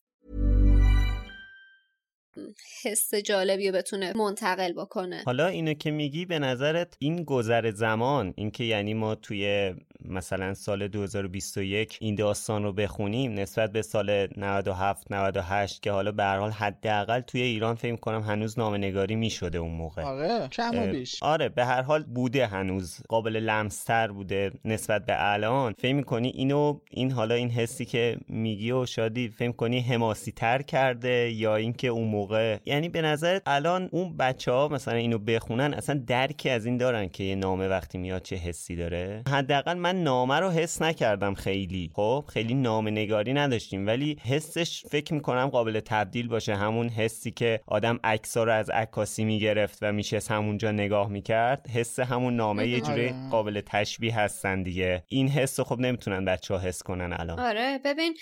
حس 2.85 3.15
جالبی 3.15 3.67
رو 3.71 3.77
بتونه 3.77 4.13
منتقل 4.17 4.73
بکنه. 4.73 5.23
حالا 5.25 5.47
اینو 5.47 5.73
که 5.73 5.91
میگی 5.91 6.25
به 6.25 6.39
نظرت 6.39 6.95
این 6.99 7.23
گذر 7.23 7.71
زمان 7.71 8.33
اینکه 8.37 8.63
یعنی 8.63 8.93
ما 8.93 9.15
توی 9.15 9.73
مثلا 10.05 10.53
سال 10.53 10.87
2021 10.87 11.97
این 12.01 12.15
داستان 12.15 12.63
رو 12.63 12.73
بخونیم 12.73 13.33
نسبت 13.33 13.71
به 13.71 13.81
سال 13.81 14.27
97 14.37 15.11
98 15.11 15.83
که 15.83 15.91
حالا 15.91 16.11
به 16.11 16.23
هر 16.23 16.37
حال 16.37 16.51
حداقل 16.51 17.19
توی 17.19 17.41
ایران 17.41 17.75
فکر 17.75 17.95
کنم 17.95 18.21
هنوز 18.21 18.59
نامه‌نگاری 18.59 19.15
می‌شده 19.15 19.57
اون 19.57 19.71
موقع. 19.71 20.01
آره 20.03 20.47
کم 20.47 20.71
و 20.75 20.91
بیش. 20.91 21.23
آره 21.23 21.49
به 21.49 21.65
هر 21.65 21.81
حال 21.81 22.03
بوده 22.03 22.47
هنوز 22.47 22.97
قابل 23.09 23.35
لمستر 23.35 24.11
بوده 24.11 24.51
نسبت 24.65 25.05
به 25.05 25.13
الان. 25.33 25.73
فکر 25.79 25.93
می‌کنی 25.93 26.29
اینو 26.29 26.79
این 26.91 27.11
حالا 27.11 27.35
این 27.35 27.49
حسی 27.49 27.85
که 27.85 28.17
میگی 28.27 28.71
و 28.71 28.85
شادی 28.85 29.29
فکر 29.29 29.51
کنی 29.51 29.79
حماسی 29.79 30.31
تر 30.31 30.61
کرده 30.61 31.31
یا 31.31 31.55
اینکه 31.55 31.87
اون 31.87 32.07
موقع 32.07 32.20
یعنی 32.65 32.89
به 32.89 33.01
نظر 33.01 33.39
الان 33.45 33.89
اون 33.91 34.17
بچه 34.17 34.51
ها 34.51 34.67
مثلا 34.67 34.93
اینو 34.93 35.17
بخونن 35.17 35.73
اصلا 35.73 36.03
درکی 36.07 36.49
از 36.49 36.65
این 36.65 36.77
دارن 36.77 37.09
که 37.09 37.23
یه 37.23 37.35
نامه 37.35 37.67
وقتی 37.67 37.97
میاد 37.97 38.21
چه 38.21 38.35
حسی 38.35 38.75
داره؟ 38.75 39.23
حداقل 39.27 39.73
من 39.77 40.03
نامه 40.03 40.39
رو 40.39 40.49
حس 40.49 40.81
نکردم 40.81 41.33
خیلی. 41.33 41.91
خب 41.93 42.25
خیلی 42.33 42.53
نامه 42.53 42.91
نگاری 42.91 43.33
نداشتیم 43.33 43.87
ولی 43.87 44.17
حسش 44.23 44.83
فکر 44.89 45.13
می‌کنم 45.13 45.49
قابل 45.49 45.79
تبدیل 45.79 46.27
باشه. 46.27 46.55
همون 46.55 46.89
حسی 46.89 47.31
که 47.31 47.59
آدم 47.67 47.99
عکسا 48.03 48.43
رو 48.43 48.51
از 48.51 48.69
عکاسی 48.69 49.23
می‌گرفت 49.25 49.77
و 49.81 49.91
میشه 49.91 50.19
همونجا 50.29 50.71
نگاه 50.71 51.09
می‌کرد 51.09 51.67
حس 51.67 51.99
همون 51.99 52.35
نامه 52.35 52.67
یه 52.67 52.81
جوری 52.81 53.09
آره. 53.09 53.29
قابل 53.31 53.61
تشبیه 53.65 54.19
هستن 54.19 54.63
دیگه. 54.63 55.03
این 55.07 55.29
حس 55.29 55.59
خب 55.59 55.79
نمی‌تونن 55.79 56.25
بچه 56.25 56.53
ها 56.53 56.59
حس 56.59 56.83
کنن 56.83 57.13
الان. 57.19 57.39
آره 57.39 57.79
ببین 57.85 58.17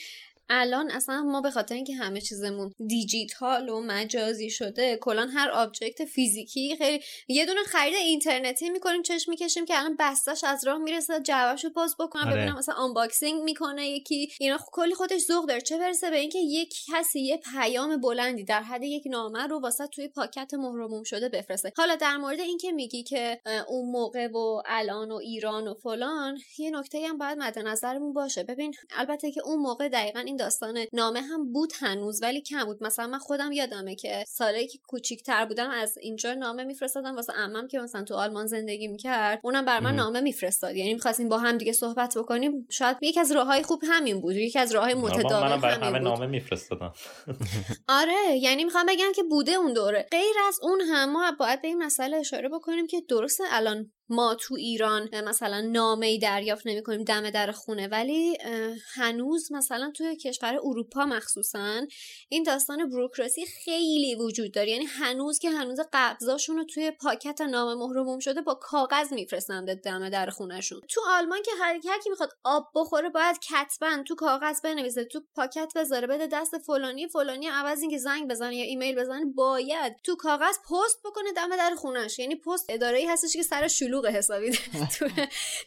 الان 0.49 0.91
اصلا 0.91 1.21
ما 1.21 1.41
به 1.41 1.51
خاطر 1.51 1.75
اینکه 1.75 1.95
همه 1.95 2.21
چیزمون 2.21 2.73
دیجیتال 2.87 3.69
و 3.69 3.81
مجازی 3.81 4.49
شده 4.49 4.97
کلا 4.97 5.27
هر 5.33 5.49
object 5.49 6.05
فیزیکی 6.05 6.75
خیلی 6.77 7.03
یه 7.27 7.45
دونه 7.45 7.63
خرید 7.63 7.95
اینترنتی 7.95 8.69
می‌کنیم 8.69 9.01
چشم 9.01 9.31
می‌کشیم 9.31 9.65
که 9.65 9.79
الان 9.79 9.95
بستش 9.99 10.43
از 10.43 10.67
راه 10.67 10.77
می‌رسه 10.77 11.19
جعبشو 11.19 11.69
باز 11.69 11.95
بکنم 11.99 12.27
آره. 12.27 12.35
ببینم 12.35 12.57
مثلا 12.57 12.75
unboxing 12.75 13.43
می‌کنه 13.43 13.87
یکی 13.89 14.31
اینا 14.39 14.57
خ- 14.57 14.69
کلی 14.71 14.93
خودش 14.93 15.21
ذوق 15.21 15.47
داره. 15.47 15.61
چه 15.61 15.77
برسه 15.77 16.09
به 16.09 16.17
اینکه 16.19 16.39
یک 16.39 16.75
کسی 16.93 17.19
یه 17.19 17.37
پیام 17.37 18.01
بلندی 18.01 18.43
در 18.43 18.61
حد 18.61 18.83
یک 18.83 19.03
نامه 19.05 19.47
رو 19.47 19.59
واسه 19.59 19.87
توی 19.87 20.07
پاکت 20.07 20.53
مهرموم 20.53 21.03
شده 21.03 21.29
بفرسته. 21.29 21.71
حالا 21.77 21.95
در 21.95 22.17
مورد 22.17 22.39
اینکه 22.39 22.71
میگی 22.71 23.03
که 23.03 23.41
اون 23.67 23.91
موقع 23.91 24.27
و 24.27 24.61
الان 24.65 25.11
و 25.11 25.15
ایران 25.15 25.67
و 25.67 25.73
فلان 25.73 26.39
یه 26.57 26.71
نکته 26.71 27.07
هم 27.07 27.17
باید 27.17 27.37
مد 27.37 27.59
نظرمون 27.59 28.13
باشه. 28.13 28.43
ببین 28.43 28.73
البته 28.97 29.31
که 29.31 29.41
اون 29.45 29.59
موقع 29.59 29.89
دقیقا 29.89 30.19
این 30.19 30.38
داستان 30.39 30.85
نامه 30.93 31.21
هم 31.21 31.51
بود 31.51 31.73
هنوز 31.79 32.21
ولی 32.23 32.41
کم 32.41 32.65
بود. 32.65 32.83
مثلا 32.83 33.07
من 33.07 33.19
خودم 33.19 33.51
یادمه 33.51 33.95
که 33.95 34.25
سالایی 34.27 34.67
که 34.67 34.79
کوچیک‌تر 34.87 35.45
بودم 35.45 35.69
از 35.69 35.97
اینجا 35.97 36.33
نامه 36.33 36.63
میفرستادم 36.63 37.15
واسه 37.15 37.33
عمم 37.33 37.67
که 37.67 37.79
مثلا 37.79 38.03
تو 38.03 38.15
آلمان 38.15 38.47
زندگی 38.47 38.87
می‌کرد. 38.87 39.39
اونم 39.43 39.65
بر 39.65 39.79
من. 39.79 39.95
نامه 39.95 40.21
میفرستاد. 40.21 40.75
یعنی 40.75 40.93
می‌خواستیم 40.93 41.29
با 41.29 41.37
هم 41.37 41.57
دیگه 41.57 41.71
صحبت 41.71 42.17
بکنیم. 42.17 42.67
شاید 42.69 42.97
یکی 43.01 43.19
از 43.19 43.31
راههای 43.31 43.63
خوب 43.63 43.81
همین 43.87 44.21
بود. 44.21 44.35
یکی 44.35 44.59
از 44.59 44.71
راههای 44.75 44.93
متداول 44.93 45.57
برای 45.57 45.75
همه 45.75 45.85
همین 45.85 45.99
بود. 45.99 46.07
نامه 46.07 46.27
میفرستادم. 46.27 46.93
آره 47.99 48.37
یعنی 48.41 48.63
می‌خوام 48.63 48.85
بگم 48.85 49.11
که 49.15 49.23
بوده 49.23 49.51
اون 49.51 49.73
دوره. 49.73 50.07
غیر 50.11 50.35
از 50.47 50.59
اون 50.61 50.81
هم 50.81 51.11
ما 51.11 51.31
باید 51.39 51.61
به 51.61 51.67
این 51.67 51.83
مسئله 51.83 52.17
اشاره 52.17 52.49
بکنیم 52.49 52.87
که 52.87 53.01
درسته 53.09 53.43
الان 53.51 53.91
ما 54.09 54.35
تو 54.35 54.55
ایران 54.55 55.09
مثلا 55.25 55.61
نامه 55.61 56.07
ای 56.07 56.17
دریافت 56.17 56.67
نمی 56.67 56.83
کنیم 56.83 57.03
دم 57.03 57.29
در 57.29 57.51
خونه. 57.51 57.87
ولی 57.87 58.37
هنوز 58.93 59.51
مثلا 59.51 59.91
توی 59.95 60.15
کشور 60.15 60.59
اروپا 60.63 61.05
مخصوصا 61.05 61.81
این 62.29 62.43
داستان 62.43 62.89
بروکراسی 62.89 63.45
خیلی 63.45 64.15
وجود 64.15 64.51
داره. 64.51 64.69
یعنی 64.69 64.85
هنوز 64.85 65.39
که 65.39 65.49
هنوز 65.49 65.79
قبضاشون 65.93 66.57
رو 66.57 66.63
توی 66.63 66.91
پاکت 66.91 67.41
نامه 67.41 67.85
مهرموم 67.85 68.19
شده 68.19 68.41
با 68.41 68.53
کاغذ 68.55 69.13
میفرستن 69.13 69.65
دم 69.65 70.09
در 70.09 70.29
خونهشون. 70.29 70.81
تو 70.89 71.01
آلمان 71.07 71.41
که 71.41 71.51
هر 71.61 71.79
کی 71.79 72.09
می‌خواد 72.09 72.29
آب 72.43 72.67
بخوره 72.75 73.09
باید 73.09 73.39
کتبا 73.39 74.03
تو 74.07 74.15
کاغذ 74.15 74.61
بنویسه. 74.61 75.05
تو 75.05 75.21
پاکت 75.35 75.71
بذاره 75.75 76.07
بده 76.07 76.27
دست 76.27 76.57
فلانی 76.57 77.07
فلانی 77.07 77.47
عوض 77.47 77.81
اینکه 77.81 77.97
زنگ 77.97 78.29
بزنه 78.29 78.55
یا 78.55 78.63
ایمیل 78.63 78.95
بزنه 78.95 79.25
باید 79.25 79.95
تو 80.03 80.15
کاغذ 80.15 80.55
پست 80.69 80.99
بکنه 81.05 81.31
دم 81.31 81.57
در 81.57 81.75
خونش 81.75 82.19
یعنی 82.19 82.35
پست 82.35 82.65
اداره 82.69 82.97
ای 82.97 83.05
هستش 83.05 83.33
که 83.33 83.43
سر 83.43 83.67
شلوغ 83.99 84.15
حسابی 84.15 84.51
تو 84.99 85.07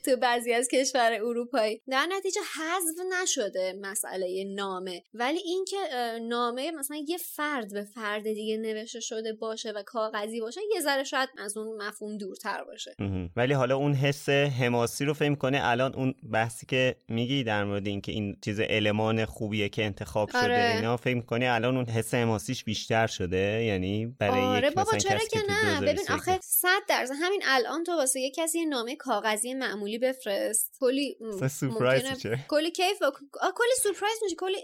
تو 0.05 0.17
بعضی 0.17 0.53
از 0.53 0.69
کشور 0.69 1.13
اروپایی 1.13 1.83
در 1.89 2.07
نتیجه 2.11 2.41
حذف 2.41 3.23
نشده 3.23 3.75
مسئله 3.81 4.45
نامه 4.45 5.03
ولی 5.15 5.39
اینکه 5.39 5.77
نامه 6.23 6.71
مثلا 6.71 6.97
یه 7.09 7.19
فرد 7.19 7.73
به 7.73 7.85
فرد 7.85 8.23
دیگه 8.23 8.57
نوشته 8.57 9.01
شده 9.01 9.33
باشه 9.33 9.73
و 9.73 9.83
کاغذی 9.83 10.41
باشه 10.41 10.61
یه 10.75 10.81
ذره 10.81 11.05
شاید 11.05 11.29
از 11.39 11.57
اون 11.57 11.83
مفهوم 11.83 12.19
دورتر 12.19 12.65
باشه. 12.65 12.97
ولی 13.37 13.55
حالا 13.55 13.77
اون 13.77 13.95
حس 13.95 14.29
حماسی 14.29 15.05
رو 15.05 15.15
فهم 15.15 15.37
کنه 15.37 15.61
الان 15.63 15.95
اون 15.95 16.15
بحثی 16.33 16.67
که 16.67 16.97
میگی 17.09 17.45
در 17.45 17.65
مورد 17.65 17.87
اینکه 17.87 18.13
این 18.13 18.37
چیز 18.45 18.61
المان 18.69 19.25
خوبیه 19.25 19.69
که 19.69 19.85
انتخاب 19.85 20.31
شده 20.31 20.43
آره. 20.43 20.73
اینا 20.77 20.97
فکر 20.97 21.21
کنی 21.21 21.47
الان 21.47 21.77
اون 21.77 21.87
حس 21.87 22.15
حماسیش 22.15 22.65
بیشتر 22.65 23.07
شده 23.07 23.65
یعنی 23.65 24.07
برای 24.07 24.41
آره 24.41 24.69
یک 24.69 24.75
بابا 24.75 24.99
چرا 24.99 25.19
که 25.19 25.39
نه 25.49 25.81
ببین 25.81 26.05
2021 26.07 26.11
آخه 26.11 26.39
صد 26.43 26.69
درصد 26.89 27.15
همین 27.23 27.43
الان 27.47 27.85
تو 27.85 27.93
واسه 27.93 28.21
یه 28.23 28.31
کسی 28.31 28.59
یه 28.59 28.65
نامه 28.67 28.97
کاغذی 28.97 29.55
معمولی 29.55 29.99
بفرست. 29.99 30.77
کلی 30.81 31.17
سورپرایز 31.51 32.05
میشه. 32.15 32.45
کلی 32.49 32.71
کیف 32.71 32.99
کلی 33.33 33.75
سورپرایز 33.83 34.19
میشه. 34.23 34.37
کلی 34.37 34.57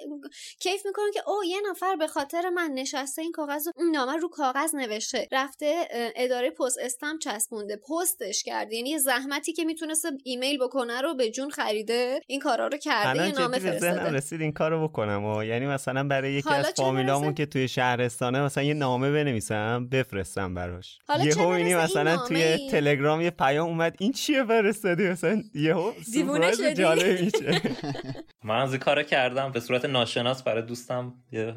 کیف 0.61 0.87
می‌کنه 0.87 1.11
که 1.15 1.31
او 1.31 1.45
یه 1.45 1.59
نفر 1.71 1.97
به 1.97 2.07
خاطر 2.07 2.49
من 2.49 2.71
نشسته 2.75 3.23
این 3.23 3.33
کاغذ 3.33 3.69
این 3.79 3.91
نامه 3.91 4.17
رو 4.17 4.29
کاغذ 4.29 4.75
نوشته. 4.75 5.29
رفته 5.33 5.89
اداره 6.17 6.51
پست 6.51 6.79
استم 6.83 7.19
چسبونده. 7.19 7.77
پستش 7.77 8.43
کرده. 8.43 8.77
یعنی 8.77 8.91
یه 8.91 8.99
زحمتی 8.99 9.53
که 9.53 9.65
می‌تونسته 9.65 10.09
ایمیل 10.25 10.59
بکنه 10.59 11.01
رو 11.01 11.15
به 11.15 11.31
جون 11.31 11.51
خریده. 11.51 12.21
این 12.27 12.41
کارا 12.41 12.67
رو 12.67 12.79
کرده. 12.79 13.27
یه 13.27 13.33
نامه 13.39 13.59
فرستاده. 13.59 14.11
رسید 14.11 14.41
این 14.41 14.53
کارو 14.53 14.89
بکنم. 14.89 15.25
و 15.25 15.45
یعنی 15.45 15.67
مثلا 15.67 16.09
برای 16.09 16.33
یکی 16.33 16.51
از 16.51 16.73
فامیلامون؟ 16.77 17.35
که 17.35 17.47
توی 17.47 17.69
شهرستانه 17.69 18.41
مثلا 18.43 18.65
یه 18.65 18.75
نامه 18.75 19.11
بنویسم 19.11 19.89
بفرستم 19.93 20.55
براش. 20.55 20.99
یهو 21.25 21.51
می‌بینی 21.51 21.75
برسه 21.75 21.99
این 21.99 22.09
مثلا 22.09 22.27
توی؟ 22.27 22.71
تلگرام 22.71 23.21
یه 23.21 23.31
پیام 23.49 23.69
اومد. 23.69 23.97
این 23.99 24.13
چیه 24.13 24.45
فرستادی 24.45 25.09
مثلا 25.09 25.43
یهو 25.55 25.93
دیوونه 26.13 26.53
سورپرایز؟ 26.53 26.79
جالب 26.79 27.21
میشه. 27.21 27.61
من 28.45 28.61
از 28.61 28.75
کارو 28.75 29.03
کردم. 29.03 29.53
به 29.53 29.61
صورت 29.61 29.85
ناشناس 29.85 30.43
برای 30.43 30.63
دوستم 30.63 31.15
یه 31.33 31.55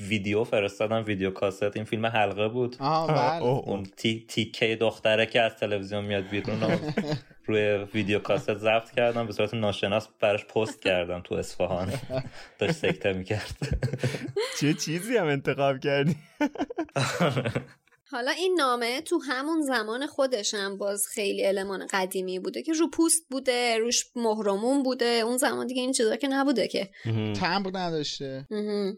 ویدیو 0.00 0.44
فرستادم. 0.44 1.04
ویدیو 1.06 1.30
کاست. 1.30 1.76
این 1.76 1.84
فیلم 1.84 2.06
حلقه 2.06 2.48
بود. 2.48 2.76
آها 2.80 3.06
بله. 3.06 3.42
اون 3.42 3.84
تی 3.96 4.26
تیکه 4.28 4.76
دختره 4.80 5.26
که 5.26 5.40
از 5.40 5.56
تلویزیون 5.56 6.04
میاد 6.04 6.28
بیرون 6.28 6.60
رو 6.60 6.70
روی 7.46 7.86
ویدیو 7.94 8.18
کاست 8.18 8.54
ضبط 8.54 8.90
کردم. 8.90 9.26
به 9.26 9.32
صورت 9.32 9.54
ناشناس 9.54 10.08
براش 10.20 10.44
پست 10.44 10.82
کردم 10.82 11.20
تو 11.20 11.34
اصفهان. 11.34 11.92
داشت 12.58 12.72
سکته 12.72 13.12
می‌کرد. 13.12 13.56
چه 14.60 14.74
چیزی 14.74 15.16
هم 15.16 15.26
انتخاب 15.26 15.78
کردی؟ 15.78 16.16
حالا 18.10 18.30
این 18.30 18.54
نامه 18.58 19.00
تو 19.00 19.18
همون 19.18 19.62
زمان 19.62 20.06
خودش 20.06 20.54
هم 20.54 20.78
باز 20.78 21.06
خیلی 21.06 21.46
المان 21.46 21.86
قدیمی 21.90 22.38
بوده 22.38 22.62
که 22.62 22.72
رو 22.72 22.90
پوست 22.90 23.22
بوده 23.30 23.78
روش 23.78 24.04
مهرمون 24.16 24.82
بوده 24.82 25.04
اون 25.24 25.36
زمان 25.36 25.66
دیگه 25.66 25.82
این 25.82 25.92
چیزا 25.92 26.16
که 26.16 26.28
نبوده 26.28 26.68
که. 26.68 26.90
تمبر 27.40 27.78
نداشته. 27.78 28.46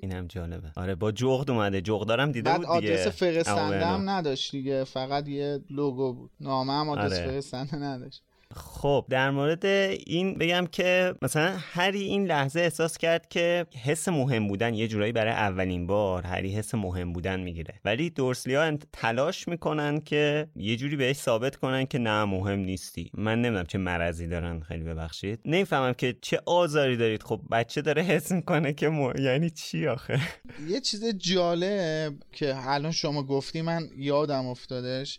اینم 0.03 0.27
جالبه. 0.27 0.73
آره 0.77 0.95
با 0.95 1.13
جغد 1.13 1.51
اومده. 1.51 1.81
جغدارم 1.81 2.33
دیده 2.33 2.51
بعد 2.51 2.57
بود 2.67 2.81
دیگه. 2.81 2.93
آدرس 2.93 3.07
فرستنده 3.07 3.87
هم 3.87 4.11
نداشت 4.11 4.53
دیگه. 4.53 4.85
فقط 4.85 5.29
یه 5.29 5.61
لوگو 5.71 6.13
بود. 6.13 6.31
نامه 6.41 6.73
هم 6.73 6.89
آدرس 6.89 7.13
آره. 7.13 7.27
فرستنده 7.27 7.77
نداشت. 7.77 8.23
خب 8.55 9.07
در 9.11 9.31
مورد 9.31 9.65
این 10.07 10.35
بگم 10.35 10.67
که 10.73 11.15
مثلا 11.23 11.57
هری 11.59 12.01
این 12.03 12.27
لحظه 12.27 12.61
احساس 12.61 12.99
کرد 12.99 13.29
که 13.29 13.67
حس 13.85 14.09
مهم 14.09 14.49
بودن 14.49 14.75
یه 14.75 14.89
جورایی 14.89 15.13
برای 15.13 15.33
اولین 15.33 15.87
بار 15.87 16.23
هری 16.23 16.55
حس 16.55 16.75
مهم 16.75 17.13
بودن 17.13 17.41
می‌گیره. 17.41 17.75
ولی 17.85 18.11
دورسلی 18.11 18.55
ها 18.55 18.77
تلاش 18.93 19.49
می‌کنن 19.49 20.01
که 20.01 20.49
یه 20.57 20.77
جوری 20.77 20.97
بهش 20.97 21.17
ثابت 21.17 21.57
کنن 21.57 21.87
که 21.87 21.99
نه 21.99 22.25
مهم 22.25 22.59
نیستی. 22.59 23.11
من 23.15 23.43
نمی‌دونم 23.43 23.67
چه 23.67 23.79
مرضی 23.79 24.27
دارن 24.27 24.61
خیلی 24.61 24.85
ببخشید. 24.85 25.41
نمی‌فهمم 25.45 25.93
که 25.93 26.17
چه 26.23 26.41
آزاری 26.47 26.97
دارید. 26.97 27.23
خب 27.23 27.41
بچه 27.51 27.83
داره 27.83 28.03
حس 28.03 28.33
می‌کنه 28.33 28.73
که 28.73 28.89
م... 28.89 29.13
یعنی 29.19 29.51
چی 29.51 29.87
آخه؟ 29.87 30.21
یه 30.69 30.81
چیز 30.81 31.05
جالب 31.05 32.13
که 32.33 32.55
الان 32.57 32.93
شما 32.93 33.23
گفتی 33.23 33.63
من 33.63 33.83
یادم 33.97 34.47
افتادش. 34.47 35.19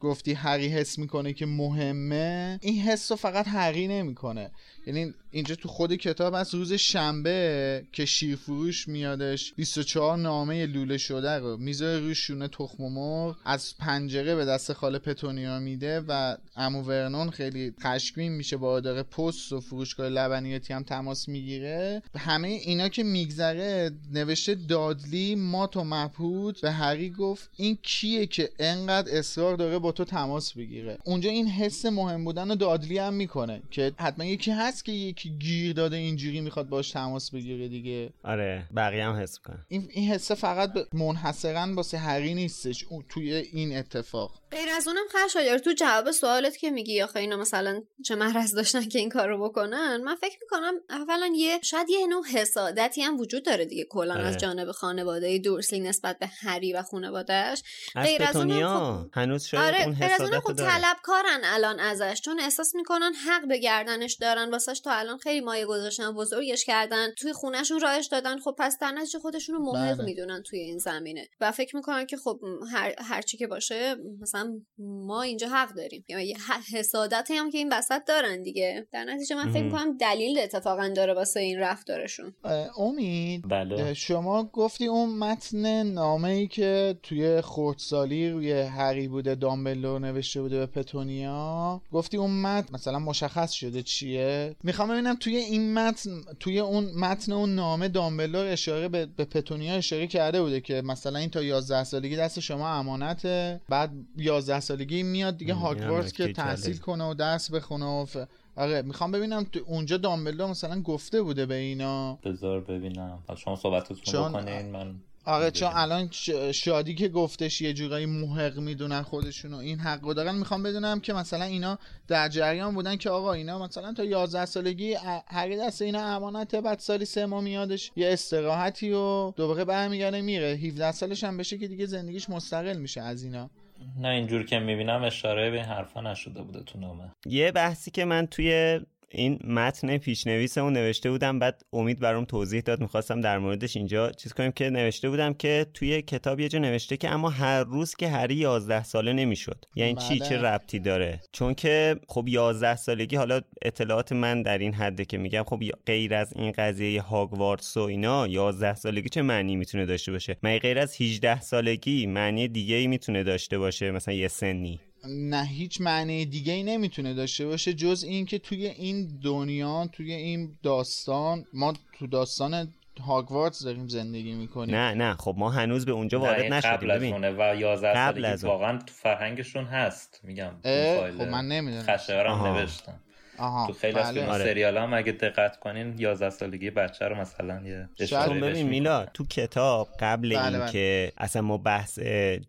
گفتی 0.00 0.32
هری 0.32 0.68
حس 0.68 0.98
می‌کنه 0.98 1.32
که 1.32 1.46
مهمه 1.46 2.58
این 2.62 2.82
حس 2.82 3.10
رو 3.10 3.16
فقط 3.16 3.48
هری 3.48 3.88
نمی‌کنه. 3.88 4.50
یعنی 4.86 5.14
اینجا 5.30 5.54
تو 5.54 5.68
خود 5.68 5.94
کتاب 5.94 6.34
از 6.34 6.54
روز 6.54 6.72
شنبه 6.72 7.84
که 7.92 8.04
شیرفروش 8.04 8.88
میادش 8.88 9.54
24 9.54 10.18
نامه 10.18 10.66
لوله 10.66 10.98
شده 10.98 11.38
رو 11.38 11.56
می‌ذاره 11.56 12.00
روی 12.00 12.14
شونه 12.14 12.48
تخم 12.48 12.84
مرغ 12.84 13.36
از 13.44 13.74
پنجره 13.78 14.34
به 14.34 14.44
دست 14.44 14.72
خاله 14.72 14.98
پتونیا 14.98 15.58
میده 15.58 16.00
و 16.08 16.36
امو 16.56 16.82
ورنون 16.82 17.30
خیلی 17.30 17.74
خشمگین 17.82 18.32
میشه 18.32 18.56
با 18.56 18.76
اداره 18.76 19.02
پست 19.02 19.52
و 19.52 19.60
فروشگاه 19.60 20.08
لبنیاتی 20.08 20.72
هم 20.72 20.82
تماس 20.82 21.28
می‌گیره. 21.28 22.02
همه 22.18 22.48
اینا 22.48 22.88
که 22.88 23.02
میگذره 23.02 23.90
نوشته 24.12 24.54
دادلی 24.54 25.34
مات 25.34 25.76
و 25.76 25.84
مبهود 25.84 26.58
به 26.62 26.70
هری 26.70 27.10
گفت 27.10 27.50
این 27.56 27.78
کیه 27.82 28.26
که 28.26 28.50
انقدر 28.58 29.18
اصرار 29.18 29.56
داره 29.56 29.78
با 29.78 29.92
تو 29.92 30.04
تماس 30.04 30.52
بگیره. 30.52 30.98
اونجا 31.04 31.30
این 31.30 31.46
حس 31.46 31.86
مهم 31.86 32.24
بودن 32.24 32.48
رو 32.48 32.54
دادلی 32.54 32.98
هم 32.98 33.14
می‌کنه 33.14 33.62
که 33.70 33.92
حتما 33.98 34.24
یکی 34.24 34.50
که 34.84 34.92
یکی 34.92 35.30
گیر 35.30 35.72
داده 35.72 35.96
اینجوری 35.96 36.40
می‌خواد 36.40 36.68
باش 36.68 36.90
تماس 36.90 37.30
بگیره 37.30 37.68
دیگه؟ 37.68 38.10
آره 38.24 38.66
بقیه 38.76 39.04
هم 39.04 39.16
حس 39.16 39.38
می‌کنن. 39.38 39.64
این 39.68 39.88
این 39.90 40.10
حسه 40.10 40.34
فقط 40.34 40.72
منحصرا 40.94 41.74
واسه 41.74 41.98
هری 41.98 42.34
نیستش. 42.34 42.84
اون- 42.84 43.04
توی 43.08 43.32
این 43.34 43.76
اتفاق. 43.76 44.39
غیر 44.50 44.68
از 44.76 44.88
اونم 44.88 45.04
خشایار 45.10 45.58
تو 45.58 45.72
جواب 45.72 46.10
سوالت 46.10 46.56
که 46.56 46.70
میگی 46.70 47.02
آخه 47.02 47.20
اینا 47.20 47.36
مثلا 47.36 47.82
چه 48.04 48.14
محرز 48.14 48.54
داشتن 48.54 48.88
که 48.88 48.98
این 48.98 49.08
کارو 49.08 49.48
بکنن 49.48 50.02
من 50.04 50.14
فکر 50.14 50.38
می‌کنم 50.42 50.74
اولا 50.90 51.32
یه 51.34 51.60
شاید 51.62 51.90
یه 51.90 52.06
نوع 52.06 52.26
حسادتی 52.26 53.02
هم 53.02 53.20
وجود 53.20 53.44
داره 53.44 53.64
دیگه 53.64 53.86
کلا 53.90 54.14
آره. 54.14 54.26
از 54.26 54.38
جانب 54.38 54.72
خانواده 54.72 55.38
دورسلی 55.38 55.80
نسبت 55.80 56.18
به 56.18 56.26
هری 56.26 56.72
و 56.72 56.82
خانوادهش 56.82 57.62
از 57.96 58.06
غیر 58.06 58.22
از 58.22 58.36
اونم 58.36 58.78
خب- 58.78 59.18
هنوز 59.18 59.44
شاید 59.44 59.74
آره 59.74 59.84
اون 59.84 59.94
غیر 59.94 60.12
از 60.12 60.20
اونم 60.20 60.40
خب 60.40 60.52
طلبکارن 60.52 61.40
الان 61.44 61.80
ازش 61.80 62.20
چون 62.24 62.40
احساس 62.40 62.74
می‌کنن 62.74 63.12
حق 63.14 63.48
به 63.48 63.58
گردنش 63.58 64.14
دارن. 64.20 64.50
واسش 64.50 64.80
تا 64.80 64.92
الان 64.92 65.18
خیلی 65.18 65.40
مایه 65.40 65.66
گذاشتن 65.66 66.12
بزرگش 66.12 66.64
کردن. 66.64 67.10
توی 67.10 67.32
خونهشون 67.32 67.80
راهش 67.80 68.06
دادن. 68.06 68.38
خب 68.38 68.54
پس 68.58 68.78
در 68.80 68.92
نتیجه 68.92 69.18
خودشون 69.18 69.54
رو 69.54 69.62
محق 69.62 69.94
بله. 69.96 70.04
می‌دونن 70.04 70.42
توی 70.42 70.58
این 70.58 70.78
زمینه. 70.78 71.28
و 71.40 71.52
فکر 71.52 71.76
می‌کنن 71.76 72.06
که 72.06 72.16
خب 72.16 72.40
هر 72.72 72.94
هرچی 72.98 73.36
که 73.36 73.46
باشه 73.46 73.96
مثلا 74.20 74.39
ما 74.78 75.22
اینجا 75.22 75.48
حق 75.48 75.74
داریم. 75.74 76.04
یا 76.08 76.20
یه 76.20 76.36
ح- 76.36 76.74
حسادتی 76.74 77.34
هم 77.34 77.50
که 77.50 77.58
این 77.58 77.72
وسط 77.72 78.04
دارن 78.06 78.42
دیگه. 78.42 78.86
در 78.92 79.04
نتیجه 79.04 79.36
من 79.36 79.52
فکر. 79.52 79.62
می‌کنم 79.62 79.96
دلیل 79.96 80.38
اتفاقا 80.38 80.88
داره 80.96 81.14
واسه 81.14 81.40
این 81.40 81.58
رفتارشون. 81.58 82.34
امید 82.78 83.48
بله. 83.48 83.94
شما 83.94 84.44
گفتی 84.44 84.86
اون 84.86 85.18
متن 85.18 85.82
نامه 85.82 86.28
ای 86.28 86.46
که 86.46 86.98
توی 87.02 87.40
خردسالی 87.40 88.30
روی 88.30 88.52
هری 88.52 89.08
بوده 89.08 89.34
دامبلور 89.34 90.00
نوشته 90.00 90.42
بوده 90.42 90.58
به 90.58 90.66
پتونیا 90.66 91.82
گفتی 91.92 92.16
اون 92.16 92.30
متن 92.40 92.74
مثلا 92.74 92.98
مشخص 92.98 93.52
شده 93.52 93.82
چیه؟ 93.82 94.56
می‌خوام 94.62 94.88
ببینم 94.88 95.14
توی 95.16 95.36
این 95.36 95.74
متن 95.74 96.10
توی 96.40 96.58
اون 96.58 96.84
متن 96.84 97.32
اون 97.32 97.54
نامه 97.54 97.88
دامبلور 97.88 98.46
اشاره 98.46 98.88
به, 98.88 99.06
به 99.06 99.24
پتونیا 99.24 99.74
اشاره 99.74 100.06
کرده 100.06 100.42
بوده 100.42 100.60
که 100.60 100.82
مثلا 100.84 101.18
این 101.18 101.30
تا 101.30 101.42
11 101.42 101.84
سالگی 101.84 102.16
دست 102.16 102.40
شما 102.40 102.68
امانته 102.68 103.60
بعد 103.68 103.90
11 104.30 104.60
سالگی 104.60 105.02
میاد 105.02 105.36
دیگه 105.36 105.54
هاگوارتس 105.54 106.12
که 106.12 106.32
تحصیل. 106.32 106.76
کنه 106.76 107.04
و 107.10 107.14
درس 107.14 107.50
بخونه 107.50 107.86
و 107.86 108.04
ف... 108.04 108.16
آره 108.56 108.82
می‌خوام 108.82 109.12
ببینم 109.12 109.44
تو 109.52 109.60
اونجا 109.66 109.96
دامبلور 109.96 110.50
مثلا 110.50 110.82
گفته 110.82 111.22
بوده 111.22 111.46
به 111.46 111.54
اینا؟ 111.54 112.18
بذار 112.24 112.60
ببینم. 112.60 113.18
شما 113.36 113.56
صحبتتون 113.56 113.96
چون- 113.96 114.28
بکنین 114.32 114.70
من 114.70 114.94
آره 115.24 115.50
چون. 115.50 115.70
الان 115.74 116.08
ش- 116.10 116.30
شادی 116.30 116.94
که 116.94 117.08
گفتش 117.08 117.60
یه 117.60 117.72
جورایی 117.72 118.06
محق 118.06 118.58
می‌دونن 118.58 119.02
خودشونو 119.02 119.56
این 119.56 119.78
حق 119.78 120.04
رو 120.04 120.14
دارن. 120.14 120.34
می‌خوام 120.34 120.62
بدونم 120.62 121.00
که 121.00 121.12
مثلا 121.12 121.44
اینا 121.44 121.78
در 122.08 122.28
جریان 122.28 122.74
بودن 122.74 122.96
که 122.96 123.10
آقا 123.10 123.32
اینا 123.32 123.58
مثلا 123.64 123.92
تا 123.92 124.04
11 124.04 124.46
سالگی 124.46 124.94
هر 125.26 125.56
دست 125.56 125.82
اینا 125.82 126.00
امانته 126.16 126.60
بعد 126.60 126.78
سالی 126.78 127.04
سه 127.04 127.26
ماه 127.26 127.40
میادش 127.44 127.90
یه 127.96 128.12
استراحتی 128.12 128.92
و 128.92 129.30
دوباره 129.36 129.64
برمیگرده 129.64 130.20
میره. 130.20 130.46
17 130.46 130.92
سالش 130.92 131.24
هم 131.24 131.36
بشه 131.36 131.58
که 131.58 131.68
دیگه 131.68 131.86
زندگیش 131.86 132.30
مستقل 132.30 132.76
میشه 132.76 133.00
از 133.00 133.22
اینا. 133.22 133.50
نه 133.98 134.08
اینجور 134.08 134.42
که 134.44 134.58
می‌بینم 134.58 135.04
اشاره 135.04 135.50
به 135.50 135.62
حرفا 135.62 136.00
نشده 136.00 136.42
بوده 136.42 136.62
تو 136.62 136.78
نامه. 136.78 137.12
یه 137.26 137.52
بحثی 137.52 137.90
که 137.90 138.04
من 138.04 138.26
توی 138.26 138.80
این 139.12 139.38
متن 139.44 139.98
پیشنویسمون 139.98 140.72
نوشته 140.72 141.10
بودم 141.10 141.38
بعد 141.38 141.62
امید 141.72 142.00
برام 142.00 142.24
توضیح 142.24 142.60
داد 142.60 142.80
می‌خواستم 142.80 143.20
در 143.20 143.38
موردش 143.38 143.76
اینجا 143.76 144.10
چیز 144.10 144.32
کنیم 144.32 144.52
که 144.52 144.70
نوشته 144.70 145.10
بودم 145.10 145.34
که 145.34 145.66
توی 145.74 146.02
کتاب 146.02 146.40
یه 146.40 146.48
جا 146.48 146.58
نوشته 146.58 146.96
که 146.96 147.10
اما 147.10 147.30
هر 147.30 147.64
روز 147.64 147.94
که 147.94 148.08
هری 148.08 148.34
11 148.34 148.84
ساله 148.84 149.12
نمی‌شد. 149.12 149.64
یعنی 149.76 149.94
چی؟ 149.94 150.18
بله. 150.18 150.28
چه 150.28 150.38
ربطی 150.42 150.78
داره؟ 150.78 151.20
چون 151.32 151.54
که 151.54 151.96
خب 152.08 152.24
11 152.28 152.76
سالگی 152.76 153.16
حالا 153.16 153.40
اطلاعات 153.62 154.12
من 154.12 154.42
در 154.42 154.58
این 154.58 154.74
حده 154.74 155.04
که 155.04 155.18
میگم 155.18 155.42
خب 155.42 155.60
غیر 155.86 156.14
از 156.14 156.32
این 156.36 156.52
قضیه 156.52 157.02
هاگوارتس 157.02 157.76
و 157.76 157.80
اینا 157.80 158.26
11 158.26 158.74
سالگی 158.74 159.08
چه 159.08 159.22
معنی 159.22 159.56
می‌تونه 159.56 159.86
داشته 159.86 160.12
باشه؟ 160.12 160.36
مگه 160.42 160.58
غیر 160.58 160.78
از 160.78 161.00
18 161.00 161.40
سالگی 161.40 162.06
معنی 162.06 162.48
دیگه 162.48 162.74
ای 162.74 162.86
می‌تونه 162.86 163.22
داشته 163.22 163.58
باشه 163.58 163.90
مثلا 163.90 164.14
یه 164.14 164.28
سنی. 164.28 164.80
نه 165.08 165.44
هیچ 165.44 165.80
معنی 165.80 166.26
دیگه 166.26 166.52
ای 166.52 166.62
نمی‌تونه 166.62 167.14
داشته 167.14 167.46
باشه 167.46 167.72
جز 167.72 168.04
این 168.04 168.26
که 168.26 168.38
توی 168.38 168.66
این 168.66 169.20
دنیا 169.24 169.88
توی 169.92 170.12
این 170.12 170.58
داستان 170.62 171.44
ما 171.52 171.72
تو 171.98 172.06
داستان 172.06 172.74
هاگوارتس 173.00 173.64
داریم 173.64 173.88
زندگی 173.88 174.32
می‌کنیم 174.32 174.74
نه 174.74 174.94
نه 174.94 175.14
خب 175.14 175.34
ما 175.38 175.50
هنوز 175.50 175.86
به 175.86 175.92
اونجا 175.92 176.20
وارد 176.20 176.52
نشدیم 176.52 176.72
قبل 176.76 176.90
از 176.90 177.02
اونه 177.02 177.30
و 177.30 177.56
11 177.56 177.92
قبل 177.92 178.12
سالگی 178.14 178.26
از. 178.26 178.44
واقعا 178.44 178.78
تو 178.78 178.94
فرهنگشون 178.94 179.64
هست 179.64 180.20
میگم 180.24 180.52
خب 180.62 181.22
من 181.22 181.48
نمی‌دونم. 181.48 181.82
خشایارم. 181.82 182.46
نوشتم 182.46 183.00
آها 183.40 183.66
تو 183.66 183.72
خیلی 183.72 183.98
از 183.98 184.06
بله. 184.06 184.20
فیلم 184.20 184.32
آره. 184.32 184.44
سریال 184.44 184.76
هم 184.76 184.94
اگه 184.94 185.12
دقت 185.12 185.60
کنین 185.60 185.94
11 185.98 186.30
سالگی 186.30 186.70
بچه 186.70 187.04
رو 187.04 187.16
مثلا 187.16 187.62
یه 187.64 187.88
بهش 187.96 188.12
ببین. 188.12 188.68
میلا 188.68 189.06
تو 189.14 189.26
کتاب 189.26 189.88
قبل 190.00 190.28
بله، 190.28 190.44
این 190.44 190.58
بله. 190.58 190.72
که 190.72 191.12
اصلا 191.18 191.42
ما 191.42 191.58
بحث 191.58 191.98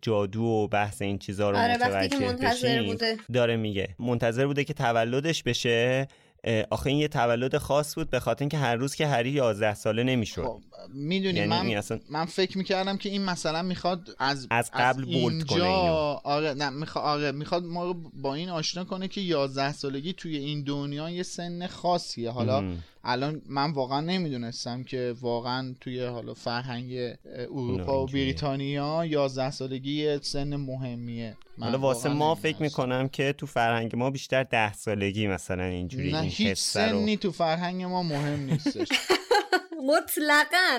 جادو 0.02 0.42
و 0.42 0.68
بحث 0.68 1.02
این 1.02 1.18
چیزا 1.18 1.50
رو 1.50 1.56
آره، 1.56 1.78
منتظر 1.78 2.38
بشیم 2.38 2.84
بوده. 2.86 3.16
داره 3.32 3.56
میگه 3.56 3.88
منتظر 3.98 4.46
بوده 4.46 4.64
که 4.64 4.74
تولدش 4.74 5.42
بشه 5.42 6.08
آخه 6.70 6.86
این 6.86 6.98
یه 6.98 7.08
تولد 7.08 7.58
خاص 7.58 7.94
بود 7.94 8.10
به 8.10 8.20
خاطر 8.20 8.42
اینکه 8.42 8.58
هر 8.58 8.74
روز 8.76 8.94
که 8.94 9.06
هری 9.06 9.30
11 9.30 9.74
ساله 9.74 10.02
نمی‌شد 10.02 10.42
خب 10.44 10.60
می‌دونی 10.94 11.38
یعنی 11.38 11.48
من 11.50 11.76
اصلا- 11.76 12.00
من 12.10 12.24
فکر 12.24 12.58
می‌کردم 12.58 12.96
که 12.96 13.08
این 13.08 13.24
مثلا 13.24 13.62
می‌خواد 13.62 14.08
از 14.18 14.46
از 14.50 14.70
قبل 14.74 15.04
بولد 15.04 15.16
اینجا 15.16 15.46
کنه 15.46 15.64
اینو. 15.64 15.92
آره 16.24 16.54
نه 16.54 16.70
می‌خواد 16.70 17.04
آره 17.04 17.32
می‌خواد 17.32 17.64
ما 17.64 17.84
رو 17.84 17.94
با 18.22 18.34
این 18.34 18.48
آشنا 18.48 18.84
کنه 18.84 19.08
که 19.08 19.20
11 19.20 19.72
سالگی 19.72 20.12
توی 20.12 20.36
این 20.36 20.62
دنیا 20.62 21.10
یه 21.10 21.22
سن 21.22 21.66
خاصیه 21.66 22.30
حالا 22.30 22.60
مم. 22.60 22.76
الان 23.04 23.42
من 23.46 23.72
واقعا 23.72 24.00
نمی‌دونستم 24.00 24.84
که 24.84 25.14
واقعا 25.20 25.74
توی 25.80 26.04
حالا 26.04 26.34
فرهنگ 26.34 27.16
اروپا 27.24 28.02
و. 28.02 28.06
بریتانیا 28.06 29.04
11 29.06 29.50
سالگی 29.50 29.92
یه 29.92 30.18
سن 30.22 30.56
مهمیه 30.56 31.36
من 31.58 31.66
حالا 31.66 31.78
واسه 31.78 32.08
ما 32.08 32.34
فکر. 32.34 32.62
می‌کنم 32.62 33.08
که 33.08 33.32
تو 33.32 33.46
فرهنگ 33.46 33.96
ما 33.96 34.10
بیشتر 34.10 34.42
ده 34.42 34.72
سالگی 34.72 35.26
مثلا 35.26 35.64
اینجوری 35.64 36.12
نه 36.12 36.20
این 36.20 36.30
هیچ 36.30 36.48
رو 36.48 36.54
سنی 36.54 37.16
تو 37.16 37.32
فرهنگ 37.32 37.82
ما 37.82 38.02
مهم 38.02 38.40
نیستش 38.40 38.88
مطلقا 39.88 40.78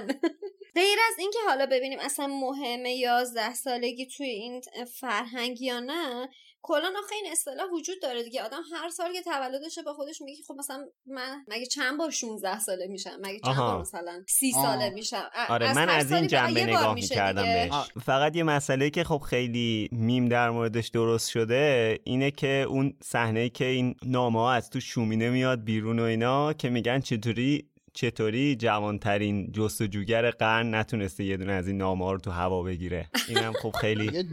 غیر 0.75 0.97
از 1.11 1.19
اینکه 1.19 1.39
حالا 1.47 1.65
ببینیم 1.65 1.99
اصلا 2.01 2.27
مهمه 2.27 2.93
یازده 2.93 3.53
سالگی 3.53 4.05
توی 4.05 4.29
این 4.29 4.61
فرهنگ 4.93 5.61
یا 5.61 5.79
نه 5.79 6.29
کلا 6.65 6.93
آخه 7.03 7.15
این 7.15 7.31
اصطلاح 7.31 7.69
وجود 7.71 8.01
داره 8.01 8.23
دیگه 8.23 8.43
آدم 8.43 8.61
هر 8.73 8.89
سال 8.89 9.13
که 9.13 9.21
تولدشه 9.21 9.81
با 9.81 9.93
خودش 9.93 10.21
میگه 10.21 10.43
خب 10.47 10.55
مثلا 10.57 10.85
من 11.05 11.45
مگه 11.47 11.65
چند 11.65 11.97
بار 11.97 12.11
16 12.11 12.59
ساله 12.59 12.87
میشم 12.87 13.17
مگه 13.21 13.39
چند 13.39 13.59
آها. 13.59 13.71
بار 13.71 13.81
مثلا 13.81 14.23
30 14.27 14.53
آه. 14.55 14.63
ساله 14.65 14.89
میشم 14.89 15.29
آره 15.49 15.73
من 15.73 15.89
هر 15.89 15.99
از 15.99 16.11
این 16.11 16.27
جنبه 16.27 16.63
نگاه 16.63 16.93
می‌کردم. 16.93 17.43
بهش 17.43 17.73
فقط 18.05 18.35
یه 18.35 18.43
مسئله 18.43 18.89
که 18.89 19.03
خب 19.03 19.17
خیلی 19.17 19.89
میم 19.91 20.29
در 20.29 20.49
موردش 20.49 20.87
درست 20.87 21.29
شده 21.29 21.99
اینه 22.03 22.31
که 22.31 22.65
اون 22.69 22.93
صحنه 23.03 23.49
که 23.49 23.65
این 23.65 23.95
نامه 24.03 24.39
ها 24.39 24.53
از 24.53 24.69
تو 24.69 24.79
شومینه 24.79 25.29
میاد 25.29 25.63
بیرون 25.63 25.99
و 25.99 26.03
اینا 26.03 26.53
که 26.53 26.69
میگن 26.69 26.99
چطوری 26.99 27.72
چطوری 27.93 28.55
جوانترین 28.55 29.51
جستجوگر 29.51 30.31
قرن 30.31 30.75
نتونسته 30.75 31.23
یه 31.23 31.37
دونه 31.37 31.51
از 31.53 31.67
این 31.67 31.77
نامه 31.77 32.05
ها 32.05 32.11
رو 32.11 32.19
تو 32.19 32.31
هوا 32.31 32.63
بگیره 32.63 33.09
اینم 33.29 33.53
خب 33.53 33.71
خیلی 33.71 34.27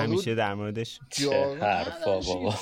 همیشه 0.00 0.34
در 0.34 0.54
موردش 0.54 1.00
حرفا. 1.60 2.20
بابا 2.20 2.54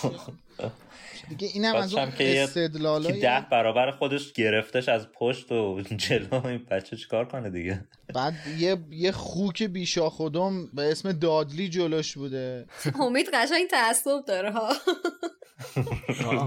دیگه 1.28 1.48
اینم 1.54 1.74
از 1.76 1.94
اون 1.94 2.10
که 2.10 2.24
یه- 2.24 2.34
که 2.34 2.42
استدلالای 2.42 3.20
ده 3.20 3.46
برابر 3.50 3.90
خودش 3.90 4.32
گرفتش 4.32 4.88
از 4.88 5.08
پشت 5.12 5.52
و 5.52 5.80
جلو 5.96 6.46
این 6.46 6.66
بچه 6.70 6.96
چیکار 6.96 7.24
کنه 7.28 7.50
دیگه؟ 7.50 7.84
بعد 8.14 8.34
یه 8.58 8.76
یه 8.90 9.12
خوک 9.12 9.62
بیشا 9.62 10.10
خودم 10.10 10.66
به 10.66 10.90
اسم 10.90 11.12
دادلی 11.12 11.68
جلوش 11.68 12.14
بوده. 12.14 12.66
امید 13.00 13.28
قشنگ 13.34 13.66
تعصب 13.70 14.24
داره 14.26 14.50
ها. 14.52 14.72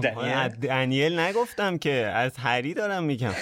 دنیل. 0.62 1.18
نگفتم 1.18 1.78
که 1.78 1.90
از 1.92 2.36
هری 2.36 2.74
دارم 2.74 3.04
میگم. 3.04 3.34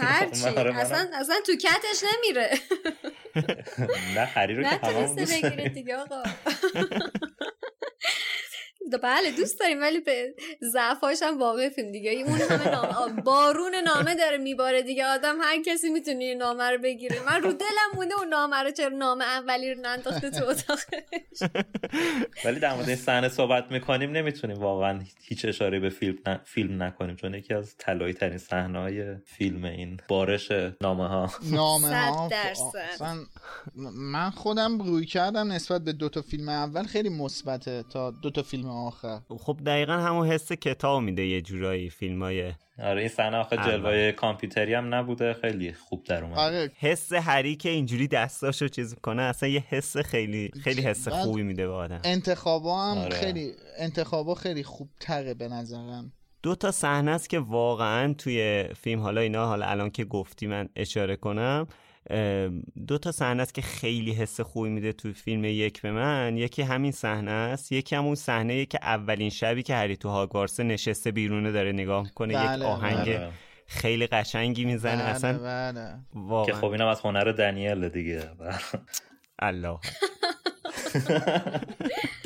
هرچی. 0.00 0.46
اصلا 0.46 1.06
اصلا 1.14 1.34
تو 1.46 1.52
کتش 1.56 2.02
نمیره. 2.16 2.50
نه 4.14 4.20
هری 4.24 4.54
رو 4.54 4.62
که 4.64 5.68
دیگه 5.74 5.96
آقا. 5.96 6.22
بله 8.98 9.30
دوست 9.30 9.60
داریم 9.60 9.80
ولی 9.80 10.00
به 10.00 10.34
ضعفاش 10.62 11.22
هم 11.22 11.38
واقفیم 11.38 11.92
دیگه. 11.92 12.10
اون 12.10 12.40
همه 12.40 12.70
نامه 12.70 12.88
آه، 12.88 13.12
بارون 13.12 13.74
نامه 13.74 14.14
داره 14.14 14.38
میباره 14.38 14.82
دیگه. 14.82 15.06
آدم 15.06 15.40
هر 15.40 15.62
کسی 15.62 15.90
می‌تونه 15.90 16.24
این 16.24 16.38
نامه 16.38 16.70
رو 16.70 16.78
بگیره. 16.78 17.16
من 17.26 17.42
رو 17.42 17.52
دلم 17.52 17.90
مونده 17.94 18.14
اون 18.14 18.28
نامه 18.28 18.56
رو 18.56 18.70
چرا 18.70 18.88
نامه 18.88 19.24
اولی 19.24 19.74
رو 19.74 19.80
ننداخته 19.80 20.30
تو 20.30 20.44
اتاقش. 20.44 21.50
ولی 22.44 22.60
در 22.60 22.74
مورد 22.74 22.88
این 22.88 22.96
صحنه 22.96 23.28
صحبت 23.28 23.72
می‌کنیم 23.72 24.10
نمی‌تونیم 24.10 24.58
واقعا 24.58 25.00
هیچ 25.20 25.44
اشاره 25.44 25.80
به 25.80 25.88
فیلم 25.88 26.18
ن... 26.26 26.36
فیلم 26.44 26.82
نکنیم 26.82 27.16
چون 27.16 27.34
یکی 27.34 27.54
از 27.54 27.76
طلایی 27.78 28.14
ترین 28.14 28.38
صحنه 28.38 28.78
های 28.78 29.16
فیلم 29.24 29.64
این 29.64 30.00
بارش 30.08 30.52
نامه 30.80 31.08
ها 31.08 31.30
نامه 31.42 31.88
ها 31.88 32.30
من 33.94 34.30
خودم 34.30 34.78
روی 34.78 35.06
کردم 35.06 35.52
نسبت 35.52 35.84
به 35.84 35.92
دوتا 35.92 36.22
فیلم 36.22 36.48
اول 36.48 36.82
خیلی 36.82 37.08
مثبته 37.08 37.84
تا 37.92 38.10
دوتا 38.10 38.42
فیلم 38.42 38.68
آخر. 38.86 39.20
خب 39.38 39.58
دقیقا 39.66 39.92
همون 39.92 40.28
حس 40.28 40.52
کتاب 40.52 41.02
میده 41.02 41.26
یه 41.26 41.40
جورایی 41.40 41.90
فیلم 41.90 42.22
های 42.22 42.52
آره 42.82 43.00
این 43.00 43.08
صحنه 43.08 43.36
آخه. 43.36 43.56
جلوه 43.56 44.12
کامپیوتری 44.12 44.74
هم 44.74 44.94
نبوده 44.94 45.32
خیلی 45.32 45.72
خوب 45.72 46.04
در 46.04 46.24
اومد 46.24 46.38
آره. 46.38 46.70
حس 46.78 47.12
هری 47.12 47.56
که 47.56 47.68
اینجوری 47.68 48.08
دستاشو 48.08 48.68
چیز 48.68 48.94
کنه 48.94 49.22
اصلا 49.22 49.48
یه 49.48 49.64
حس 49.68 49.96
خیلی 49.96 50.50
خیلی 50.64 50.82
حس 50.82 51.08
خوبی 51.08 51.42
میده 51.42 51.66
به 51.66 51.72
آدم. 51.72 52.00
انتخابا 52.04 52.84
هم 52.84 52.98
آره. 52.98 53.16
خیلی 53.16 53.52
انتخابا 53.78 54.34
خیلی 54.34 54.62
خوب 54.62 54.88
تره 55.00 55.34
به 55.34 55.48
نظرم. 55.48 56.12
دو 56.42 56.54
تا 56.54 56.70
صحنه 56.70 57.10
است 57.10 57.30
که 57.30 57.38
واقعا 57.38 58.14
توی 58.14 58.64
فیلم 58.76 59.00
حالا 59.00 59.20
اینا 59.20 59.46
حالا 59.46 59.66
الان 59.66 59.90
که 59.90 60.04
گفتی 60.04 60.46
من 60.46 60.68
اشاره 60.76 61.16
کنم 61.16 61.66
دو 62.86 62.98
تا 62.98 63.12
صحنه 63.12 63.42
است 63.42 63.54
که 63.54 63.62
خیلی 63.62 64.12
حس 64.12 64.40
خوبی 64.40 64.68
میده 64.68 64.92
تو 64.92 65.12
فیلم 65.12 65.44
یک 65.44 65.82
به 65.82 65.92
من. 65.92 66.36
یکی 66.36 66.62
همین 66.62 66.92
صحنه 66.92 67.30
است 67.30 67.72
یکی 67.72 67.96
هم 67.96 68.04
اون 68.04 68.14
صحنه 68.14 68.66
که 68.66 68.78
اولین 68.82 69.30
شبی 69.30 69.62
که 69.62 69.74
هری 69.74 69.96
تو 69.96 70.08
هاگوارس 70.08 70.60
نشسته 70.60 71.10
بیرونه 71.10 71.52
داره 71.52 71.72
نگاه 71.72 72.02
می‌کنه 72.02 72.34
یک 72.34 72.40
بله، 72.40 72.66
آهنگ 72.66 73.08
آره. 73.08 73.30
خیلی 73.66 74.06
قشنگی 74.06 74.64
می‌زنه 74.64 75.02
بله 75.02 75.10
اصلا 75.10 75.38
بله. 75.38 76.46
که 76.46 76.52
خب 76.52 76.70
اینم 76.70 76.86
از 76.86 77.00
هنر 77.00 77.32
دنیل 77.32 77.88
دیگه. 77.88 78.22
الله. 79.38 79.78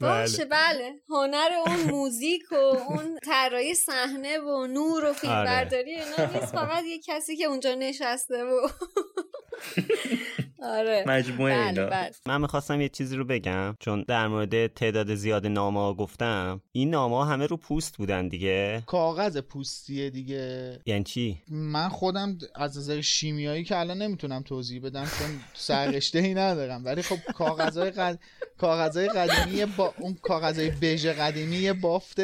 باشه 0.00 0.44
بله. 0.44 1.00
هنر 1.08 1.50
اون 1.66 1.80
موزیک 1.90 2.52
و 2.52 2.54
اون 2.54 3.18
طراحی 3.24 3.74
صحنه 3.74 4.38
و 4.38 4.66
نور 4.66 5.04
و 5.04 5.12
فیلم 5.12 5.32
آره. 5.32 5.46
برداری 5.46 5.90
اینا 5.90 6.32
نیست. 6.32 6.52
فقط 6.54 6.84
یه 6.84 6.98
کسی 6.98 7.36
که 7.36 7.44
اونجا 7.44 7.74
نشسته 7.74 8.44
و 8.44 8.68
آره. 10.62 11.04
مجموعه 11.06 11.54
بله 11.54 11.66
اینا. 11.66 11.86
بله. 11.86 12.10
من 12.26 12.40
می‌خواستم 12.40 12.80
یه 12.80 12.88
چیزی 12.88 13.16
رو 13.16 13.24
بگم 13.24 13.76
چون 13.80 14.04
در 14.08 14.28
مورد 14.28 14.66
تعداد 14.66 15.14
زیاد 15.14 15.46
نامه 15.46 15.80
ها 15.80 15.94
گفتم 15.94 16.60
این 16.72 16.90
نامه 16.90 17.16
ها 17.16 17.24
همه 17.24 17.46
رو 17.46 17.56
پوست 17.56 17.96
بودن 17.96 18.28
دیگه. 18.28 18.82
کاغذ 18.86 19.38
پوستیه 19.38 20.10
دیگه. 20.10 20.78
یعنی 20.86 21.04
چی؟ 21.04 21.42
من 21.48 21.88
خودم 21.88 22.38
از 22.54 22.78
نظر 22.78 23.00
شیمیایی 23.00 23.64
که 23.64 23.78
الان 23.78 24.02
نمی‌تونم 24.02 24.42
توضیح 24.42 24.82
بدم 24.82 25.04
چون 25.04 25.40
سررشته 25.54 26.18
ای 26.18 26.34
ندارم. 26.34 26.84
ولی 26.84 27.02
خب 27.02 27.18
کاغذهای 27.34 27.90
قد... 27.90 28.18
کاغذهای 28.58 29.08
قدیمی 29.08 29.64
با 29.64 29.94
اون 29.98 30.14
کاغذهای 30.22 30.70
بژ 30.70 31.06
قدیمی 31.06 31.56
یه 31.56 31.72
بافت 31.72 32.20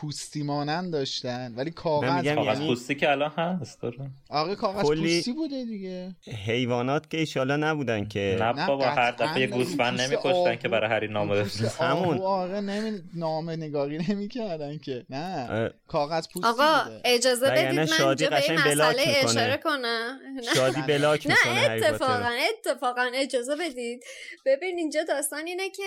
پوستی 0.00 0.42
مانند 0.42 0.92
داشتن 0.92 1.54
ولی 1.56 1.70
کاغذ 1.70 2.10
میگم 2.12 2.34
کاغذ 2.34 2.46
یعنی- 2.58 2.68
پوستی 2.68 2.94
که 2.94 3.10
الان 3.10 3.30
هست 3.30 3.82
داره 3.82 4.10
آره 4.30 4.54
کاغذ 4.54 4.82
کلی- 4.84 5.16
پوستی 5.16 5.32
بوده 5.32 5.64
دیگه 5.64 6.14
حیوانات 6.46 7.10
که 7.10 7.18
ایشالا 7.18 7.56
نبودن 7.56 8.08
که 8.08 8.36
نه 8.40 8.52
نه، 8.52 8.66
بابا 8.66 8.84
هر 8.84 9.10
دفعه 9.10 9.40
یه 9.40 9.46
نه. 9.46 9.56
گوسفند 9.56 10.00
نمیکشتن 10.00 10.56
که 10.56 10.68
برای 10.68 10.90
هری 10.90 11.08
نامه 11.08 11.44
همون. 11.80 12.18
آهو 12.18 12.24
آره 12.24 12.60
نمی... 12.60 13.02
نامه 13.14 13.56
نگاری 13.56 13.98
نمی‌کردن 14.08 14.78
که 14.78 15.06
نه 15.10 15.46
اه، 15.50 15.70
کاغذ 15.88 16.26
پوستی 16.28 16.48
آقا 16.48 16.84
بوده. 16.84 17.00
اجازه 17.04 17.50
بدید 17.50 17.78
من 17.80 17.86
شادی 17.86 18.24
اینجا 18.24 18.36
به 18.36 18.50
این 18.52 18.60
بلاک 18.64 18.96
مسئله. 18.98 19.24
اشاره 19.24 19.56
کنم 19.56 20.18
نه. 20.36 20.42
شادی 20.56 20.82
بلاک 20.82 21.26
نه 21.26 21.34
می‌کنه 21.46 21.60
هری 21.60 21.84
اتفاقا 21.84 22.30
اتفاقا 22.58 23.06
اجازه 23.14 23.56
بدید 23.56 24.04
ببین 24.46 24.78
اینجا 24.78 25.00
داستان 25.08 25.46
اینه 25.46 25.70
که 25.70 25.82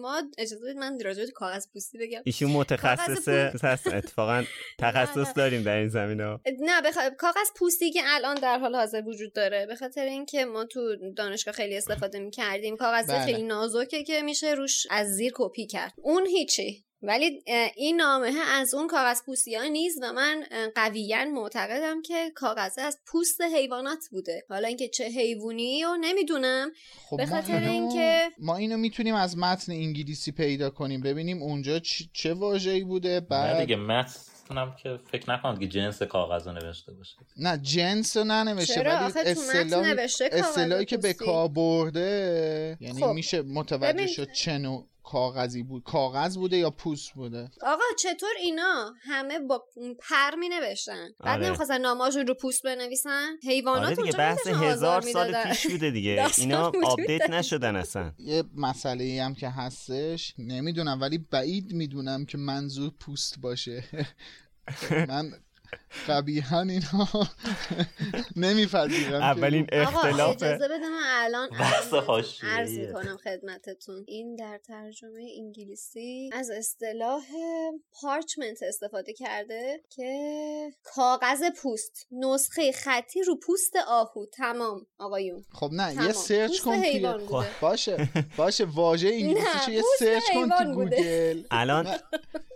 ما 0.00 0.22
اجازه 0.38 0.64
بدید 0.64 0.76
من 0.76 0.98
راجع 1.04 1.24
به 1.24 1.30
کاغذ 1.30 1.66
پوستی 1.72 1.98
بگم 1.98 2.20
ایشون 2.24 2.50
متخصص 2.50 3.23
کاغذ 3.28 3.64
هست. 3.64 3.86
اتفاقا 3.86 4.44
تخصص 4.78 5.32
داریم 5.36 5.62
در 5.62 5.76
این 5.76 5.88
زمینه 5.88 6.38
نه 6.60 6.82
بخ... 6.82 6.98
کاغذ 7.18 7.48
پوستی 7.56 7.92
که 7.92 8.00
الان 8.04 8.34
در 8.34 8.58
حال 8.58 8.74
حاضر 8.74 9.02
وجود 9.06 9.32
داره. 9.32 9.66
به 9.66 9.76
خاطر 9.76 10.04
اینکه 10.04 10.44
ما 10.44 10.64
تو 10.64 10.96
دانشگاه 11.16 11.54
خیلی 11.54 11.76
استفاده 11.76 12.18
می‌کردیم. 12.18 12.76
کاغذ 12.76 13.06
بله. 13.06 13.24
خیلی 13.24 13.42
نازکه 13.42 14.02
که 14.04 14.22
میشه 14.22 14.54
روش 14.54 14.86
از 14.90 15.06
زیر 15.06 15.32
کپی 15.34 15.66
کرد. 15.66 15.92
اون 15.96 16.26
هیچی. 16.26 16.84
ولی 17.06 17.42
این 17.76 17.96
نامه 17.96 18.32
از 18.48 18.74
اون 18.74 18.86
کاغذ 18.86 19.22
پوستی 19.26 19.54
ها 19.54 19.64
نیست 19.64 19.98
و 20.02 20.12
من 20.12 20.44
قویا 20.74 21.24
معتقدم 21.24 22.02
که 22.02 22.30
کاغذ 22.34 22.78
از 22.78 22.98
پوست 23.06 23.40
حیوانات 23.40 24.08
بوده 24.10 24.44
حالا 24.48 24.68
اینکه 24.68 24.88
چه 24.88 25.04
حیوانی 25.04 25.84
و 25.84 25.96
نمی‌دونم 26.00 26.70
خب 27.10 27.16
به 27.16 27.26
ما 27.26 27.36
خاطر 27.36 27.58
اینو- 27.58 27.70
اینکه- 27.72 28.30
ما 28.38 28.56
اینو 28.56 28.76
می‌تونیم 28.76 29.14
از 29.14 29.38
متن 29.38 29.72
انگلیسی 29.72 30.32
پیدا 30.32 30.70
کنیم 30.70 31.00
ببینیم 31.00 31.42
اونجا 31.42 31.78
چ- 31.78 32.06
چه 32.12 32.34
واژه‌ای 32.34 32.84
بوده 32.84 33.08
نه 33.08 33.20
بعد 33.20 33.60
دیگه 33.60 33.76
متن 33.76 34.20
اونم 34.50 34.76
که 34.82 34.98
فکر 35.12 35.32
نکنم 35.32 35.58
که 35.58 35.66
جنس 35.66 36.02
کاغذ 36.02 36.46
رو 36.46 36.52
نوشته 36.52 36.92
باشه 36.92 37.16
نه 37.36 37.58
جنس 37.58 38.16
رو 38.16 38.24
ننوشته 38.24 38.74
چرا؟ 38.74 39.10
ولی 39.14 40.02
اصطلاحی 40.32 40.84
که 40.84 40.96
به. 40.96 41.12
کار 41.12 41.48
برده 41.48 42.76
یعنی 42.80 43.00
خب. 43.00 43.06
میشه 43.08 43.42
متوجه. 43.42 44.06
شد 44.06 44.32
چه 44.32 44.58
نوع 44.58 44.88
کاغذی 45.04 45.62
بود. 45.62 45.82
کاغذ 45.82 46.36
بوده 46.36 46.56
یا 46.56 46.70
پوست 46.70 47.12
بوده؟ 47.12 47.50
آقا 47.62 47.82
چطور 47.98 48.30
اینا 48.40 48.94
همه 49.02 49.38
با 49.38 49.64
پر 49.98 50.34
می 50.38 50.48
نوشتن 50.48 51.08
بعد 51.20 51.38
آره. 51.38 51.46
نمی‌خواستن 51.46 51.84
رو 52.28 52.34
پوست 52.34 52.62
بنویسن؟ 52.62 53.36
حیوانات 53.42 53.84
آره 53.84 53.94
دیگه 53.96 54.18
بحث 54.18 54.46
هزار 54.46 55.00
سال. 55.00 55.42
پیش 55.44 55.66
بوده 55.66 55.90
دیگه. 55.90 56.26
اینا 56.38 56.72
update. 56.84 57.30
نشدن 57.30 57.76
اصلا. 57.76 58.12
یه 58.18 58.44
مسئله 58.56 59.04
ای 59.04 59.18
هم 59.18 59.34
که 59.34 59.48
هستش 59.48 60.34
نمی‌دونم 60.38 61.00
ولی 61.00 61.18
بعید 61.18 61.72
می‌دونم 61.72 62.24
که 62.24 62.38
منظور 62.38 62.90
پوست 63.00 63.40
باشه. 63.40 63.84
من 65.08 65.32
قبیها 66.08 66.60
اینا 66.60 67.08
نمیپذیرم 68.36 69.22
اولین 69.22 69.66
آقا 69.72 70.00
اختلاف 70.00 70.36
اجازه 70.36 70.68
بده 70.68 70.88
من 70.88 71.02
الان. 71.06 71.48
عرض 72.42 72.78
می‌کنم 72.78 73.16
خدمتتون 73.16 74.04
این 74.08 74.36
در 74.36 74.58
ترجمه 74.66 75.26
انگلیسی 75.38 76.30
از 76.32 76.50
اصطلاح 76.50 77.22
parchment 78.02 78.62
استفاده 78.62 79.12
کرده 79.12 79.80
که 79.90 80.12
کاغذ 80.82 81.42
پوست 81.62 82.06
نسخه 82.12 82.72
خطی 82.72 83.22
رو 83.22 83.36
پوست 83.36 83.76
آهو 83.88 84.26
تمام 84.26 84.86
آقایون 84.98 85.44
خب 85.52 85.70
نه 85.72 85.94
تمام. 85.94 86.06
یه 86.06 86.12
search 86.12 86.60
کن 86.60 86.82
بوده. 87.26 87.46
باشه 87.60 88.08
باشه 88.36 88.64
واژه 88.64 89.08
انگلیسی 89.14 89.70
نه، 89.70 89.74
یه 89.74 89.82
search 89.98 90.22
کن 90.34 90.48
تو. 90.48 90.74
گوگل 90.74 91.42
الان 91.50 91.88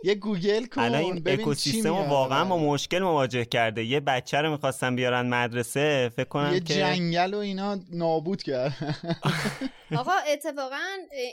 یه 0.05 0.15
گوگل 0.15 0.65
کن 0.67 0.81
الان 0.81 1.03
این 1.03 1.23
اکوسیستم. 1.27 1.95
واقعا 1.95 2.45
با 2.45 2.59
مشکل 2.59 3.03
مواجه 3.35 3.45
کرده. 3.45 3.85
یه 3.85 4.01
بچه 4.01 4.39
رو 4.39 4.51
می‌خواستن 4.51 4.97
بیارن 4.97 5.29
مدرسه 5.29 6.11
فکر 6.17 6.29
کنم 6.29 6.55
یه 6.55 6.61
که 6.61 6.75
جنگل 6.75 7.35
و 7.35 7.39
اینا 7.39 7.79
نابود 7.93 8.43
کرد. 8.43 8.73
آقا 9.97 10.13
اتفاقا 10.33 10.77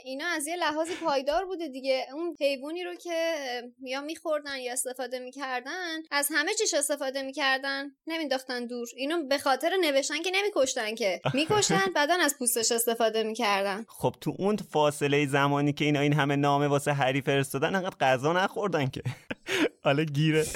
اینا 0.04 0.24
از 0.26 0.46
یه 0.46 0.56
لحاظی 0.56 0.92
پایدار 1.04 1.44
بوده 1.44 1.68
دیگه. 1.68 2.06
اون 2.14 2.36
حیوانی 2.40 2.84
رو 2.84 2.94
که 2.94 3.34
یا 3.82 4.00
میخوردن 4.00 4.58
یا 4.58 4.72
استفاده 4.72 5.18
می‌کردن 5.18 5.96
از 6.10 6.28
همه 6.34 6.54
چیش 6.54 6.74
استفاده 6.74 7.22
می‌کردن 7.22 7.84
نمینداختن 8.06 8.66
دور. 8.66 8.88
اینو 8.96 9.22
به 9.28 9.38
خاطر 9.38 9.70
نوشتن 9.80 10.22
که 10.22 10.30
نمیکشتن 10.34 10.94
که. 10.94 11.20
میکشتن 11.34 11.92
بعدا 11.94 12.14
از 12.24 12.38
پوستش 12.38 12.72
استفاده 12.72 13.22
می‌کردن. 13.22 13.84
خب 13.88 14.14
تو 14.20 14.34
اون 14.38 14.56
فاصله 14.56 15.26
زمانی 15.26 15.72
که 15.72 15.84
اینا 15.84 16.00
این 16.00 16.12
همه 16.12 16.36
نامه 16.36 16.66
واسه 16.66 16.92
هری 16.92 17.20
فرستادن 17.20 17.74
انقدر 17.74 17.96
غذا 18.00 18.32
نخوردن 18.32 18.86
که. 18.86 19.02
حالا 19.84 20.04
گیره. 20.04 20.46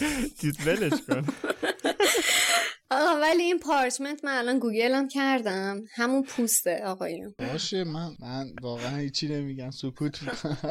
چیز 0.41 0.66
ولش 0.66 0.93
کن. 1.09 1.26
آقا 2.91 3.20
ولی 3.22 3.43
این 3.43 3.59
پارچمنت 3.59 4.24
من 4.24 4.39
الان 4.39 4.59
گوگل 4.59 4.93
هم 4.93 5.09
کردم. 5.09 5.81
همون 5.95 6.22
پوسته 6.22 6.83
آقایون 6.85 7.35
باشه 7.39 7.85
من 7.85 8.11
من 8.20 8.47
واقعا 8.62 8.97
هیچی 8.97 9.28
نمیگم. 9.28 9.70
سکوت 9.70 10.20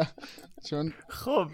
چون 0.69 0.93
خب. 1.09 1.47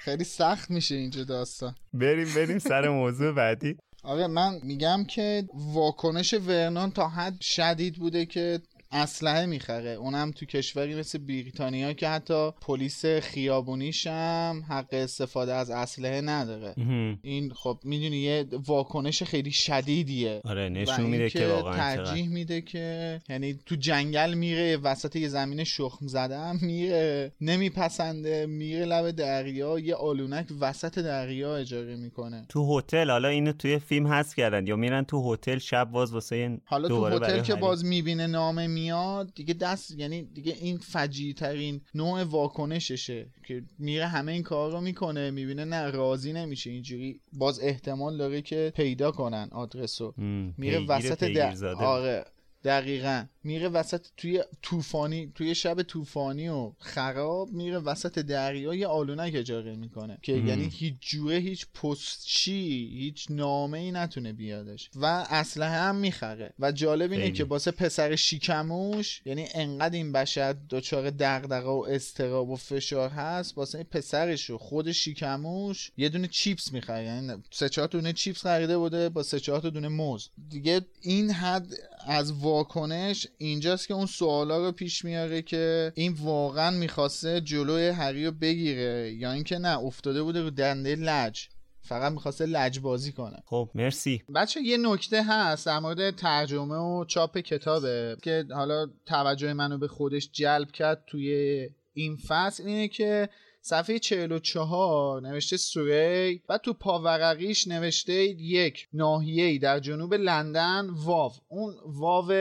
خیلی 0.00 0.24
سخت 0.24 0.70
میشه 0.70 0.94
اینجا 0.94 1.24
داستان. 1.24 1.74
بریم 1.92 2.34
بریم 2.34 2.58
سر 2.58 2.88
موضوع 2.88 3.32
بعدی. 3.32 3.76
آره 4.04 4.26
من 4.26 4.60
میگم 4.62 5.04
که 5.04 5.44
واکنش 5.54 6.34
ورنان 6.34 6.90
تا 6.90 7.08
حد 7.08 7.40
شدید 7.40 7.96
بوده 7.96 8.26
که 8.26 8.60
اسلحه 8.96 9.46
می‌خره 9.46 9.90
اونم 9.90 10.30
تو 10.30 10.46
کشوری 10.46 10.94
مثل 10.94 11.18
بریتانیا 11.18 11.92
که 11.92 12.08
حتی 12.08 12.50
پلیس 12.60 13.06
خیابونیش 13.06 14.06
هم 14.06 14.64
حق 14.68 14.88
استفاده 14.92 15.54
از 15.54 15.70
اسلحه 15.70 16.20
نداره. 16.20 16.74
این 17.22 17.52
خب 17.52 17.78
می‌دونی 17.84 18.16
یه 18.16 18.44
واکنش 18.66 19.22
خیلی 19.22 19.50
شدیدیه 19.50 20.40
آره 20.44 20.68
نشون 20.68 21.06
میده 21.06 21.30
که 21.30 21.46
واقعا 21.46 21.76
ترجیح. 21.76 22.28
میده 22.28 22.60
که 22.60 23.20
یعنی 23.28 23.58
تو 23.66 23.74
جنگل 23.74 24.34
میره 24.34 24.76
وسط 24.76 25.16
یه 25.16 25.28
زمین 25.28 25.64
شخم 25.64 26.06
زده 26.06 26.38
هم 26.38 26.58
میره 26.62 27.32
نمیپسنده 27.40 28.46
میره 28.46 28.84
لب 28.84 29.10
دریا 29.10 29.78
یه 29.78 29.94
آلونک 29.94 30.46
وسط 30.60 30.98
دریا 30.98 31.56
اجاره 31.56 31.96
می‌کنه 31.96 32.46
تو 32.48 32.78
هتل 32.78 33.10
حالا 33.10 33.28
اینو 33.28 33.52
توی 33.52 33.78
فیلم 33.78 34.06
هست 34.06 34.36
کردن 34.36 34.66
یا 34.66 34.76
میرن 34.76 35.04
تو 35.04 35.32
هتل 35.34 35.58
شب 35.58 35.90
باز 35.90 36.12
واسه 36.12 36.58
حالا 36.64 36.88
تو 36.88 37.06
هتل 37.06 37.42
که. 37.42 37.54
باز 37.54 37.84
می‌بینه 37.84 38.26
نامه 38.26 38.66
میاد 38.86 39.32
دیگه 39.34 39.54
دست 39.54 39.98
یعنی 39.98 40.22
دیگه 40.22 40.56
این 40.60 40.78
فجیع 40.78 41.34
ترین 41.34 41.80
نوع 41.94 42.22
واکنششه 42.22 43.26
که 43.46 43.62
میره 43.78 44.06
همه 44.06 44.32
این 44.32 44.42
کار 44.42 44.72
رو 44.72 44.80
می‌کنه 44.80 45.30
می‌بینه 45.30 45.64
نه 45.64 45.90
راضی 45.90 46.32
نمیشه 46.32 46.70
اینجوری 46.70 47.20
باز 47.32 47.60
احتمال 47.60 48.16
داره 48.16 48.42
که 48.42 48.72
پیدا 48.76 49.10
کنن 49.10 49.48
آدرسو. 49.52 50.14
میره 50.58 50.86
وسط 50.86 51.24
در... 51.24 51.74
آره. 51.74 52.24
دقیقا. 52.66 53.24
میره 53.44 53.68
وسط 53.68 54.06
توی 54.16 54.44
طوفانی 54.62 55.32
توی 55.34 55.54
شب 55.54 55.82
طوفانی 55.82 56.48
و 56.48 56.72
خراب 56.78 57.52
میره 57.52 57.78
وسط 57.78 58.18
دریا 58.18 58.74
یه 58.74 58.86
آلونک 58.86 59.32
اجاره 59.36 59.76
می‌کنه 59.76 60.18
که 60.22 60.34
مم. 60.34 60.46
یعنی 60.46 60.68
هیچ 60.72 60.94
جوره 61.00 61.36
هیچ 61.36 61.66
پستچی 61.74 62.90
هیچ 62.92 63.26
نامه 63.30 63.78
ای 63.78 63.92
نتونه 63.92 64.32
بیادش. 64.32 64.90
و 64.94 65.04
اسلحه 65.30 65.78
هم 65.80 65.96
می‌خره. 65.96 66.52
و 66.58 66.72
جالب 66.72 67.12
اینه. 67.12 67.30
که 67.30 67.44
واسه 67.44 67.70
پسر 67.70 68.16
شیکموش 68.16 69.22
یعنی 69.24 69.46
انقدر 69.54 69.94
این 69.94 70.12
بشر 70.12 70.56
دچار 70.70 71.10
دغدغه 71.10 71.68
و 71.68 71.86
استراب 71.88 72.50
و 72.50 72.56
فشار 72.56 73.10
هست 73.10 73.58
واسه 73.58 73.78
این 73.78 73.86
پسرش 73.90 74.50
و 74.50 74.58
خود 74.58 74.92
شیکموش 74.92 75.90
یه 75.96 76.08
دونه 76.08 76.28
چیپس 76.28 76.72
می‌خره. 76.72 77.04
یعنی 77.04 77.42
سه 77.50 77.68
چهار 77.68 77.88
دونه 77.88 78.12
چیپس 78.12 78.42
خریده 78.42 78.78
بوده 78.78 79.08
با 79.08 79.22
سه 79.22 79.40
چهار 79.40 79.60
دونه 79.60 79.88
موز. 79.88 80.28
دیگه 80.48 80.80
این 81.00 81.30
حد 81.30 81.66
از 82.06 82.32
واکنش 82.32 83.26
اینجاست 83.38 83.88
که 83.88 83.94
اون 83.94 84.06
سوالا 84.06 84.64
رو 84.64 84.72
پیش 84.72 85.04
میاره 85.04 85.42
که 85.42 85.92
این 85.94 86.16
واقعا 86.20 86.70
می‌خواسته 86.70 87.40
جلوی 87.40 87.88
هری 87.88 88.26
رو 88.26 88.32
بگیره 88.32 89.12
یا 89.18 89.32
اینکه 89.32 89.58
نه 89.58 89.78
افتاده 89.78 90.22
بوده 90.22 90.42
رو 90.42 90.50
دنده 90.50 90.94
لج. 90.94 91.46
فقط 91.82 92.12
می‌خواسته 92.12 92.46
لج 92.46 92.80
بازی 92.80 93.12
کنه. 93.12 93.42
خب 93.46 93.70
مرسی. 93.74 94.22
بچه 94.34 94.60
یه 94.60 94.76
نکته 94.76 95.22
هست 95.22 95.66
در 95.66 95.78
مورد 95.78 96.16
ترجمه 96.16 96.76
و 96.76 97.04
چاپ 97.04 97.38
کتابه 97.38 98.16
که 98.22 98.44
حالا 98.50 98.86
توجه 99.06 99.52
منو 99.52 99.78
به 99.78 99.88
خودش 99.88 100.30
جلب 100.32 100.70
کرد 100.70 101.04
توی 101.06 101.58
این 101.94 102.16
فصل. 102.16 102.66
اینه 102.66 102.88
که 102.88 103.28
صفحه 103.68 103.98
44 103.98 105.20
نوشته 105.20 105.56
سوری 105.56 106.42
و 106.48 106.58
تو 106.58 106.72
پاورقیش 106.72 107.68
نوشته 107.68 108.12
یک 108.14 108.88
ناحیه‌ای 108.92 109.58
در 109.58 109.78
جنوب 109.78 110.14
لندن 110.14 110.90
واو. 110.90 111.32
اون 111.48 111.74
واو 111.86 112.32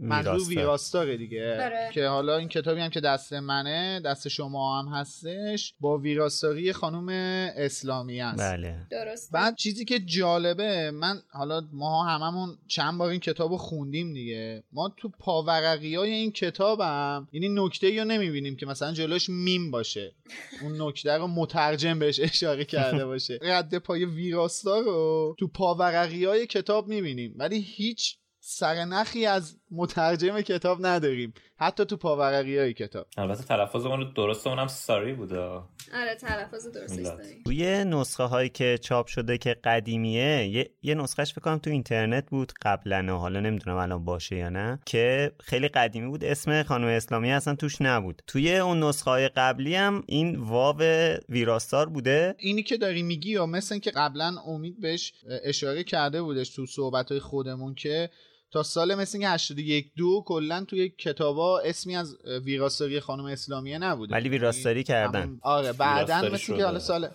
منظور 0.00 0.34
ویراستار. 0.34 0.56
ویراستاره 0.56 1.16
دیگه. 1.16 1.64
آره. 1.64 1.90
که 1.92 2.06
حالا 2.06 2.36
این 2.36 2.48
کتابی 2.48 2.80
هم 2.80 2.90
که 2.90 3.00
دست 3.00 3.32
منه 3.32 4.00
دست 4.04 4.28
شما 4.28 4.82
هم 4.82 4.88
هستش 4.88 5.74
با 5.80 5.98
ویراستاری 5.98 6.72
خانم 6.72 7.08
اسلامی 7.56 8.20
است. 8.20 8.38
بله. 8.38 8.86
درست 8.90 9.32
بعد 9.32 9.56
چیزی 9.56 9.84
که 9.84 9.98
جالبه 9.98 10.90
من 10.90 11.22
حالا 11.32 11.62
ما 11.72 12.04
هممون 12.04 12.58
چند 12.68 12.98
بار 12.98 13.10
این 13.10 13.20
کتاب 13.20 13.50
رو 13.50 13.56
خوندیم 13.56 14.14
دیگه. 14.14 14.64
ما 14.72 14.94
تو 14.96 15.08
پاورقی 15.08 15.94
های 15.94 16.10
این 16.10 16.32
کتاب 16.32 16.80
هم 16.80 17.28
یعنی 17.32 17.48
نکته 17.48 17.98
رو 17.98 18.04
نمی‌بینیم 18.04 18.56
که 18.56 18.66
مثلا 18.66 18.92
جلوش 18.92 19.28
میم 19.28 19.70
باشه. 19.70 20.14
اون 20.62 20.82
نکته 20.82 21.12
رو 21.12 21.26
مترجم 21.26 21.98
بهش 21.98 22.20
اشاره 22.20 22.64
کرده 22.64 23.06
باشه. 23.06 23.38
رد 23.42 23.78
پای 23.78 24.04
ویراستا 24.04 24.78
رو 24.78 25.36
تو 25.38 25.48
پاورقی 25.48 26.24
های 26.24 26.46
کتاب 26.46 26.88
می‌بینیم. 26.88 27.34
ولی 27.36 27.60
هیچ 27.60 28.16
سرنخی 28.40 29.26
از 29.26 29.59
مترجم 29.70 30.40
کتاب 30.40 30.86
نداریم. 30.86 31.32
حتی 31.56 31.84
تو 31.84 31.96
پاورقی 31.96 32.58
های 32.58 32.74
کتاب. 32.74 33.06
البته 33.16 33.44
تلفظمون 33.44 34.00
رو 34.00 34.04
درسته 34.04 34.50
اونم 34.50 34.66
ساری 34.66 35.12
بوده. 35.12 35.38
آره 35.38 36.14
تلفظ 36.20 36.66
درستش 36.66 36.96
میلاد. 36.96 37.18
داری 37.18 37.42
توی 37.44 37.84
نسخه 37.84 38.22
هایی 38.22 38.48
که 38.48 38.78
چاپ 38.82 39.06
شده 39.06 39.38
که 39.38 39.56
قدیمیه 39.64 40.48
یه, 40.48 40.70
یه 40.82 40.94
نسخهش 40.94 41.32
فکر 41.32 41.40
کنم 41.40 41.58
تو 41.58 41.70
اینترنت 41.70 42.30
بود 42.30 42.52
قبلا 42.62 43.16
حالا 43.18 43.40
نمی‌دونم 43.40 43.76
الان 43.76 44.04
باشه 44.04 44.36
یا 44.36 44.48
نه 44.48 44.78
که 44.86 45.32
خیلی 45.40 45.68
قدیمی 45.68 46.08
بود. 46.08 46.24
اسم 46.24 46.62
خانم 46.62 46.86
اسلامی 46.86 47.32
اصلا 47.32 47.54
توش 47.54 47.76
نبود. 47.80 48.22
توی 48.26 48.56
اون 48.56 48.82
نسخه 48.82 49.10
های 49.10 49.28
قبلی 49.28 49.74
هم 49.74 50.02
این 50.06 50.36
واو 50.36 50.82
ویراستار 51.28 51.88
بوده. 51.88 52.34
اینی 52.38 52.62
که 52.62 52.76
داری 52.76 53.02
میگی 53.02 53.30
یا 53.30 53.46
مثل 53.46 53.78
که 53.78 53.90
قبلا 53.90 54.36
امید 54.46 54.80
بهش 54.80 55.12
اشاره 55.44 55.84
کرده 55.84 56.22
بودش 56.22 56.50
تو 56.50 56.66
صحبت 56.66 57.18
خودمون 57.18 57.74
که 57.74 58.10
تا 58.52 58.62
سال 58.62 58.94
مثل 58.94 59.18
اینکه 59.18 59.34
81 59.34 59.92
دو 59.96 60.24
کلا 60.26 60.64
توی 60.64 60.88
کتابا 60.88 61.60
اسمی 61.60 61.96
از 61.96 62.16
ویراستاری 62.44 63.00
خانم 63.00 63.24
اسلامیه 63.24 63.78
نبوده. 63.78 64.14
ولی 64.14 64.28
ویراستاری 64.28 64.82
کردن. 64.82 65.38
آره 65.42 65.72
بعدا 65.72 66.14
ویراستاری 66.14 66.34
مثل 66.34 66.56
که 66.56 66.64
حالا. 66.64 66.78
سال. 66.78 67.08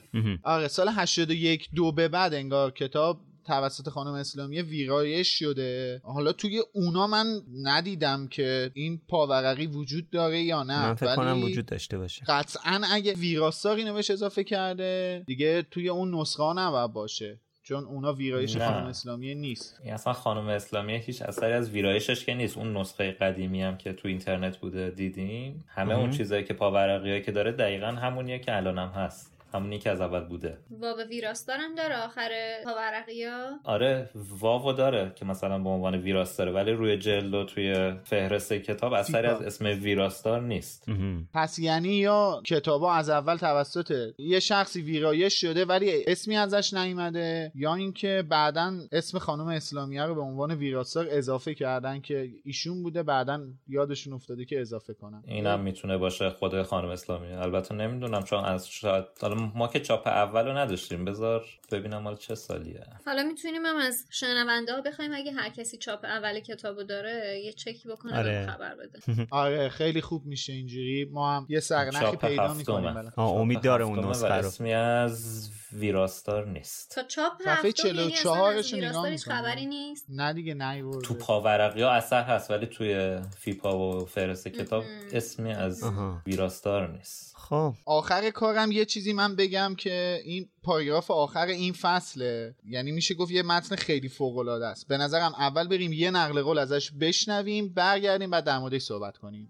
آره 0.44 0.68
سال 0.68 0.90
81 0.90 1.70
دو 1.76 1.92
به 1.92 2.08
بعد 2.08 2.34
انگار 2.34 2.72
کتاب 2.72 3.20
توسط 3.48 3.90
خانم 3.90 4.14
اسلامی 4.14 4.62
ویرایش 4.62 5.40
شده. 5.40 6.02
حالا 6.04 6.32
توی 6.32 6.62
اونا 6.74 7.08
من 7.08 7.42
ندیدم 7.64 8.28
که 8.28 8.72
این 8.74 9.02
پاورقی 9.10 9.66
وجود 9.66 10.10
داره 10.10 10.42
یا 10.42 10.64
نه 10.64 10.88
من 10.88 10.96
فکر 10.96 11.16
کنم 11.16 11.44
وجود 11.44 11.66
داشته 11.66 11.98
باشه. 11.98 12.26
قطعا 12.28 12.82
اگه 12.92 13.14
ویراستار 13.14 13.78
اینو 13.78 13.94
بهش 13.94 14.12
اضافه 14.12 14.44
کرده 14.44 15.24
دیگه 15.28 15.62
توی 15.72 15.90
اون 15.90 16.16
نسخه 16.16 16.44
ها 16.44 16.54
نباید 16.54 16.92
باشه. 16.92 17.42
چون 17.68 17.84
اونا 17.84 18.14
ویرایش 18.14 18.56
نه. 18.56 18.68
خانم 18.68 18.86
اسلامی 18.86 19.36
نیست. 19.36 19.80
این 19.84 19.94
اصلا 19.94 20.14
خانم 20.14 20.48
اسلامی 20.48 20.96
هیچ 20.98 21.22
اثری 21.22 21.54
از 21.54 21.70
ویرایشش 21.70 22.26
که 22.26 22.34
نیست. 22.34 22.58
اون 22.58 22.78
نسخه 22.78 23.12
قدیمی 23.12 23.62
هم 23.62 23.78
که 23.78 23.94
تو 23.94 24.08
اینترنت 24.08 24.58
بوده 24.58 24.90
دیدیم. 24.90 25.66
همه 25.68 25.98
اون 25.98 26.10
چیزایی 26.10 26.44
که 26.44 26.54
پاورقی 26.54 27.22
که 27.22 27.32
داره 27.32 27.52
دقیقا 27.52 27.88
همونیه 27.88 28.40
که 28.40 28.56
الان 28.56 28.80
هم 28.80 28.90
هست. 28.90 29.35
همونی 29.56 29.80
که 29.80 29.90
از 29.90 30.02
اول 30.02 30.24
بوده. 30.24 30.58
واو 30.70 31.02
ویراستارم 31.10 31.76
داره 31.76 31.98
آخر 31.98 32.30
پاورقیا 32.64 33.60
آره 33.64 34.10
واو 34.40 34.74
داره 34.74 35.12
که 35.16 35.26
مثلا 35.26 35.60
به 35.60 35.70
عنوان 35.70 35.96
ویراستاره 35.96 36.52
ولی 36.52 36.72
روی 36.72 36.98
جلد 36.98 37.34
و 37.34 37.44
توی 37.44 37.94
فهرست 38.04 38.54
کتاب 38.54 38.94
اثری 38.94 39.28
از 39.28 39.42
اسم 39.42 39.66
ویراستار 39.66 40.42
نیست. 40.42 40.86
پس 41.34 41.60
یعنی 41.60 41.90
یا 41.90 42.42
کتابا 42.46 42.94
از 42.94 43.10
اول 43.10 43.38
توسط 43.38 44.14
یه 44.18 44.40
شخصی 44.40 44.82
ویرایش 44.82 45.42
شده 45.42 45.66
ولی 45.66 46.04
اسمی 46.08 46.38
ازش 46.38 46.74
نیومده 46.74 47.52
یا 47.56 47.76
اینکه 47.76 48.24
بعدا 48.30 48.74
اسم 48.92 49.20
خانم 49.20 49.48
اسلامیه 49.48 50.04
رو 50.04 50.16
به 50.16 50.22
عنوان 50.22 50.52
ویراستار 50.52 51.08
اضافه 51.10 51.54
کردن 51.54 52.02
که 52.02 52.30
ایشون 52.44 52.84
بوده 52.84 53.04
بعدا 53.04 53.42
یادشون 53.68 54.14
افتاده 54.14 54.46
که 54.46 54.62
اضافه 54.62 54.94
کنن. 54.94 55.24
اینم 55.28 55.60
می‌تونه 55.60 55.98
باشه 55.98 56.30
خود 56.30 56.62
خانم 56.62 56.90
اسلامی 56.90 57.34
البته 57.34 57.76
نمی‌دونم 57.76 58.24
چون 58.24 58.46
از 58.46 58.70
شاید 58.70 59.06
حالا 59.22 59.45
ما 59.56 59.68
که 59.68 59.80
چاپ 59.80 60.08
اول 60.08 60.46
رو 60.46 60.58
نداشتیم. 60.58 61.06
بذار 61.06 61.46
ببینم 61.72 61.98
مال 62.02 62.16
چه 62.16 62.36
سالیه. 62.36 62.84
حالا 63.06 63.24
می‌تونیم 63.24 63.66
هم 63.66 63.78
از 63.78 64.06
شنونده 64.10 64.74
ها 64.74 64.82
بخوایم 64.82 65.14
اگه 65.14 65.32
هر 65.32 65.50
کسی 65.50 65.78
چاپ 65.78 66.06
اول 66.06 66.40
کتابو 66.40 66.84
داره 66.84 67.42
یه 67.46 67.54
چکی 67.54 67.90
بکنه 67.90 68.18
آره. 68.18 68.48
خبر 68.48 68.76
بده. 68.76 69.00
آره 69.32 69.70
خیلی 69.70 70.02
خوب 70.02 70.26
میشه 70.26 70.54
اینجوری. 70.54 71.06
ما 71.12 71.36
هم 71.36 71.46
یه 71.50 71.60
سرنخی 71.60 72.18
پیدا. 72.18 72.54
می‌کنیم 72.54 73.12
امید 73.18 73.62
داره 73.62 73.86
اون 73.86 74.00
نسخه 74.00 74.28
رو. 74.28 74.48
اسمی 74.48 74.74
از 74.74 75.50
ویراستار 75.76 76.48
نیست. 76.48 76.96
تا 76.96 77.04
چاپ 77.04 77.42
صفحه 77.42 77.54
هفتم 77.54 77.88
یعنی 77.88 78.00
اصلا 78.00 78.10
44 78.10 78.54
از 78.54 78.68
شو 78.68 78.78
نگاه 78.78 79.10
هیچ 79.10 79.28
می‌کنم. 79.28 79.42
خبری 79.42 79.66
نیست. 79.66 80.06
نه 80.10 80.34
دیگه 80.34 80.54
نیورده 80.54 81.08
تو 81.08 81.14
پاورقی 81.14 81.82
ها 81.82 81.92
اثر 81.92 82.24
هست 82.24 82.52
ولی 82.52 82.66
توی 82.66 83.20
فیپا 83.38 83.78
و 83.78 84.06
فهرست 84.06 84.48
کتاب 84.48 84.84
اسمی 85.14 85.54
از. 85.54 85.84
ویراستار 86.26 86.92
نیست. 86.92 87.36
خب. 87.38 87.74
آخر 87.86 88.30
کارم 88.30 88.72
یه 88.72 88.86
چیزی 88.86 89.14
من 89.14 89.36
بگم 89.36 89.76
که 89.78 90.22
این 90.24 90.50
پاراگراف 90.64 91.12
آخر 91.12 91.48
این 91.48 91.74
فصله. 91.74 92.56
یعنی 92.66 92.92
میشه 92.92 93.16
گفت 93.16 93.32
یه 93.32 93.44
متن 93.44 93.76
خیلی 93.76 94.10
فوق 94.10 94.38
العاده 94.38 94.66
است. 94.66 94.88
به 94.88 94.98
نظرم 94.98 95.34
اول 95.34 95.68
بریم 95.68 95.94
یه 95.94 96.12
نقل 96.12 96.42
قول 96.42 96.58
ازش 96.58 96.92
بشنویم 96.92 97.74
برگردیم 97.74 98.30
بعد 98.30 98.44
در 98.44 98.60
موردش 98.60 98.82
صحبت 98.82 99.18
کنیم. 99.18 99.50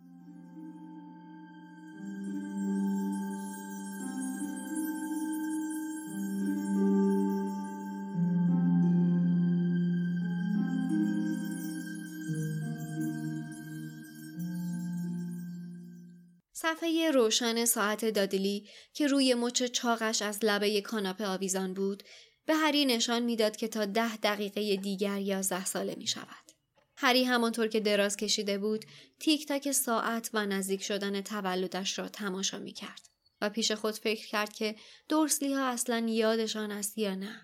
صفحه 16.66 17.12
روشن 17.12 17.66
ساعت 17.66 18.06
دادلی 18.06 18.70
که 18.94 19.08
روی 19.08 19.34
مچ 19.34 19.64
چاقش 19.64 20.22
از 20.22 20.40
لبه 20.44 20.82
کاناپه 20.82 21.26
آویزان 21.28 21.74
بود 21.74 22.04
به 22.46 22.56
هری 22.56 22.86
نشان 22.86 23.24
می‌داد 23.24 23.56
که 23.56 23.68
تا 23.68 23.86
ده 23.86 24.18
دقیقه 24.18 24.76
دیگر 24.76 25.20
یازده 25.20 25.66
ساله 25.66 25.96
می 25.98 26.08
شود. 26.08 26.52
هری 26.98 27.24
همانطور 27.24 27.68
که 27.68 27.80
دراز 27.80 28.18
کشیده 28.18 28.58
بود 28.58 28.86
تیک 29.20 29.48
تاک 29.48 29.72
ساعت 29.72 30.30
و 30.34 30.46
نزدیک 30.46 30.84
شدن 30.84 31.22
تولدش 31.22 32.00
را 32.00 32.10
تماشا 32.10 32.60
می 32.60 32.74
کرد 32.74 33.10
و 33.42 33.50
پیش 33.50 33.72
خود 33.72 33.96
فکر 33.96 34.28
کرد 34.28 34.54
که 34.54 34.76
دورسلی 35.10 35.54
ها 35.54 35.66
اصلا 35.66 36.06
یادشان 36.10 36.72
است 36.72 36.98
یا 36.98 37.16
نه. 37.16 37.42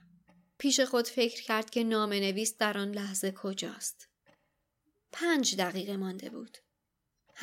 پیش 0.58 0.80
خود 0.80 1.08
فکر 1.08 1.44
کرد 1.44 1.70
که 1.70 1.84
نام 1.84 2.14
نویس 2.14 2.58
در 2.58 2.78
آن 2.78 2.92
لحظه 2.92 3.32
کجاست. 3.32 4.10
پنج 5.12 5.56
دقیقه 5.56 5.98
مانده 5.98 6.30
بود. 6.30 6.58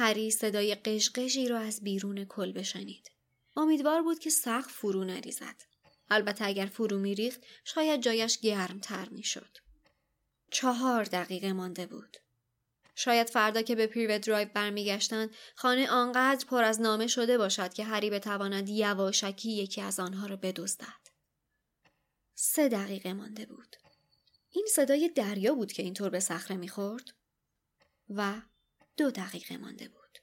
هری 0.00 0.30
صدای 0.30 0.74
قشقشی 0.74 1.48
را 1.48 1.58
از 1.58 1.80
بیرون 1.80 2.24
کلبه 2.24 2.62
شنید. 2.62 3.10
امیدوار 3.56 4.02
بود 4.02 4.18
که 4.18 4.30
سقف 4.30 4.72
فرو 4.72 5.04
نریزد. 5.04 5.62
البته 6.10 6.44
اگر 6.44 6.66
فرو 6.66 6.98
میریخت 6.98 7.40
شاید 7.64 8.02
جایش 8.02 8.38
گرم 8.38 8.78
تر 8.78 9.08
می 9.08 9.22
شد. 9.22 9.58
چهار 10.50 11.04
دقیقه 11.04 11.52
مانده 11.52 11.86
بود. 11.86 12.16
شاید 12.94 13.30
فردا 13.30 13.62
که 13.62 13.74
به 13.74 13.86
پیرو 13.86 14.18
درایو 14.18 14.48
برمیگشتند 14.54 15.30
خانه 15.54 15.90
آنقدر 15.90 16.46
پر 16.46 16.64
از 16.64 16.80
نامه 16.80 17.06
شده 17.06 17.38
باشد 17.38 17.72
که 17.72 17.84
هری 17.84 18.10
بتواند 18.10 18.68
یواشکی 18.68 19.52
یکی 19.52 19.80
از 19.80 20.00
آنها 20.00 20.26
را 20.26 20.36
بدزدد. 20.36 21.08
سه 22.34 22.68
دقیقه 22.68 23.12
مانده 23.12 23.46
بود. 23.46 23.76
این 24.50 24.66
صدای 24.74 25.08
دریا 25.08 25.54
بود 25.54 25.72
که 25.72 25.82
اینطور 25.82 26.10
به 26.10 26.20
صخره 26.20 26.56
می‌خورد 26.56 27.14
و 28.10 28.42
دو 28.98 29.10
دقیقه 29.10 29.56
مانده 29.56 29.88
بود. 29.88 30.18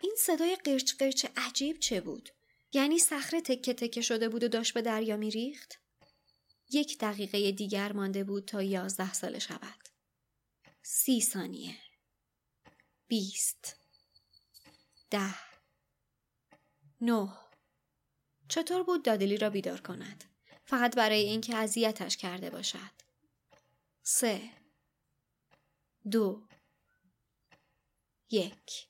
این 0.00 0.14
صدای 0.18 0.56
قرچ 0.56 0.94
قرچ 0.94 1.26
عجیب 1.36 1.78
چه 1.78 2.00
بود؟ 2.00 2.28
یعنی 2.72 2.98
صخره 2.98 3.40
تکه 3.40 3.74
تکه 3.74 4.00
شده 4.00 4.28
بود 4.28 4.44
و 4.44 4.48
داشت 4.48 4.74
به 4.74 4.82
دریا 4.82 5.16
میریخت؟ 5.16 5.78
یک 6.70 6.98
دقیقه 6.98 7.52
دیگر 7.52 7.92
مانده 7.92 8.24
بود 8.24 8.44
تا 8.44 8.62
یازده 8.62 9.12
ساله 9.12 9.38
شود. 9.38 9.88
سی 10.82 11.20
ثانیه. 11.20 11.76
بیست. 13.08 13.76
ده. 15.10 15.34
نه. 17.00 17.38
چطور 18.48 18.82
بود 18.82 19.04
دادلی 19.04 19.36
را 19.36 19.50
بیدار 19.50 19.80
کند؟ 19.80 20.24
فقط 20.64 20.96
برای 20.96 21.24
اینکه 21.24 21.56
اذیتش 21.56 22.16
کرده 22.16 22.50
باشد. 22.50 22.92
سه. 24.02 24.50
دو. 26.10 26.47
یک. 28.30 28.88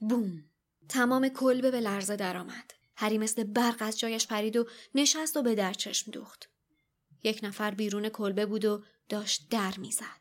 بوم. 0.00 0.44
تمام 0.88 1.28
کلبه 1.28 1.70
به 1.70 1.80
لرزه 1.80 2.16
درآمد. 2.16 2.74
هری 2.96 3.18
مثل 3.18 3.44
برق 3.44 3.76
از 3.80 3.98
جایش 3.98 4.26
پرید 4.26 4.56
و 4.56 4.66
نشست 4.94 5.36
و 5.36 5.42
به 5.42 5.54
در 5.54 5.72
چشم 5.72 6.10
دوخت. 6.10 6.50
یک 7.22 7.40
نفر 7.42 7.70
بیرون 7.70 8.08
کلبه 8.08 8.46
بود 8.46 8.64
و 8.64 8.84
داشت 9.08 9.48
در 9.50 9.74
می‌زد. 9.78 10.19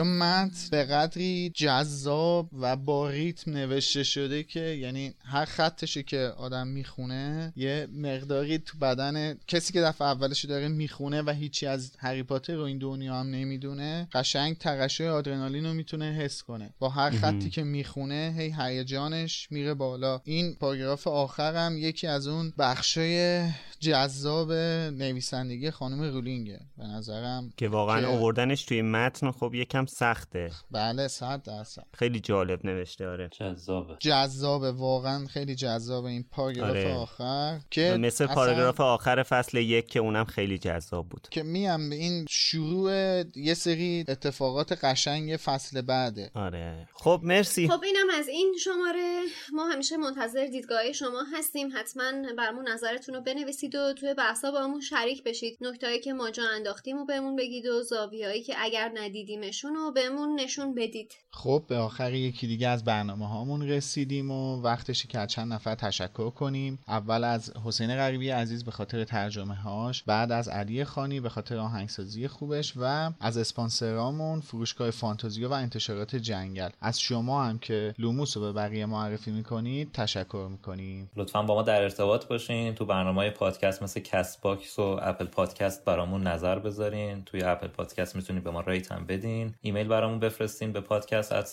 اینجا 0.00 0.10
متن 0.10 0.68
به 0.70 0.84
قدری 0.84 1.52
جذاب 1.54 2.48
و 2.52 2.76
با 2.76 3.10
ریتم 3.10 3.50
نوشته 3.50 4.02
شده 4.02 4.42
که 4.42 4.60
یعنی 4.60 5.14
هر 5.24 5.44
خطشو 5.44 6.02
که 6.02 6.18
آدم 6.18 6.66
می‌خونه 6.66 7.52
یه 7.56 7.88
مقداری 7.92 8.58
تو 8.58 8.78
بدن 8.78 9.38
کسی 9.48 9.72
که 9.72 9.80
دفعه 9.80 10.08
اولش 10.08 10.44
داره 10.44 10.68
می‌خونه 10.68 11.22
و 11.22 11.30
هیچی 11.30 11.66
از 11.66 11.92
هری 11.98 12.22
پاتر 12.22 12.54
رو 12.54 12.62
این 12.62 12.78
دنیا 12.78 13.14
هم 13.14 13.30
نمی‌دونه 13.30 14.08
قشنگ 14.12 14.58
تقشع 14.58 15.08
آدرنالین 15.08 15.66
رو 15.66 15.74
می‌تونه 15.74 16.04
حس 16.04 16.42
کنه. 16.42 16.70
با 16.78 16.88
هر 16.88 17.10
خطی 17.10 17.50
که 17.50 17.62
می‌خونه 17.62 18.34
هی 18.38 18.54
هیجانش 18.58 19.48
میره 19.50 19.74
بالا. 19.74 20.20
این 20.24 20.54
پاراگراف 20.54 21.06
آخرم 21.06 21.78
یکی 21.78 22.06
از 22.06 22.26
اون 22.26 22.52
بخشای 22.58 23.44
جذاب 23.84 24.52
نویسندگی 24.98 25.70
خانم 25.70 26.02
رولینگه. 26.02 26.60
به 26.78 26.84
نظرم 26.84 27.52
که 27.56 27.68
واقعا 27.68 28.00
که- 28.00 28.06
آوردنش 28.06 28.64
توی 28.64 28.82
متن 28.82 29.30
خب 29.30 29.54
یکم 29.54 29.86
سخته. 29.86 30.50
بله 30.70 31.08
صد 31.08 31.42
درصد 31.42 31.86
خیلی 31.94 32.20
جالب 32.20 32.66
نوشته 32.66 33.08
آره. 33.08 33.28
جذابه. 33.38 33.96
جذابه 34.00 34.70
واقعا 34.72 35.26
خیلی 35.26 35.54
جذابه 35.54 36.08
این 36.08 36.24
پاراگراف 36.30 36.70
آره. 36.70 36.94
آخر 36.94 37.60
که 37.70 37.96
مثل 38.00 38.24
اصلا- 38.24 38.34
پاراگراف 38.34 38.80
آخر 38.80 39.22
فصل 39.22 39.58
یک 39.58 39.86
که 39.88 40.00
اونم 40.00 40.24
خیلی 40.24 40.58
جذاب 40.58 41.08
بود. 41.08 41.28
که 41.30 41.42
میم 41.42 41.90
این 41.90 42.26
شروع 42.30 42.92
یه 43.36 43.54
سری 43.54 44.04
اتفاقات 44.08 44.72
قشنگ 44.84 45.36
فصل 45.36 45.80
بعده. 45.80 46.30
آره. 46.34 46.88
خب 46.92 47.20
مرسی. 47.22 47.68
خب 47.68 47.82
اینم 47.84 48.06
از 48.18 48.28
این 48.28 48.54
شماره. 48.64 49.20
ما 49.52 49.66
همیشه 49.66 49.96
منتظر 49.96 50.46
دیدگاه 50.46 50.92
شما 50.92 51.22
هستیم. 51.38 51.68
حتما 51.76 52.02
برامون 52.38 52.68
نظرتون 52.68 53.14
رو 53.14 53.20
بنویسید 53.20 53.73
برسید 53.74 53.96
و 53.96 54.00
توی 54.00 54.14
بحثا 54.14 54.50
با 54.50 54.60
همون 54.64 54.80
شریک 54.80 55.24
بشید. 55.24 55.58
نکتهایی 55.60 56.00
که 56.00 56.12
ما 56.12 56.30
جا 56.30 56.42
انداختیم 56.56 56.98
و 56.98 57.04
بهمون 57.04 57.36
بگید 57.36 57.66
و 57.66 57.82
زاویهایی 57.82 58.42
که 58.42 58.54
اگر 58.58 58.92
ندیدیمشون 58.94 59.76
و 59.76 59.92
بهمون 59.92 60.40
نشون 60.40 60.74
بدید. 60.74 61.12
خب 61.30 61.64
به 61.68 61.76
آخر 61.76 62.14
یکی 62.14 62.46
دیگه 62.46 62.68
از 62.68 62.84
برنامه 62.84 63.28
هامون 63.28 63.68
رسیدیم 63.68 64.30
و 64.30 64.62
وقتشه 64.62 65.06
که 65.06 65.18
از 65.18 65.28
چند 65.28 65.52
نفر 65.52 65.74
تشکر 65.74 66.30
کنیم. 66.30 66.78
اول 66.88 67.24
از 67.24 67.52
حسین 67.64 67.96
غریبی 67.96 68.30
عزیز 68.30 68.64
به 68.64 68.70
خاطر 68.70 69.04
ترجمه 69.04 69.54
هاش 69.54 70.02
بعد 70.02 70.32
از 70.32 70.48
علی 70.48 70.84
خانی 70.84 71.20
به 71.20 71.28
خاطر 71.28 71.56
آهنگسازی 71.56 72.28
خوبش 72.28 72.72
و 72.76 73.12
از 73.20 73.36
اسپانسرامون 73.36 74.40
فروشگاه 74.40 74.90
فانتزیو 74.90 75.48
و 75.48 75.52
انتشارات 75.52 76.16
جنگل. 76.16 76.68
از 76.80 77.00
شما 77.00 77.44
هم 77.44 77.58
که 77.58 77.94
لوموس 77.98 78.36
رو 78.36 78.42
به 78.42 78.52
بقیه 78.52 78.86
معرفی 78.86 79.30
می‌کنید 79.30 79.92
تشکر 79.92 80.48
می‌کنیم. 80.50 81.10
لطفا 81.16 81.42
با 81.42 81.54
ما 81.54 81.62
در 81.62 81.82
ارتباط 81.82 82.26
باشین 82.26 82.74
تو 82.74 82.86
برنامه 82.86 83.20
های 83.20 83.30
پادکست 83.64 83.82
مثل 83.82 84.00
Castbox 84.00 84.78
و 84.78 84.98
Apple 85.02 85.24
Podcast 85.24 85.84
برامون 85.84 86.26
نظر 86.26 86.58
بذارین. 86.58 87.24
توی 87.24 87.42
Apple 87.42 87.66
Podcast 87.66 88.16
می‌تونید 88.16 88.44
به 88.44 88.50
ما 88.50 88.60
rate 88.60 88.92
هم 88.92 89.06
بدین. 89.06 89.54
ایمیل 89.62 89.88
برامون 89.88 90.18
بفرستین 90.18 90.72
به 90.72 90.80
پادکست 90.80 91.32
از 91.32 91.52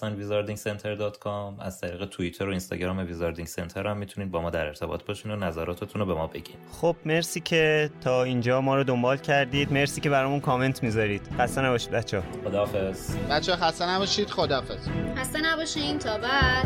طریق 1.81 2.05
توییتر 2.05 2.45
و 2.45 2.49
اینستاگرام 2.49 2.97
ویزاردینگ 2.97 3.47
سنتر 3.47 3.87
هم 3.87 3.97
می‌تونید 3.97 4.31
با 4.31 4.41
ما 4.41 4.49
در 4.49 4.65
ارتباط 4.65 5.03
باشین 5.03 5.31
و 5.31 5.35
نظراتتون 5.35 6.01
رو 6.01 6.07
به 6.07 6.13
ما 6.13 6.27
بگین. 6.27 6.55
خب 6.71 6.95
مرسی 7.05 7.39
که 7.39 7.89
تا 8.01 8.23
اینجا 8.23 8.61
ما 8.61 8.75
رو 8.75 8.83
دنبال 8.83 9.17
کردید. 9.17 9.73
مرسی 9.73 10.01
که 10.01 10.09
برامون 10.09 10.39
کامنت 10.39 10.83
می‌ذارید. 10.83 11.21
خسته 11.37 11.61
نباشید 11.61 11.91
بچه 11.91 12.23
خداحافظ. 12.45 13.15
بچه 13.29 13.55
خسته 13.55 13.89
نباشید. 13.89 14.29
خداحافظ. 14.29 14.87
خسته 15.17 15.41
نباشین. 15.41 15.99
تا 15.99 16.17
بعد. 16.17 16.65